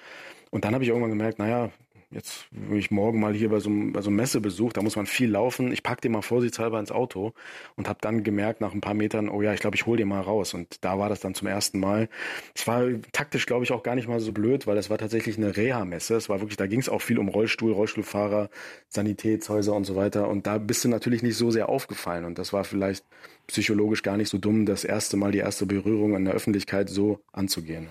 Und 0.51 0.65
dann 0.65 0.75
habe 0.75 0.85
ich 0.85 0.91
irgendwann 0.91 1.11
gemerkt, 1.11 1.39
naja, 1.39 1.71
Jetzt 2.15 2.47
will 2.53 2.79
ich 2.79 2.93
morgen 2.93 3.19
mal 3.19 3.35
hier 3.35 3.49
bei 3.49 3.59
so, 3.59 3.69
bei 3.71 4.01
so 4.01 4.09
einem 4.09 4.17
Messebesuch, 4.17 4.73
da 4.73 4.83
muss 4.83 4.95
man 4.95 5.07
viel 5.07 5.29
laufen. 5.29 5.73
Ich 5.73 5.83
pack 5.83 6.01
den 6.01 6.13
mal 6.13 6.23
vorsichtshalber 6.23 6.79
ins 6.79 6.93
Auto 6.93 7.33
und 7.75 7.89
habe 7.89 7.99
dann 8.01 8.23
gemerkt 8.23 8.61
nach 8.61 8.73
ein 8.73 8.81
paar 8.81 8.95
Metern, 8.95 9.29
oh 9.29 9.43
ja, 9.43 9.53
ich 9.53 9.59
glaube, 9.59 9.75
ich 9.75 9.85
hol 9.85 9.97
den 9.97 10.07
mal 10.07 10.21
raus. 10.21 10.55
Und 10.55 10.85
da 10.85 10.97
war 10.97 11.09
das 11.09 11.19
dann 11.19 11.35
zum 11.35 11.49
ersten 11.49 11.81
Mal. 11.81 12.09
Es 12.55 12.69
war 12.69 12.85
taktisch, 13.11 13.47
glaube 13.47 13.65
ich, 13.65 13.73
auch 13.73 13.83
gar 13.83 13.97
nicht 13.97 14.07
mal 14.07 14.21
so 14.21 14.31
blöd, 14.31 14.69
weil 14.69 14.79
es 14.79 14.91
war 14.91 14.99
tatsächlich 14.99 15.39
eine 15.39 15.57
Reha-Messe. 15.57 16.15
Es 16.15 16.29
war 16.29 16.41
wirklich, 16.41 16.57
da 16.57 16.69
ging 16.69 16.79
es 16.79 16.89
auch 16.89 17.03
viel 17.03 17.19
um 17.19 17.27
Rollstuhl, 17.27 17.73
Rollstuhlfahrer, 17.73 18.49
Sanitätshäuser 18.87 19.75
und 19.75 19.83
so 19.83 19.97
weiter. 19.97 20.29
Und 20.29 20.47
da 20.47 20.59
bist 20.59 20.85
du 20.85 20.89
natürlich 20.89 21.25
nicht 21.25 21.37
so 21.37 21.51
sehr 21.51 21.69
aufgefallen. 21.69 22.25
Und 22.25 22.39
das 22.39 22.53
war 22.53 22.63
vielleicht 22.63 23.05
psychologisch 23.47 24.03
gar 24.03 24.17
nicht 24.17 24.29
so 24.29 24.39
dumm, 24.39 24.67
das 24.67 24.85
erste 24.85 25.17
Mal 25.17 25.33
die 25.33 25.39
erste 25.39 25.67
Berührung 25.67 26.17
in 26.17 26.25
der 26.25 26.35
Öffentlichkeit 26.35 26.89
so 26.89 27.21
anzugehen. 27.33 27.89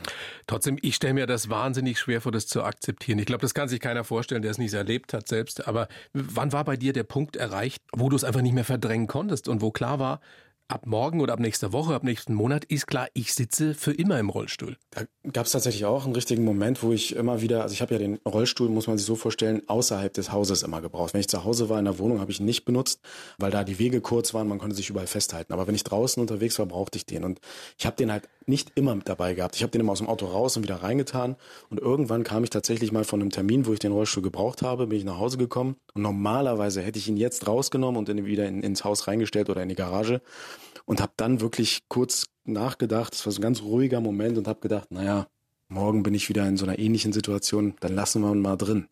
Trotzdem, 0.48 0.78
ich 0.82 0.96
stelle 0.96 1.14
mir 1.14 1.28
das 1.28 1.50
wahnsinnig 1.50 2.00
schwer 2.00 2.22
vor, 2.22 2.32
das 2.32 2.48
zu 2.48 2.64
akzeptieren. 2.64 3.20
Ich 3.20 3.26
glaube, 3.26 3.42
das 3.42 3.54
kann 3.54 3.68
sich 3.68 3.80
keiner 3.80 4.04
vorstellen, 4.04 4.42
der 4.42 4.52
es 4.52 4.58
nicht 4.58 4.74
erlebt 4.74 5.14
hat 5.14 5.28
selbst. 5.28 5.68
Aber 5.68 5.88
wann 6.14 6.52
war 6.52 6.64
bei 6.64 6.78
dir 6.78 6.94
der 6.94 7.04
Punkt 7.04 7.36
erreicht, 7.36 7.82
wo 7.92 8.10
du 8.10 8.16
es 8.16 8.24
einfach 8.24 8.42
nicht 8.42 8.54
mehr 8.54 8.66
verdrängen 8.66 9.08
konntest 9.08 9.48
und 9.48 9.62
wo 9.62 9.72
klar 9.72 10.00
war, 10.00 10.22
ab 10.74 10.88
morgen 10.88 11.22
oder 11.22 11.34
ab 11.34 11.40
nächster 11.40 11.72
Woche, 11.72 11.94
ab 11.94 12.04
nächsten 12.04 12.34
Monat 12.34 12.66
ist 12.66 12.88
klar, 12.88 13.08
ich 13.14 13.36
sitze 13.36 13.76
für 13.76 13.94
immer 13.94 14.20
im 14.20 14.30
Rollstuhl. 14.30 14.76
Da 14.90 15.04
gab 15.32 15.46
es 15.46 15.52
tatsächlich 15.52 15.86
auch 15.86 16.06
einen 16.06 16.16
richtigen 16.16 16.44
Moment, 16.44 16.82
wo 16.82 16.92
ich 16.92 17.16
immer 17.16 17.42
wieder, 17.42 17.62
also 17.62 17.74
ich 17.74 17.82
habe 17.84 17.94
ja 17.94 18.00
den 18.00 18.16
Rollstuhl, 18.26 18.70
muss 18.70 18.88
man 18.88 18.98
sich 18.98 19.06
so 19.06 19.16
vorstellen, 19.16 19.62
außerhalb 19.68 20.12
des 20.12 20.32
Hauses 20.32 20.64
immer 20.64 20.82
gebraucht. 20.82 21.14
Wenn 21.14 21.22
ich 21.22 21.28
zu 21.28 21.44
Hause 21.44 21.70
war 21.70 21.78
in 21.78 21.86
der 21.86 22.00
Wohnung, 22.00 22.20
habe 22.20 22.32
ich 22.32 22.40
ihn 22.40 22.48
nicht 22.48 22.66
benutzt, 22.66 23.02
weil 23.38 23.52
da 23.52 23.64
die 23.64 23.78
Wege 23.78 24.02
kurz 24.02 24.34
waren, 24.34 24.48
man 24.48 24.58
konnte 24.58 24.76
sich 24.76 24.90
überall 24.90 25.06
festhalten. 25.06 25.54
Aber 25.54 25.68
wenn 25.68 25.76
ich 25.76 25.84
draußen 25.84 26.20
unterwegs 26.20 26.58
war, 26.58 26.66
brauchte 26.66 26.98
ich 26.98 27.06
den. 27.06 27.24
Und 27.24 27.40
ich 27.78 27.86
habe 27.86 27.96
den 27.96 28.12
halt 28.12 28.28
nicht 28.48 28.72
immer 28.74 28.96
mit 28.96 29.08
dabei 29.08 29.36
gehabt. 29.36 29.56
Ich 29.56 29.62
habe 29.62 29.72
den 29.72 29.82
immer 29.82 29.92
aus 29.92 30.00
dem 30.00 30.10
Auto 30.10 30.26
raus 30.26 30.58
und 30.58 30.64
wieder 30.64 30.78
reingetan. 30.78 31.36
Und 31.70 31.80
irgendwann 31.80 32.24
kam 32.24 32.44
ich 32.44 32.50
tatsächlich 32.50 32.92
mal 32.92 33.04
von 33.04 33.22
einem 33.22 33.30
Termin, 33.30 33.68
wo 33.68 33.74
ich 33.74 33.80
den 33.80 33.92
Rollstuhl 33.92 34.24
gebraucht 34.24 34.64
habe, 34.64 34.88
bin 34.88 34.98
ich 34.98 35.06
nach 35.06 35.20
Hause 35.20 35.38
gekommen. 35.38 35.76
Und 35.94 36.02
normalerweise 36.02 36.82
hätte 36.82 36.98
ich 36.98 37.08
ihn 37.08 37.18
jetzt 37.18 37.48
rausgenommen 37.48 37.98
und 38.00 38.10
ihn 38.10 38.26
wieder 38.26 38.48
in, 38.48 38.64
ins 38.64 38.84
Haus 38.84 39.08
reingestellt 39.08 39.52
oder 39.52 39.62
in 39.62 39.70
die 39.70 39.76
Garage 39.76 40.22
und 40.86 41.02
habe 41.02 41.14
dann 41.18 41.42
wirklich 41.42 41.84
kurz 41.88 42.26
nachgedacht. 42.46 43.14
Es 43.14 43.26
war 43.26 43.34
so 43.34 43.40
ein 43.40 43.44
ganz 43.44 43.62
ruhiger 43.62 44.02
Moment 44.02 44.38
und 44.38 44.48
habe 44.48 44.60
gedacht, 44.60 44.92
naja, 44.92 45.28
morgen 45.68 46.04
bin 46.04 46.14
ich 46.14 46.30
wieder 46.30 46.48
in 46.48 46.58
so 46.58 46.66
einer 46.66 46.80
ähnlichen 46.80 47.14
Situation, 47.14 47.76
dann 47.80 47.96
lassen 47.96 48.22
wir 48.22 48.32
ihn 48.32 48.42
mal 48.42 48.58
drin. 48.58 48.88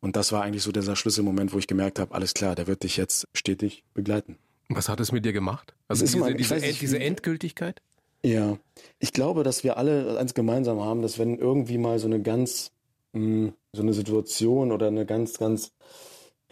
Und 0.00 0.16
das 0.16 0.32
war 0.32 0.42
eigentlich 0.42 0.64
so 0.64 0.72
dieser 0.72 0.96
Schlüsselmoment, 0.96 1.52
wo 1.52 1.58
ich 1.58 1.68
gemerkt 1.68 1.98
habe, 1.98 2.14
alles 2.14 2.34
klar, 2.34 2.54
der 2.54 2.66
wird 2.66 2.82
dich 2.82 2.96
jetzt 2.96 3.28
stetig 3.34 3.84
begleiten. 3.94 4.36
Was 4.68 4.88
hat 4.88 5.00
es 5.00 5.12
mit 5.12 5.24
dir 5.24 5.32
gemacht? 5.32 5.74
Also 5.86 6.04
diese, 6.04 6.18
mal, 6.18 6.34
diese, 6.34 6.56
nicht, 6.56 6.80
diese 6.80 6.98
Endgültigkeit? 6.98 7.80
Ja, 8.24 8.58
ich 8.98 9.12
glaube, 9.12 9.42
dass 9.42 9.64
wir 9.64 9.76
alle 9.76 10.18
eins 10.18 10.34
gemeinsam 10.34 10.80
haben, 10.80 11.02
dass 11.02 11.18
wenn 11.18 11.38
irgendwie 11.38 11.78
mal 11.78 11.98
so 11.98 12.06
eine 12.06 12.22
ganz, 12.22 12.72
mh, 13.12 13.20
hm, 13.20 13.52
so 13.72 13.82
eine 13.82 13.92
Situation 13.94 14.72
oder 14.72 14.88
eine 14.88 15.06
ganz, 15.06 15.38
ganz 15.38 15.72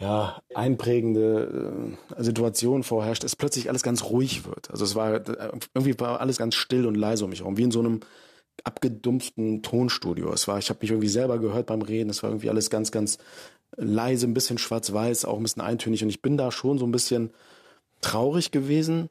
ja, 0.01 0.41
einprägende 0.55 1.95
äh, 2.17 2.23
Situation 2.23 2.83
vorherrscht, 2.83 3.23
es 3.23 3.35
plötzlich 3.35 3.69
alles 3.69 3.83
ganz 3.83 4.03
ruhig 4.05 4.45
wird. 4.45 4.71
Also 4.71 4.83
es 4.83 4.95
war 4.95 5.13
äh, 5.13 5.51
irgendwie 5.75 5.97
war 5.99 6.19
alles 6.19 6.37
ganz 6.37 6.55
still 6.55 6.87
und 6.87 6.95
leise 6.95 7.23
um 7.23 7.29
mich 7.29 7.39
herum, 7.41 7.57
wie 7.57 7.63
in 7.63 7.71
so 7.71 7.79
einem 7.79 7.99
abgedumpften 8.63 9.61
Tonstudio. 9.61 10.33
Es 10.33 10.47
war, 10.47 10.57
ich 10.57 10.69
habe 10.69 10.79
mich 10.81 10.89
irgendwie 10.89 11.07
selber 11.07 11.37
gehört 11.37 11.67
beim 11.67 11.83
Reden. 11.83 12.09
Es 12.09 12.23
war 12.23 12.31
irgendwie 12.31 12.49
alles 12.49 12.69
ganz, 12.69 12.91
ganz 12.91 13.19
leise, 13.77 14.27
ein 14.27 14.33
bisschen 14.33 14.57
schwarz-weiß, 14.57 15.25
auch 15.25 15.37
ein 15.37 15.43
bisschen 15.43 15.61
eintönig. 15.61 16.03
Und 16.03 16.09
ich 16.09 16.21
bin 16.21 16.35
da 16.35 16.51
schon 16.51 16.79
so 16.79 16.85
ein 16.85 16.91
bisschen 16.91 17.31
traurig 18.01 18.51
gewesen. 18.51 19.09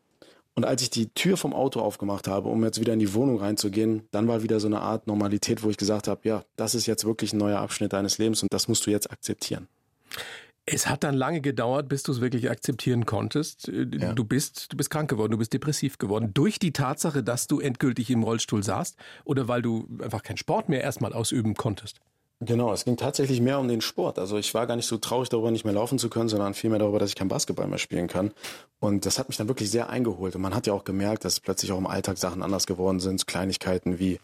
Und 0.55 0.65
als 0.65 0.83
ich 0.83 0.91
die 0.91 1.09
Tür 1.15 1.37
vom 1.37 1.55
Auto 1.55 1.81
aufgemacht 1.81 2.27
habe, 2.27 2.49
um 2.49 2.65
jetzt 2.65 2.81
wieder 2.81 2.93
in 2.93 2.99
die 2.99 3.15
Wohnung 3.15 3.39
reinzugehen, 3.39 4.09
dann 4.11 4.27
war 4.27 4.43
wieder 4.43 4.59
so 4.59 4.67
eine 4.67 4.81
Art 4.81 5.07
Normalität, 5.07 5.63
wo 5.63 5.71
ich 5.71 5.77
gesagt 5.77 6.09
habe, 6.09 6.21
ja, 6.29 6.45
das 6.57 6.75
ist 6.75 6.87
jetzt 6.87 7.05
wirklich 7.05 7.33
ein 7.33 7.39
neuer 7.39 7.61
Abschnitt 7.61 7.93
deines 7.93 8.19
Lebens 8.19 8.43
und 8.43 8.53
das 8.53 8.67
musst 8.67 8.87
du 8.87 8.91
jetzt 8.91 9.11
akzeptieren. 9.11 9.69
Es 10.67 10.87
hat 10.87 11.03
dann 11.03 11.15
lange 11.15 11.41
gedauert, 11.41 11.89
bis 11.89 12.03
du 12.03 12.13
es 12.13 12.21
wirklich 12.21 12.51
akzeptieren 12.51 13.07
konntest. 13.07 13.69
Äh, 13.69 13.87
ja. 13.93 14.13
Du 14.13 14.25
bist, 14.25 14.73
du 14.73 14.77
bist 14.77 14.91
krank 14.91 15.11
geworden, 15.11 15.33
du 15.33 15.39
bist 15.39 15.53
depressiv 15.53 15.99
geworden. 15.99 16.33
Durch 16.33 16.59
die 16.59 16.73
Tatsache, 16.73 17.23
dass 17.23 17.47
du 17.47 17.61
endgültig 17.61 18.11
im 18.11 18.23
Rollstuhl 18.23 18.63
saßt 18.63 18.97
oder 19.25 19.49
weil 19.49 19.63
du 19.63 19.89
einfach 20.03 20.23
keinen 20.23 20.37
Sport 20.37 20.69
mehr 20.69 20.83
erstmal 20.83 21.13
ausüben 21.13 21.55
konntest? 21.55 22.01
Genau, 22.43 22.73
es 22.73 22.87
ging 22.87 22.97
tatsächlich 22.97 23.43
mehr 23.43 23.59
um 23.59 23.69
den 23.69 23.83
Sport. 23.83 24.19
Also 24.19 24.39
ich 24.39 24.55
war 24.55 24.67
gar 24.67 24.77
nicht 24.77 24.87
so 24.87 24.97
traurig 24.97 25.29
darüber, 25.29 25.51
nicht 25.51 25.67
mehr 25.67 25.75
laufen 25.75 25.99
zu 25.99 26.09
können, 26.09 26.31
sondern 26.31 26.55
vielmehr 26.55 26.79
darüber, 26.79 26.99
dass 26.99 27.11
ich 27.11 27.15
kein 27.15 27.29
Basketball 27.29 27.67
mehr 27.67 27.79
spielen 27.79 28.09
kann. 28.09 28.33
Und 28.79 29.05
das 29.05 29.19
hat 29.19 29.29
mich 29.29 29.37
dann 29.37 29.49
wirklich 29.49 29.71
sehr 29.71 29.91
eingeholt. 29.91 30.35
Und 30.35 30.41
man 30.41 30.55
hat 30.55 30.67
ja 30.67 30.73
auch 30.73 30.85
gemerkt, 30.85 31.27
dass 31.27 31.39
plötzlich 31.39 31.71
auch 31.71 31.77
im 31.77 31.87
Alltag 31.87 32.17
Sachen 32.17 32.43
anders 32.43 32.67
geworden 32.67 32.99
sind. 32.99 33.27
Kleinigkeiten 33.27 33.99
wie, 33.99 34.21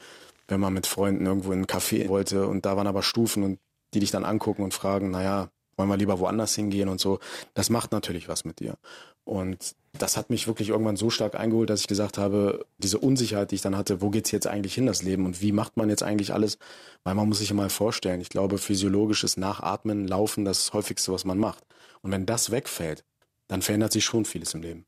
wenn 0.48 0.60
man 0.60 0.72
mit 0.72 0.86
Freunden 0.86 1.26
irgendwo 1.26 1.52
in 1.52 1.58
einen 1.58 1.66
Café 1.66 2.08
wollte 2.08 2.46
und 2.46 2.64
da 2.64 2.78
waren 2.78 2.86
aber 2.86 3.02
Stufen 3.02 3.42
und 3.42 3.58
die 3.92 4.00
dich 4.00 4.12
dann 4.12 4.24
angucken 4.24 4.62
und 4.62 4.72
fragen, 4.72 5.10
naja, 5.10 5.50
wollen 5.76 5.88
wir 5.88 5.96
lieber 5.96 6.18
woanders 6.18 6.54
hingehen 6.54 6.88
und 6.88 7.00
so. 7.00 7.18
Das 7.54 7.70
macht 7.70 7.92
natürlich 7.92 8.28
was 8.28 8.44
mit 8.44 8.60
dir. 8.60 8.76
Und 9.24 9.74
das 9.92 10.16
hat 10.16 10.30
mich 10.30 10.46
wirklich 10.46 10.68
irgendwann 10.68 10.96
so 10.96 11.10
stark 11.10 11.34
eingeholt, 11.34 11.70
dass 11.70 11.80
ich 11.80 11.88
gesagt 11.88 12.18
habe, 12.18 12.64
diese 12.78 12.98
Unsicherheit, 12.98 13.50
die 13.50 13.56
ich 13.56 13.62
dann 13.62 13.76
hatte, 13.76 14.00
wo 14.00 14.10
geht's 14.10 14.30
jetzt 14.30 14.46
eigentlich 14.46 14.74
hin, 14.74 14.86
das 14.86 15.02
Leben 15.02 15.26
und 15.26 15.40
wie 15.42 15.52
macht 15.52 15.76
man 15.76 15.88
jetzt 15.88 16.02
eigentlich 16.02 16.32
alles? 16.32 16.58
Weil 17.02 17.14
man 17.14 17.28
muss 17.28 17.38
sich 17.38 17.52
mal 17.52 17.70
vorstellen, 17.70 18.20
ich 18.20 18.28
glaube, 18.28 18.58
physiologisches 18.58 19.36
Nachatmen, 19.36 20.06
Laufen, 20.06 20.44
das 20.44 20.72
häufigste, 20.72 21.12
was 21.12 21.24
man 21.24 21.38
macht. 21.38 21.64
Und 22.02 22.12
wenn 22.12 22.26
das 22.26 22.50
wegfällt, 22.50 23.04
dann 23.48 23.62
verändert 23.62 23.92
sich 23.92 24.04
schon 24.04 24.24
vieles 24.24 24.54
im 24.54 24.62
Leben. 24.62 24.86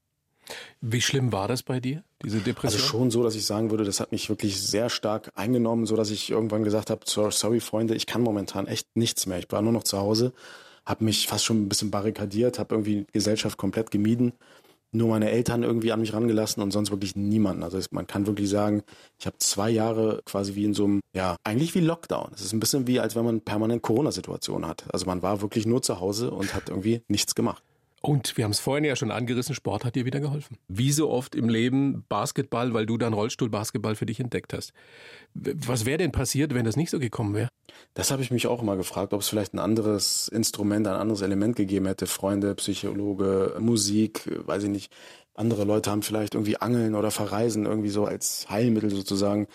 Wie 0.81 1.01
schlimm 1.01 1.33
war 1.33 1.49
das 1.49 1.63
bei 1.63 1.81
dir, 1.81 2.05
diese 2.23 2.39
Depression? 2.39 2.81
Also 2.81 2.87
schon 2.87 3.11
so, 3.11 3.23
dass 3.23 3.35
ich 3.35 3.45
sagen 3.45 3.71
würde, 3.71 3.85
das 3.85 4.01
hat 4.01 4.13
mich 4.13 4.29
wirklich 4.29 4.61
sehr 4.63 4.89
stark 4.89 5.31
eingenommen, 5.35 5.85
so 5.85 5.97
dass 5.97 6.11
ich 6.11 6.31
irgendwann 6.31 6.65
gesagt 6.65 6.91
habe, 6.91 7.01
sorry 7.05 7.61
Freunde, 7.61 7.95
ich 7.95 8.07
kann 8.07 8.23
momentan 8.23 8.67
echt 8.67 8.89
nichts 8.95 9.27
mehr. 9.27 9.39
Ich 9.39 9.51
war 9.51 9.61
nur 9.63 9.73
noch 9.73 9.85
zu 9.85 9.99
Hause 9.99 10.33
habe 10.89 11.05
mich 11.05 11.27
fast 11.27 11.45
schon 11.45 11.63
ein 11.63 11.69
bisschen 11.69 11.91
barrikadiert, 11.91 12.59
habe 12.59 12.75
irgendwie 12.75 13.07
Gesellschaft 13.13 13.59
komplett 13.59 13.91
gemieden, 13.91 14.33
nur 14.91 15.11
meine 15.11 15.31
Eltern 15.31 15.63
irgendwie 15.63 15.93
an 15.93 16.01
mich 16.01 16.15
rangelassen 16.15 16.63
und 16.63 16.71
sonst 16.71 16.91
wirklich 16.91 17.15
niemanden. 17.15 17.63
Also 17.63 17.79
man 17.91 18.07
kann 18.07 18.27
wirklich 18.27 18.49
sagen, 18.49 18.83
ich 19.19 19.27
habe 19.27 19.37
zwei 19.39 19.69
Jahre 19.69 20.23
quasi 20.25 20.55
wie 20.55 20.65
in 20.65 20.73
so 20.73 20.85
einem, 20.85 21.01
ja, 21.15 21.37
eigentlich 21.45 21.75
wie 21.75 21.81
Lockdown. 21.81 22.31
Es 22.35 22.41
ist 22.41 22.55
ein 22.55 22.61
bisschen 22.61 22.87
wie, 22.87 23.01
als 23.01 23.15
wenn 23.15 23.25
man 23.25 23.43
permanent 23.43 23.83
Corona-Situation 23.83 24.67
hat. 24.67 24.85
Also 24.93 25.05
man 25.05 25.21
war 25.21 25.43
wirklich 25.43 25.67
nur 25.67 25.83
zu 25.83 26.01
Hause 26.01 26.31
und 26.31 26.55
hat 26.55 26.71
irgendwie 26.71 27.03
nichts 27.09 27.35
gemacht. 27.35 27.63
Und 28.01 28.37
wir 28.37 28.45
haben 28.45 28.53
es 28.53 28.61
vorhin 28.61 28.85
ja 28.85 28.95
schon 28.95 29.11
angerissen, 29.11 29.55
Sport 29.55 29.85
hat 29.85 29.97
dir 29.97 30.05
wieder 30.05 30.21
geholfen. 30.21 30.57
Wie 30.69 30.93
so 30.93 31.11
oft 31.11 31.35
im 31.35 31.49
Leben 31.49 32.05
Basketball, 32.09 32.73
weil 32.73 32.87
du 32.87 32.97
dann 32.97 33.13
Rollstuhl-Basketball 33.13 33.97
für 33.97 34.07
dich 34.07 34.21
entdeckt 34.21 34.53
hast. 34.53 34.73
Was 35.35 35.85
wäre 35.85 35.99
denn 35.99 36.13
passiert, 36.13 36.55
wenn 36.55 36.65
das 36.65 36.77
nicht 36.77 36.91
so 36.91 37.01
gekommen 37.01 37.35
wäre? 37.35 37.49
Das 37.95 38.11
habe 38.11 38.23
ich 38.23 38.31
mich 38.31 38.47
auch 38.47 38.63
immer 38.63 38.77
gefragt, 38.77 39.13
ob 39.13 39.21
es 39.21 39.29
vielleicht 39.29 39.55
ein 39.55 39.59
anderes 39.59 40.29
Instrument, 40.29 40.87
ein 40.87 40.95
anderes 40.95 41.23
Element 41.23 41.57
gegeben 41.57 41.87
hätte. 41.87 42.07
Freunde, 42.07 42.55
Psychologe, 42.55 43.57
Musik, 43.59 44.23
weiß 44.47 44.65
ich 44.65 44.71
nicht. 44.71 44.93
Andere 45.39 45.65
Leute 45.65 45.91
haben 45.91 46.03
vielleicht 46.03 46.35
irgendwie 46.35 46.57
Angeln 46.57 46.95
oder 46.95 47.11
Verreisen 47.11 47.67
irgendwie 47.67 47.91
so 47.91 48.05
als 48.05 48.49
Heilmittel 48.51 48.91
sozusagen. 48.91 49.47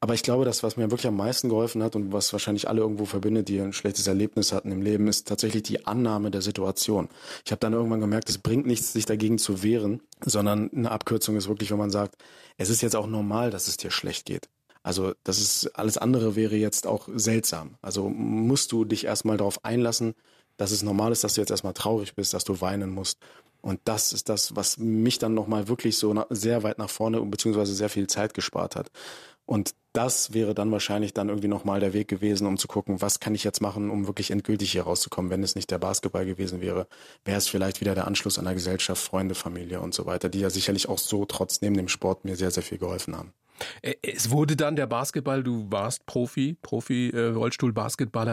Aber 0.00 0.12
ich 0.12 0.22
glaube, 0.22 0.44
das, 0.44 0.62
was 0.62 0.76
mir 0.76 0.90
wirklich 0.90 1.06
am 1.06 1.16
meisten 1.16 1.48
geholfen 1.48 1.82
hat 1.82 1.96
und 1.96 2.12
was 2.12 2.32
wahrscheinlich 2.32 2.68
alle 2.68 2.82
irgendwo 2.82 3.06
verbindet, 3.06 3.48
die 3.48 3.58
ein 3.58 3.72
schlechtes 3.72 4.06
Erlebnis 4.06 4.52
hatten 4.52 4.70
im 4.70 4.82
Leben, 4.82 5.08
ist 5.08 5.26
tatsächlich 5.26 5.62
die 5.62 5.86
Annahme 5.86 6.30
der 6.30 6.42
Situation. 6.42 7.08
Ich 7.44 7.52
habe 7.52 7.60
dann 7.60 7.72
irgendwann 7.72 8.00
gemerkt, 8.00 8.28
es 8.28 8.36
bringt 8.36 8.66
nichts, 8.66 8.92
sich 8.92 9.06
dagegen 9.06 9.38
zu 9.38 9.62
wehren, 9.62 10.02
sondern 10.24 10.70
eine 10.74 10.90
Abkürzung 10.90 11.36
ist 11.36 11.48
wirklich, 11.48 11.70
wenn 11.70 11.78
man 11.78 11.90
sagt, 11.90 12.16
es 12.58 12.68
ist 12.68 12.82
jetzt 12.82 12.96
auch 12.96 13.06
normal, 13.06 13.50
dass 13.50 13.66
es 13.66 13.78
dir 13.78 13.90
schlecht 13.90 14.26
geht. 14.26 14.50
Also 14.82 15.14
das 15.24 15.38
ist 15.38 15.68
alles 15.74 15.96
andere 15.96 16.36
wäre 16.36 16.56
jetzt 16.56 16.86
auch 16.86 17.08
seltsam. 17.14 17.76
Also 17.80 18.10
musst 18.10 18.72
du 18.72 18.84
dich 18.84 19.06
erstmal 19.06 19.38
darauf 19.38 19.64
einlassen, 19.64 20.14
dass 20.58 20.70
es 20.70 20.82
normal 20.82 21.12
ist, 21.12 21.24
dass 21.24 21.34
du 21.34 21.40
jetzt 21.40 21.50
erstmal 21.50 21.72
traurig 21.72 22.14
bist, 22.14 22.34
dass 22.34 22.44
du 22.44 22.60
weinen 22.60 22.90
musst. 22.90 23.18
Und 23.64 23.80
das 23.84 24.12
ist 24.12 24.28
das, 24.28 24.54
was 24.56 24.76
mich 24.76 25.18
dann 25.18 25.32
nochmal 25.32 25.68
wirklich 25.68 25.96
so 25.96 26.14
sehr 26.28 26.62
weit 26.64 26.76
nach 26.76 26.90
vorne 26.90 27.18
beziehungsweise 27.22 27.74
sehr 27.74 27.88
viel 27.88 28.06
Zeit 28.06 28.34
gespart 28.34 28.76
hat. 28.76 28.90
Und 29.46 29.74
das 29.94 30.34
wäre 30.34 30.54
dann 30.54 30.70
wahrscheinlich 30.70 31.14
dann 31.14 31.30
irgendwie 31.30 31.48
nochmal 31.48 31.80
der 31.80 31.94
Weg 31.94 32.08
gewesen, 32.08 32.46
um 32.46 32.58
zu 32.58 32.68
gucken, 32.68 33.00
was 33.00 33.20
kann 33.20 33.34
ich 33.34 33.42
jetzt 33.42 33.62
machen, 33.62 33.88
um 33.88 34.06
wirklich 34.06 34.30
endgültig 34.30 34.72
hier 34.72 34.82
rauszukommen. 34.82 35.30
Wenn 35.30 35.42
es 35.42 35.54
nicht 35.54 35.70
der 35.70 35.78
Basketball 35.78 36.26
gewesen 36.26 36.60
wäre, 36.60 36.86
wäre 37.24 37.38
es 37.38 37.48
vielleicht 37.48 37.80
wieder 37.80 37.94
der 37.94 38.06
Anschluss 38.06 38.38
an 38.38 38.44
der 38.44 38.52
Gesellschaft, 38.52 39.02
Freunde, 39.02 39.34
Familie 39.34 39.80
und 39.80 39.94
so 39.94 40.04
weiter, 40.04 40.28
die 40.28 40.40
ja 40.40 40.50
sicherlich 40.50 40.90
auch 40.90 40.98
so 40.98 41.24
trotz 41.24 41.62
neben 41.62 41.74
dem 41.74 41.88
Sport 41.88 42.26
mir 42.26 42.36
sehr, 42.36 42.50
sehr 42.50 42.62
viel 42.62 42.76
geholfen 42.76 43.16
haben. 43.16 43.32
Äh, 43.82 43.94
es 44.02 44.30
wurde 44.30 44.56
dann 44.56 44.76
der 44.76 44.86
Basketball, 44.86 45.42
du 45.42 45.70
warst 45.70 46.06
Profi, 46.06 46.56
Profi, 46.62 47.10
äh, 47.10 47.34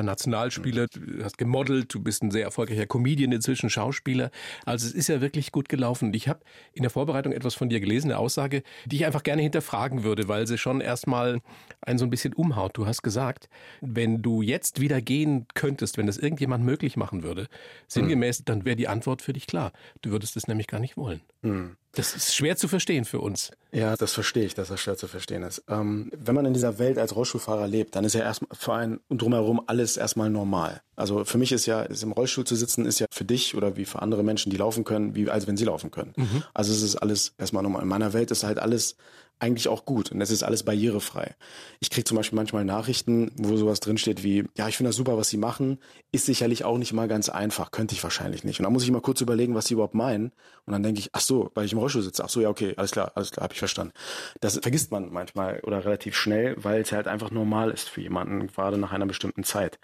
Nationalspieler, 0.04 0.88
du 0.88 1.24
hast 1.24 1.38
gemodelt, 1.38 1.94
du 1.94 2.02
bist 2.02 2.24
ein 2.24 2.32
sehr 2.32 2.44
erfolgreicher 2.44 2.86
Comedian, 2.86 3.32
inzwischen 3.32 3.70
Schauspieler. 3.70 4.32
Also 4.65 4.88
es 4.88 4.94
ist 4.94 5.08
ja 5.08 5.22
wirklich 5.22 5.52
gut 5.52 5.70
gelaufen. 5.70 6.10
Und 6.10 6.15
ich 6.15 6.28
habe 6.28 6.41
in 6.74 6.84
der 6.84 6.89
Vorbereitung 6.89 7.34
etwas 7.34 7.56
von 7.56 7.70
dir 7.70 7.80
gelesen, 7.80 8.12
eine 8.12 8.20
Aussage, 8.20 8.63
die 8.86 8.98
ich 8.98 9.06
einfach 9.06 9.24
gerne 9.24 9.41
hinterfragen 9.41 10.04
würde, 10.04 10.28
weil 10.28 10.48
sie 10.48 10.58
schon 10.58 10.82
erstmal 10.82 11.41
einen 11.82 12.00
so 12.00 12.06
ein 12.06 12.10
bisschen 12.10 12.34
umhaut. 12.34 12.78
Du 12.78 12.86
hast 12.86 13.02
gesagt, 13.02 13.50
wenn 13.82 14.22
du 14.22 14.41
jetzt 14.41 14.80
wieder 14.80 15.02
gehen 15.02 15.48
könntest, 15.54 15.98
wenn 15.98 16.08
das 16.08 16.17
irgendjemand 16.17 16.63
möglich 16.63 16.98
machen 16.98 17.24
würde, 17.24 17.48
sinngemäß, 17.88 18.39
hm. 18.39 18.46
dann 18.46 18.65
wäre 18.65 18.76
die 18.76 18.88
Antwort 18.88 19.22
für 19.22 19.34
dich 19.34 19.48
klar. 19.48 19.72
Du 20.02 20.12
würdest 20.12 20.38
es 20.38 20.48
nämlich 20.48 20.67
gar 20.67 20.80
nicht 20.80 20.98
wollen. 20.98 21.22
Hm. 21.44 21.76
Das 21.94 22.16
ist 22.16 22.34
schwer 22.34 22.56
zu 22.56 22.68
verstehen 22.68 23.04
für 23.04 23.20
uns. 23.20 23.52
Ja, 23.74 23.98
das 23.98 24.14
verstehe 24.14 24.46
ich, 24.46 24.54
dass 24.54 24.70
das 24.70 24.80
schwer 24.80 24.96
zu 24.96 25.08
verstehen 25.08 25.44
ist. 25.44 25.64
Ähm, 25.68 26.10
wenn 26.16 26.36
man 26.36 26.46
in 26.46 26.54
dieser 26.54 26.80
Welt 26.80 26.98
als 26.98 27.16
Rollstuhlfahrer 27.16 27.68
lebt, 27.68 27.96
dann 27.96 28.06
ist 28.06 28.16
ja 28.16 28.22
erstmal 28.22 28.56
für 28.58 28.74
einen 28.74 29.00
und 29.10 29.22
drumherum 29.22 29.62
alles 29.68 29.98
erstmal 29.98 30.30
normal. 30.30 30.82
Also 30.96 31.26
für 31.26 31.38
mich 31.38 31.52
ist 31.52 31.66
ja, 31.66 31.82
ist 31.82 32.04
im 32.04 32.14
Rollstuhl 32.14 32.46
zu 32.46 32.56
sitzen, 32.56 32.86
ist 32.86 33.00
ja 33.00 33.08
für 33.12 33.26
dich 33.26 33.56
oder 33.56 33.76
wie 33.76 33.86
für 33.86 34.02
andere 34.02 34.24
Menschen, 34.24 34.52
die 34.52 34.58
laufen 34.58 34.84
können, 34.84 35.16
wie 35.16 35.30
als 35.30 35.48
wenn 35.48 35.58
sie 35.58 35.66
laufen 35.66 35.92
können. 35.92 36.14
Mhm. 36.16 36.44
Also 36.54 36.72
es 36.72 36.82
ist 36.82 36.96
alles 36.96 37.34
erstmal 37.38 37.64
normal. 37.64 37.82
In 37.82 37.90
meiner 37.90 38.14
Welt 38.14 38.32
ist 38.32 38.44
halt 38.44 38.60
alles 38.60 38.96
eigentlich 39.42 39.68
auch 39.68 39.86
gut 39.86 40.12
und 40.12 40.22
es 40.22 40.30
ist 40.30 40.44
alles 40.44 40.64
barrierefrei. 40.64 41.36
Ich 41.80 41.90
kriege 41.90 42.06
zum 42.06 42.18
Beispiel 42.18 42.36
manchmal 42.36 42.64
Nachrichten, 42.64 43.32
wo 43.36 43.58
sowas 43.58 43.80
drinsteht 43.80 44.24
wie, 44.24 44.46
ja, 44.56 44.68
ich 44.68 44.78
finde 44.78 44.90
das 44.90 44.96
super, 44.96 45.18
was 45.18 45.30
sie 45.30 45.38
machen, 45.38 45.80
ist 46.12 46.28
sicherlich 46.28 46.64
auch 46.64 46.78
nicht 46.78 46.94
mal 46.94 47.08
ganz 47.08 47.30
einfach, 47.30 47.72
könnte 47.72 47.96
ich 47.96 48.04
wahrscheinlich 48.04 48.44
nicht. 48.44 48.60
Und 48.60 48.64
dann 48.64 48.74
muss 48.74 48.84
ich 48.84 48.92
mal 48.92 49.02
kurz 49.02 49.20
überlegen, 49.22 49.56
was 49.56 49.66
sie 49.66 49.74
überhaupt 49.74 49.96
meinen 49.96 50.32
und 50.66 50.74
dann 50.74 50.84
denke 50.84 51.00
ich, 51.00 51.10
ach 51.14 51.22
so, 51.22 51.50
weil 51.56 51.66
ich 51.66 51.74
im 51.74 51.80
Rollstuhl 51.80 52.04
sitze, 52.04 52.24
ach 52.24 52.30
so, 52.30 52.40
ja, 52.42 52.50
okay, 52.50 52.74
alles 52.78 52.92
klar, 52.92 53.12
alles 53.16 53.32
klar, 53.32 53.44
habe 53.44 53.54
ich 53.54 53.60
verstanden. 53.60 53.94
Das 54.42 54.60
vergisst 54.60 54.92
man 54.92 55.12
manchmal 55.12 55.60
oder 55.62 55.84
relativ 55.84 56.16
schnell, 56.16 56.56
weil 56.58 56.82
es 56.82 56.92
halt 56.92 57.08
einfach 57.08 57.32
normal 57.32 57.72
ist 57.72 57.90
für 57.90 58.02
jemanden, 58.02 58.48
gerade 58.48 58.78
nach 58.78 58.92
einer 58.92 59.08
bestimmten 59.08 59.44
Zeit. 59.44 59.80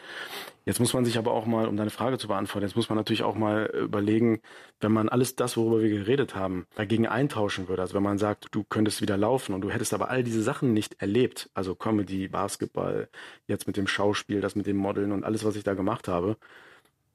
Jetzt 0.68 0.82
muss 0.82 0.94
man 0.94 1.06
sich 1.06 1.18
aber 1.18 1.32
auch 1.32 1.46
mal, 1.46 1.66
um 1.66 1.78
deine 1.78 1.92
Frage 1.92 2.18
zu 2.18 2.28
beantworten, 2.28 2.68
jetzt 2.68 2.76
muss 2.76 2.90
man 2.90 2.98
natürlich 2.98 3.24
auch 3.24 3.36
mal 3.36 3.68
überlegen, 3.68 4.42
wenn 4.82 4.92
man 4.92 5.08
alles 5.08 5.38
das, 5.38 5.56
worüber 5.56 5.82
wir 5.82 5.88
geredet 5.88 6.36
haben, 6.36 6.68
dagegen 6.76 7.08
eintauschen 7.08 7.70
würde. 7.70 7.82
Also 7.82 7.94
wenn 7.94 8.04
man 8.04 8.18
sagt, 8.18 8.50
du 8.52 8.66
könntest 8.66 9.02
wieder 9.02 9.16
laufen 9.16 9.56
und 9.56 9.62
du 9.62 9.70
hättest 9.70 9.94
aber 9.94 10.10
all 10.10 10.26
diese 10.26 10.44
Sachen 10.44 10.74
nicht 10.74 11.02
erlebt, 11.02 11.50
also 11.54 11.74
Comedy, 11.74 12.28
Basketball, 12.28 13.08
jetzt 13.48 13.66
mit 13.68 13.78
dem 13.78 13.88
Schauspiel, 13.88 14.42
das 14.42 14.56
mit 14.56 14.68
dem 14.68 14.76
Modeln 14.76 15.14
und 15.14 15.24
alles, 15.24 15.46
was 15.46 15.56
ich 15.56 15.64
da 15.64 15.74
gemacht 15.74 16.10
habe, 16.10 16.36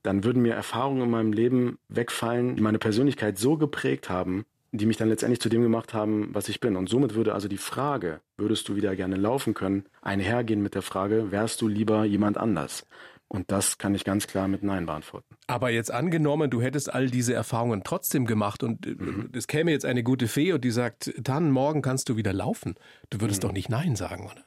dann 0.03 0.25
würden 0.25 0.41
mir 0.41 0.55
Erfahrungen 0.55 1.03
in 1.03 1.11
meinem 1.11 1.35
Leben 1.35 1.79
wegfallen, 1.89 2.57
die 2.57 2.63
meine 2.63 2.79
Persönlichkeit 2.79 3.37
so 3.37 3.59
geprägt 3.59 4.09
haben, 4.09 4.47
die 4.73 4.87
mich 4.87 4.97
dann 4.97 5.09
letztendlich 5.09 5.41
zu 5.41 5.51
dem 5.51 5.63
gemacht 5.63 5.93
haben, 5.93 6.31
was 6.33 6.49
ich 6.49 6.59
bin. 6.59 6.77
Und 6.77 6.89
somit 6.89 7.15
würde 7.15 7.35
also 7.35 7.47
die 7.47 7.59
Frage, 7.59 8.21
würdest 8.39 8.69
du 8.69 8.75
wieder 8.75 8.97
gerne 8.97 9.17
laufen 9.17 9.53
können, 9.53 9.85
einhergehen 10.01 10.63
mit 10.63 10.75
der 10.75 10.83
Frage, 10.83 11.31
wärst 11.31 11.61
du 11.61 11.69
lieber 11.69 12.05
jemand 12.05 12.39
anders? 12.39 12.87
Und 13.29 13.51
das 13.51 13.79
kann 13.79 13.95
ich 13.95 14.05
ganz 14.05 14.27
klar 14.27 14.49
mit 14.49 14.63
Nein 14.63 14.87
beantworten. 14.87 15.37
Aber 15.47 15.71
jetzt 15.71 15.91
angenommen, 15.91 16.51
du 16.51 16.61
hättest 16.61 16.93
all 16.93 17.09
diese 17.09 17.33
Erfahrungen 17.33 17.83
trotzdem 17.83 18.27
gemacht 18.27 18.63
und 18.63 18.87
äh, 18.87 18.91
mhm. 18.91 19.31
es 19.33 19.47
käme 19.47 19.71
jetzt 19.71 19.85
eine 19.85 20.03
gute 20.03 20.29
Fee 20.29 20.53
und 20.53 20.65
die 20.65 20.71
sagt, 20.71 21.15
dann 21.19 21.51
morgen 21.51 21.81
kannst 21.81 22.09
du 22.09 22.17
wieder 22.17 22.33
laufen. 22.33 22.75
Du 23.11 23.21
würdest 23.21 23.43
mhm. 23.43 23.49
doch 23.49 23.53
nicht 23.53 23.69
Nein 23.69 23.97
sagen, 23.97 24.25
oder? 24.25 24.45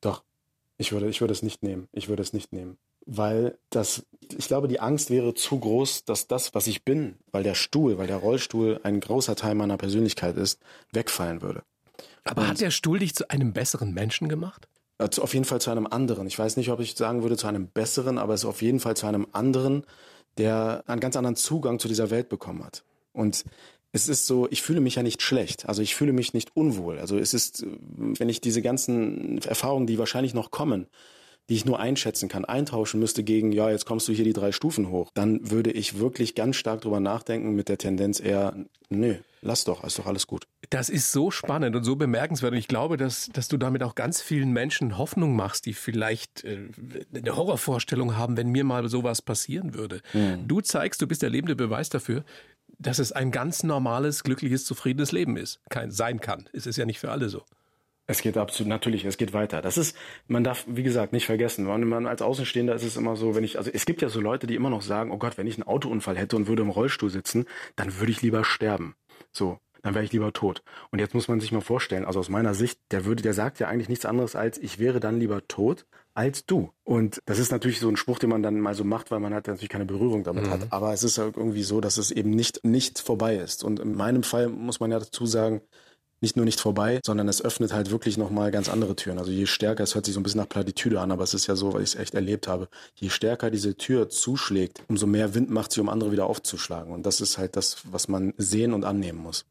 Doch. 0.00 0.24
Ich 0.76 0.92
würde, 0.92 1.08
ich 1.08 1.20
würde 1.20 1.32
es 1.32 1.42
nicht 1.42 1.62
nehmen. 1.62 1.88
Ich 1.92 2.08
würde 2.08 2.22
es 2.22 2.32
nicht 2.32 2.52
nehmen. 2.52 2.78
Weil 3.06 3.56
das, 3.70 4.04
ich 4.36 4.48
glaube, 4.48 4.68
die 4.68 4.80
Angst 4.80 5.10
wäre 5.10 5.34
zu 5.34 5.58
groß, 5.58 6.04
dass 6.04 6.26
das, 6.26 6.54
was 6.54 6.66
ich 6.66 6.84
bin, 6.84 7.16
weil 7.30 7.44
der 7.44 7.54
Stuhl, 7.54 7.98
weil 7.98 8.08
der 8.08 8.16
Rollstuhl 8.16 8.80
ein 8.82 9.00
großer 9.00 9.36
Teil 9.36 9.54
meiner 9.54 9.76
Persönlichkeit 9.76 10.36
ist, 10.36 10.60
wegfallen 10.92 11.40
würde. 11.40 11.62
Aber 12.24 12.42
Und 12.42 12.48
hat 12.48 12.60
der 12.60 12.72
Stuhl 12.72 12.98
dich 12.98 13.14
zu 13.14 13.30
einem 13.30 13.52
besseren 13.52 13.94
Menschen 13.94 14.28
gemacht? 14.28 14.68
Also 14.98 15.22
auf 15.22 15.34
jeden 15.34 15.44
Fall 15.44 15.60
zu 15.60 15.70
einem 15.70 15.86
anderen. 15.86 16.26
Ich 16.26 16.38
weiß 16.38 16.56
nicht, 16.56 16.70
ob 16.70 16.80
ich 16.80 16.96
sagen 16.96 17.22
würde 17.22 17.36
zu 17.36 17.46
einem 17.46 17.68
besseren, 17.68 18.18
aber 18.18 18.34
es 18.34 18.40
ist 18.40 18.46
auf 18.46 18.62
jeden 18.62 18.80
Fall 18.80 18.96
zu 18.96 19.06
einem 19.06 19.26
anderen, 19.32 19.84
der 20.38 20.82
einen 20.86 21.00
ganz 21.00 21.16
anderen 21.16 21.36
Zugang 21.36 21.78
zu 21.78 21.88
dieser 21.88 22.10
Welt 22.10 22.28
bekommen 22.28 22.64
hat. 22.64 22.82
Und 23.12 23.44
es 23.92 24.08
ist 24.08 24.26
so, 24.26 24.48
ich 24.50 24.62
fühle 24.62 24.80
mich 24.80 24.96
ja 24.96 25.02
nicht 25.02 25.22
schlecht. 25.22 25.68
Also 25.68 25.82
ich 25.82 25.94
fühle 25.94 26.12
mich 26.12 26.34
nicht 26.34 26.56
unwohl. 26.56 26.98
Also 26.98 27.18
es 27.18 27.34
ist, 27.34 27.64
wenn 27.66 28.28
ich 28.28 28.40
diese 28.40 28.62
ganzen 28.62 29.38
Erfahrungen, 29.38 29.86
die 29.86 29.98
wahrscheinlich 29.98 30.34
noch 30.34 30.50
kommen, 30.50 30.86
die 31.48 31.54
ich 31.54 31.64
nur 31.64 31.78
einschätzen 31.78 32.28
kann, 32.28 32.44
eintauschen 32.44 32.98
müsste 32.98 33.22
gegen, 33.22 33.52
ja, 33.52 33.70
jetzt 33.70 33.86
kommst 33.86 34.08
du 34.08 34.12
hier 34.12 34.24
die 34.24 34.32
drei 34.32 34.52
Stufen 34.52 34.90
hoch, 34.90 35.10
dann 35.14 35.50
würde 35.50 35.70
ich 35.70 35.98
wirklich 35.98 36.34
ganz 36.34 36.56
stark 36.56 36.80
drüber 36.80 37.00
nachdenken 37.00 37.54
mit 37.54 37.68
der 37.68 37.78
Tendenz 37.78 38.20
eher, 38.20 38.56
nö, 38.88 39.16
lass 39.42 39.64
doch, 39.64 39.84
ist 39.84 39.98
doch 39.98 40.06
alles 40.06 40.26
gut. 40.26 40.46
Das 40.70 40.88
ist 40.88 41.12
so 41.12 41.30
spannend 41.30 41.76
und 41.76 41.84
so 41.84 41.94
bemerkenswert. 41.94 42.52
Und 42.52 42.58
ich 42.58 42.66
glaube, 42.66 42.96
dass, 42.96 43.30
dass 43.32 43.46
du 43.46 43.56
damit 43.56 43.82
auch 43.84 43.94
ganz 43.94 44.20
vielen 44.20 44.52
Menschen 44.52 44.98
Hoffnung 44.98 45.36
machst, 45.36 45.66
die 45.66 45.74
vielleicht 45.74 46.42
äh, 46.44 46.68
eine 47.14 47.36
Horrorvorstellung 47.36 48.16
haben, 48.16 48.36
wenn 48.36 48.48
mir 48.48 48.64
mal 48.64 48.88
sowas 48.88 49.22
passieren 49.22 49.74
würde. 49.74 50.00
Mhm. 50.12 50.48
Du 50.48 50.60
zeigst, 50.60 51.00
du 51.00 51.06
bist 51.06 51.22
der 51.22 51.30
lebende 51.30 51.54
Beweis 51.54 51.88
dafür, 51.88 52.24
dass 52.78 52.98
es 52.98 53.12
ein 53.12 53.30
ganz 53.30 53.62
normales, 53.62 54.24
glückliches, 54.24 54.64
zufriedenes 54.64 55.12
Leben 55.12 55.36
ist. 55.36 55.60
Kein, 55.70 55.90
sein 55.90 56.20
kann. 56.20 56.48
Es 56.52 56.66
ist 56.66 56.76
ja 56.76 56.84
nicht 56.84 56.98
für 56.98 57.10
alle 57.10 57.28
so. 57.28 57.44
Es 58.06 58.22
geht 58.22 58.36
absolut, 58.36 58.68
natürlich, 58.68 59.04
es 59.04 59.16
geht 59.16 59.32
weiter. 59.32 59.62
Das 59.62 59.76
ist, 59.76 59.96
man 60.28 60.44
darf, 60.44 60.64
wie 60.68 60.84
gesagt, 60.84 61.12
nicht 61.12 61.26
vergessen. 61.26 61.66
Wenn 61.66 61.88
man 61.88 62.06
als 62.06 62.22
Außenstehender 62.22 62.74
ist 62.74 62.84
es 62.84 62.96
immer 62.96 63.16
so, 63.16 63.34
wenn 63.34 63.42
ich, 63.42 63.58
also 63.58 63.70
es 63.72 63.84
gibt 63.84 64.00
ja 64.00 64.08
so 64.08 64.20
Leute, 64.20 64.46
die 64.46 64.54
immer 64.54 64.70
noch 64.70 64.82
sagen, 64.82 65.10
oh 65.10 65.18
Gott, 65.18 65.38
wenn 65.38 65.46
ich 65.46 65.56
einen 65.56 65.66
Autounfall 65.66 66.16
hätte 66.16 66.36
und 66.36 66.46
würde 66.46 66.62
im 66.62 66.70
Rollstuhl 66.70 67.10
sitzen, 67.10 67.46
dann 67.74 67.98
würde 67.98 68.12
ich 68.12 68.22
lieber 68.22 68.44
sterben. 68.44 68.94
So, 69.32 69.58
dann 69.82 69.94
wäre 69.94 70.04
ich 70.04 70.12
lieber 70.12 70.32
tot. 70.32 70.62
Und 70.90 71.00
jetzt 71.00 71.14
muss 71.14 71.28
man 71.28 71.40
sich 71.40 71.52
mal 71.52 71.60
vorstellen, 71.60 72.04
also 72.04 72.20
aus 72.20 72.28
meiner 72.28 72.54
Sicht, 72.54 72.78
der 72.90 73.04
würde, 73.04 73.22
der 73.22 73.34
sagt 73.34 73.58
ja 73.58 73.68
eigentlich 73.68 73.88
nichts 73.88 74.04
anderes 74.04 74.36
als, 74.36 74.58
ich 74.58 74.78
wäre 74.78 75.00
dann 75.00 75.18
lieber 75.18 75.46
tot 75.48 75.86
als 76.14 76.46
du. 76.46 76.70
Und 76.82 77.20
das 77.26 77.38
ist 77.38 77.52
natürlich 77.52 77.78
so 77.78 77.88
ein 77.88 77.96
Spruch, 77.96 78.18
den 78.18 78.30
man 78.30 78.42
dann 78.42 78.58
mal 78.58 78.74
so 78.74 78.84
macht, 78.84 79.10
weil 79.10 79.20
man 79.20 79.34
halt 79.34 79.46
natürlich 79.48 79.68
keine 79.68 79.84
Berührung 79.84 80.24
damit 80.24 80.46
mhm. 80.46 80.50
hat. 80.50 80.60
Aber 80.70 80.92
es 80.92 81.02
ist 81.02 81.18
halt 81.18 81.36
irgendwie 81.36 81.62
so, 81.62 81.80
dass 81.80 81.98
es 81.98 82.10
eben 82.10 82.30
nicht, 82.30 82.64
nicht 82.64 82.98
vorbei 82.98 83.36
ist. 83.36 83.62
Und 83.62 83.80
in 83.80 83.94
meinem 83.94 84.22
Fall 84.22 84.48
muss 84.48 84.80
man 84.80 84.90
ja 84.90 84.98
dazu 84.98 85.26
sagen, 85.26 85.60
nicht 86.20 86.36
nur 86.36 86.44
nicht 86.44 86.60
vorbei, 86.60 87.00
sondern 87.04 87.28
es 87.28 87.42
öffnet 87.44 87.72
halt 87.72 87.90
wirklich 87.90 88.16
nochmal 88.16 88.50
ganz 88.50 88.68
andere 88.68 88.96
Türen. 88.96 89.18
Also 89.18 89.30
je 89.30 89.46
stärker, 89.46 89.84
es 89.84 89.94
hört 89.94 90.06
sich 90.06 90.14
so 90.14 90.20
ein 90.20 90.22
bisschen 90.22 90.40
nach 90.40 90.48
Plattitüde 90.48 91.00
an, 91.00 91.12
aber 91.12 91.24
es 91.24 91.34
ist 91.34 91.46
ja 91.46 91.56
so, 91.56 91.74
weil 91.74 91.82
ich 91.82 91.90
es 91.90 92.00
echt 92.00 92.14
erlebt 92.14 92.48
habe, 92.48 92.68
je 92.94 93.10
stärker 93.10 93.50
diese 93.50 93.76
Tür 93.76 94.08
zuschlägt, 94.08 94.82
umso 94.88 95.06
mehr 95.06 95.34
Wind 95.34 95.50
macht 95.50 95.72
sie, 95.72 95.80
um 95.80 95.88
andere 95.88 96.12
wieder 96.12 96.26
aufzuschlagen. 96.26 96.92
Und 96.92 97.04
das 97.04 97.20
ist 97.20 97.38
halt 97.38 97.56
das, 97.56 97.78
was 97.90 98.08
man 98.08 98.32
sehen 98.38 98.72
und 98.72 98.84
annehmen 98.84 99.18
muss. 99.18 99.44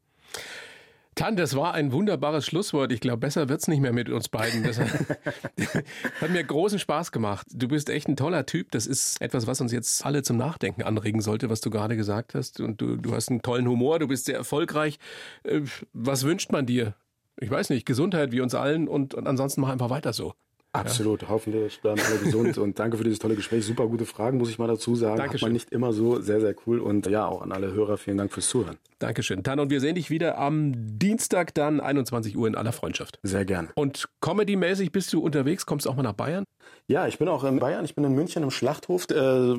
Tan, 1.16 1.34
das 1.34 1.56
war 1.56 1.72
ein 1.72 1.92
wunderbares 1.92 2.44
Schlusswort. 2.44 2.92
Ich 2.92 3.00
glaube, 3.00 3.16
besser 3.16 3.48
wird's 3.48 3.68
nicht 3.68 3.80
mehr 3.80 3.94
mit 3.94 4.10
uns 4.10 4.28
beiden. 4.28 4.62
Das 4.62 4.78
hat 6.20 6.30
mir 6.30 6.44
großen 6.44 6.78
Spaß 6.78 7.10
gemacht. 7.10 7.46
Du 7.50 7.68
bist 7.68 7.88
echt 7.88 8.06
ein 8.06 8.16
toller 8.16 8.44
Typ. 8.44 8.70
Das 8.70 8.86
ist 8.86 9.18
etwas, 9.22 9.46
was 9.46 9.62
uns 9.62 9.72
jetzt 9.72 10.04
alle 10.04 10.22
zum 10.22 10.36
Nachdenken 10.36 10.82
anregen 10.82 11.22
sollte, 11.22 11.48
was 11.48 11.62
du 11.62 11.70
gerade 11.70 11.96
gesagt 11.96 12.34
hast. 12.34 12.60
Und 12.60 12.82
du, 12.82 12.96
du 12.96 13.14
hast 13.14 13.30
einen 13.30 13.40
tollen 13.40 13.66
Humor, 13.66 13.98
du 13.98 14.08
bist 14.08 14.26
sehr 14.26 14.36
erfolgreich. 14.36 14.98
Äh, 15.42 15.62
was 15.94 16.24
wünscht 16.24 16.52
man 16.52 16.66
dir? 16.66 16.94
Ich 17.40 17.50
weiß 17.50 17.70
nicht, 17.70 17.86
Gesundheit 17.86 18.30
wie 18.32 18.42
uns 18.42 18.54
allen 18.54 18.86
und, 18.86 19.14
und 19.14 19.26
ansonsten 19.26 19.62
mach 19.62 19.70
einfach 19.70 19.88
weiter 19.88 20.12
so. 20.12 20.34
Absolut. 20.80 21.22
Ja. 21.22 21.28
Hoffentlich 21.28 21.80
bleiben 21.80 22.00
alle 22.06 22.18
gesund 22.18 22.58
und 22.58 22.78
danke 22.78 22.96
für 22.96 23.04
dieses 23.04 23.18
tolle 23.18 23.34
Gespräch. 23.34 23.64
Super 23.64 23.86
gute 23.86 24.06
Fragen, 24.06 24.38
muss 24.38 24.50
ich 24.50 24.58
mal 24.58 24.66
dazu 24.66 24.94
sagen. 24.94 25.16
Dankeschön. 25.16 25.36
Hat 25.38 25.42
man 25.42 25.52
nicht 25.52 25.72
immer 25.72 25.92
so. 25.92 26.20
Sehr, 26.20 26.40
sehr 26.40 26.54
cool. 26.66 26.80
Und 26.80 27.06
ja, 27.06 27.26
auch 27.26 27.42
an 27.42 27.52
alle 27.52 27.72
Hörer 27.72 27.96
vielen 27.96 28.18
Dank 28.18 28.32
fürs 28.32 28.48
Zuhören. 28.48 28.76
Dankeschön. 28.98 29.42
Tan, 29.42 29.60
und 29.60 29.70
wir 29.70 29.80
sehen 29.80 29.94
dich 29.94 30.10
wieder 30.10 30.38
am 30.38 30.72
Dienstag 30.98 31.54
dann 31.54 31.80
21 31.80 32.36
Uhr 32.36 32.48
in 32.48 32.54
aller 32.54 32.72
Freundschaft. 32.72 33.18
Sehr 33.22 33.44
gerne. 33.44 33.68
Und 33.74 34.08
Comedy-mäßig 34.20 34.92
bist 34.92 35.12
du 35.12 35.20
unterwegs? 35.20 35.66
Kommst 35.66 35.86
du 35.86 35.90
auch 35.90 35.96
mal 35.96 36.02
nach 36.02 36.12
Bayern? 36.12 36.44
Ja, 36.88 37.06
ich 37.06 37.18
bin 37.18 37.28
auch 37.28 37.44
in 37.44 37.58
Bayern. 37.58 37.84
Ich 37.84 37.94
bin 37.94 38.04
in 38.04 38.14
München 38.14 38.42
im 38.42 38.50
Schlachthof. 38.50 39.08
Äh, 39.10 39.54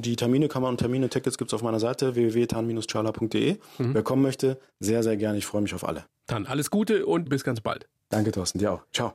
die 0.00 0.16
Termine 0.16 0.48
kann 0.48 0.62
man 0.62 0.72
und 0.72 0.78
Termine, 0.78 1.08
Tickets 1.08 1.38
gibt's 1.38 1.54
auf 1.54 1.62
meiner 1.62 1.80
Seite 1.80 2.14
www.tan-charla.de. 2.14 3.58
Mhm. 3.78 3.94
Wer 3.94 4.02
kommen 4.02 4.22
möchte, 4.22 4.58
sehr, 4.80 5.02
sehr 5.02 5.16
gerne. 5.16 5.38
Ich 5.38 5.46
freue 5.46 5.62
mich 5.62 5.74
auf 5.74 5.86
alle. 5.86 6.04
Dann 6.26 6.46
alles 6.46 6.70
Gute 6.70 7.06
und 7.06 7.28
bis 7.28 7.44
ganz 7.44 7.60
bald. 7.60 7.86
Danke, 8.08 8.32
Thorsten. 8.32 8.58
Dir 8.58 8.72
auch. 8.72 8.82
Ciao. 8.92 9.14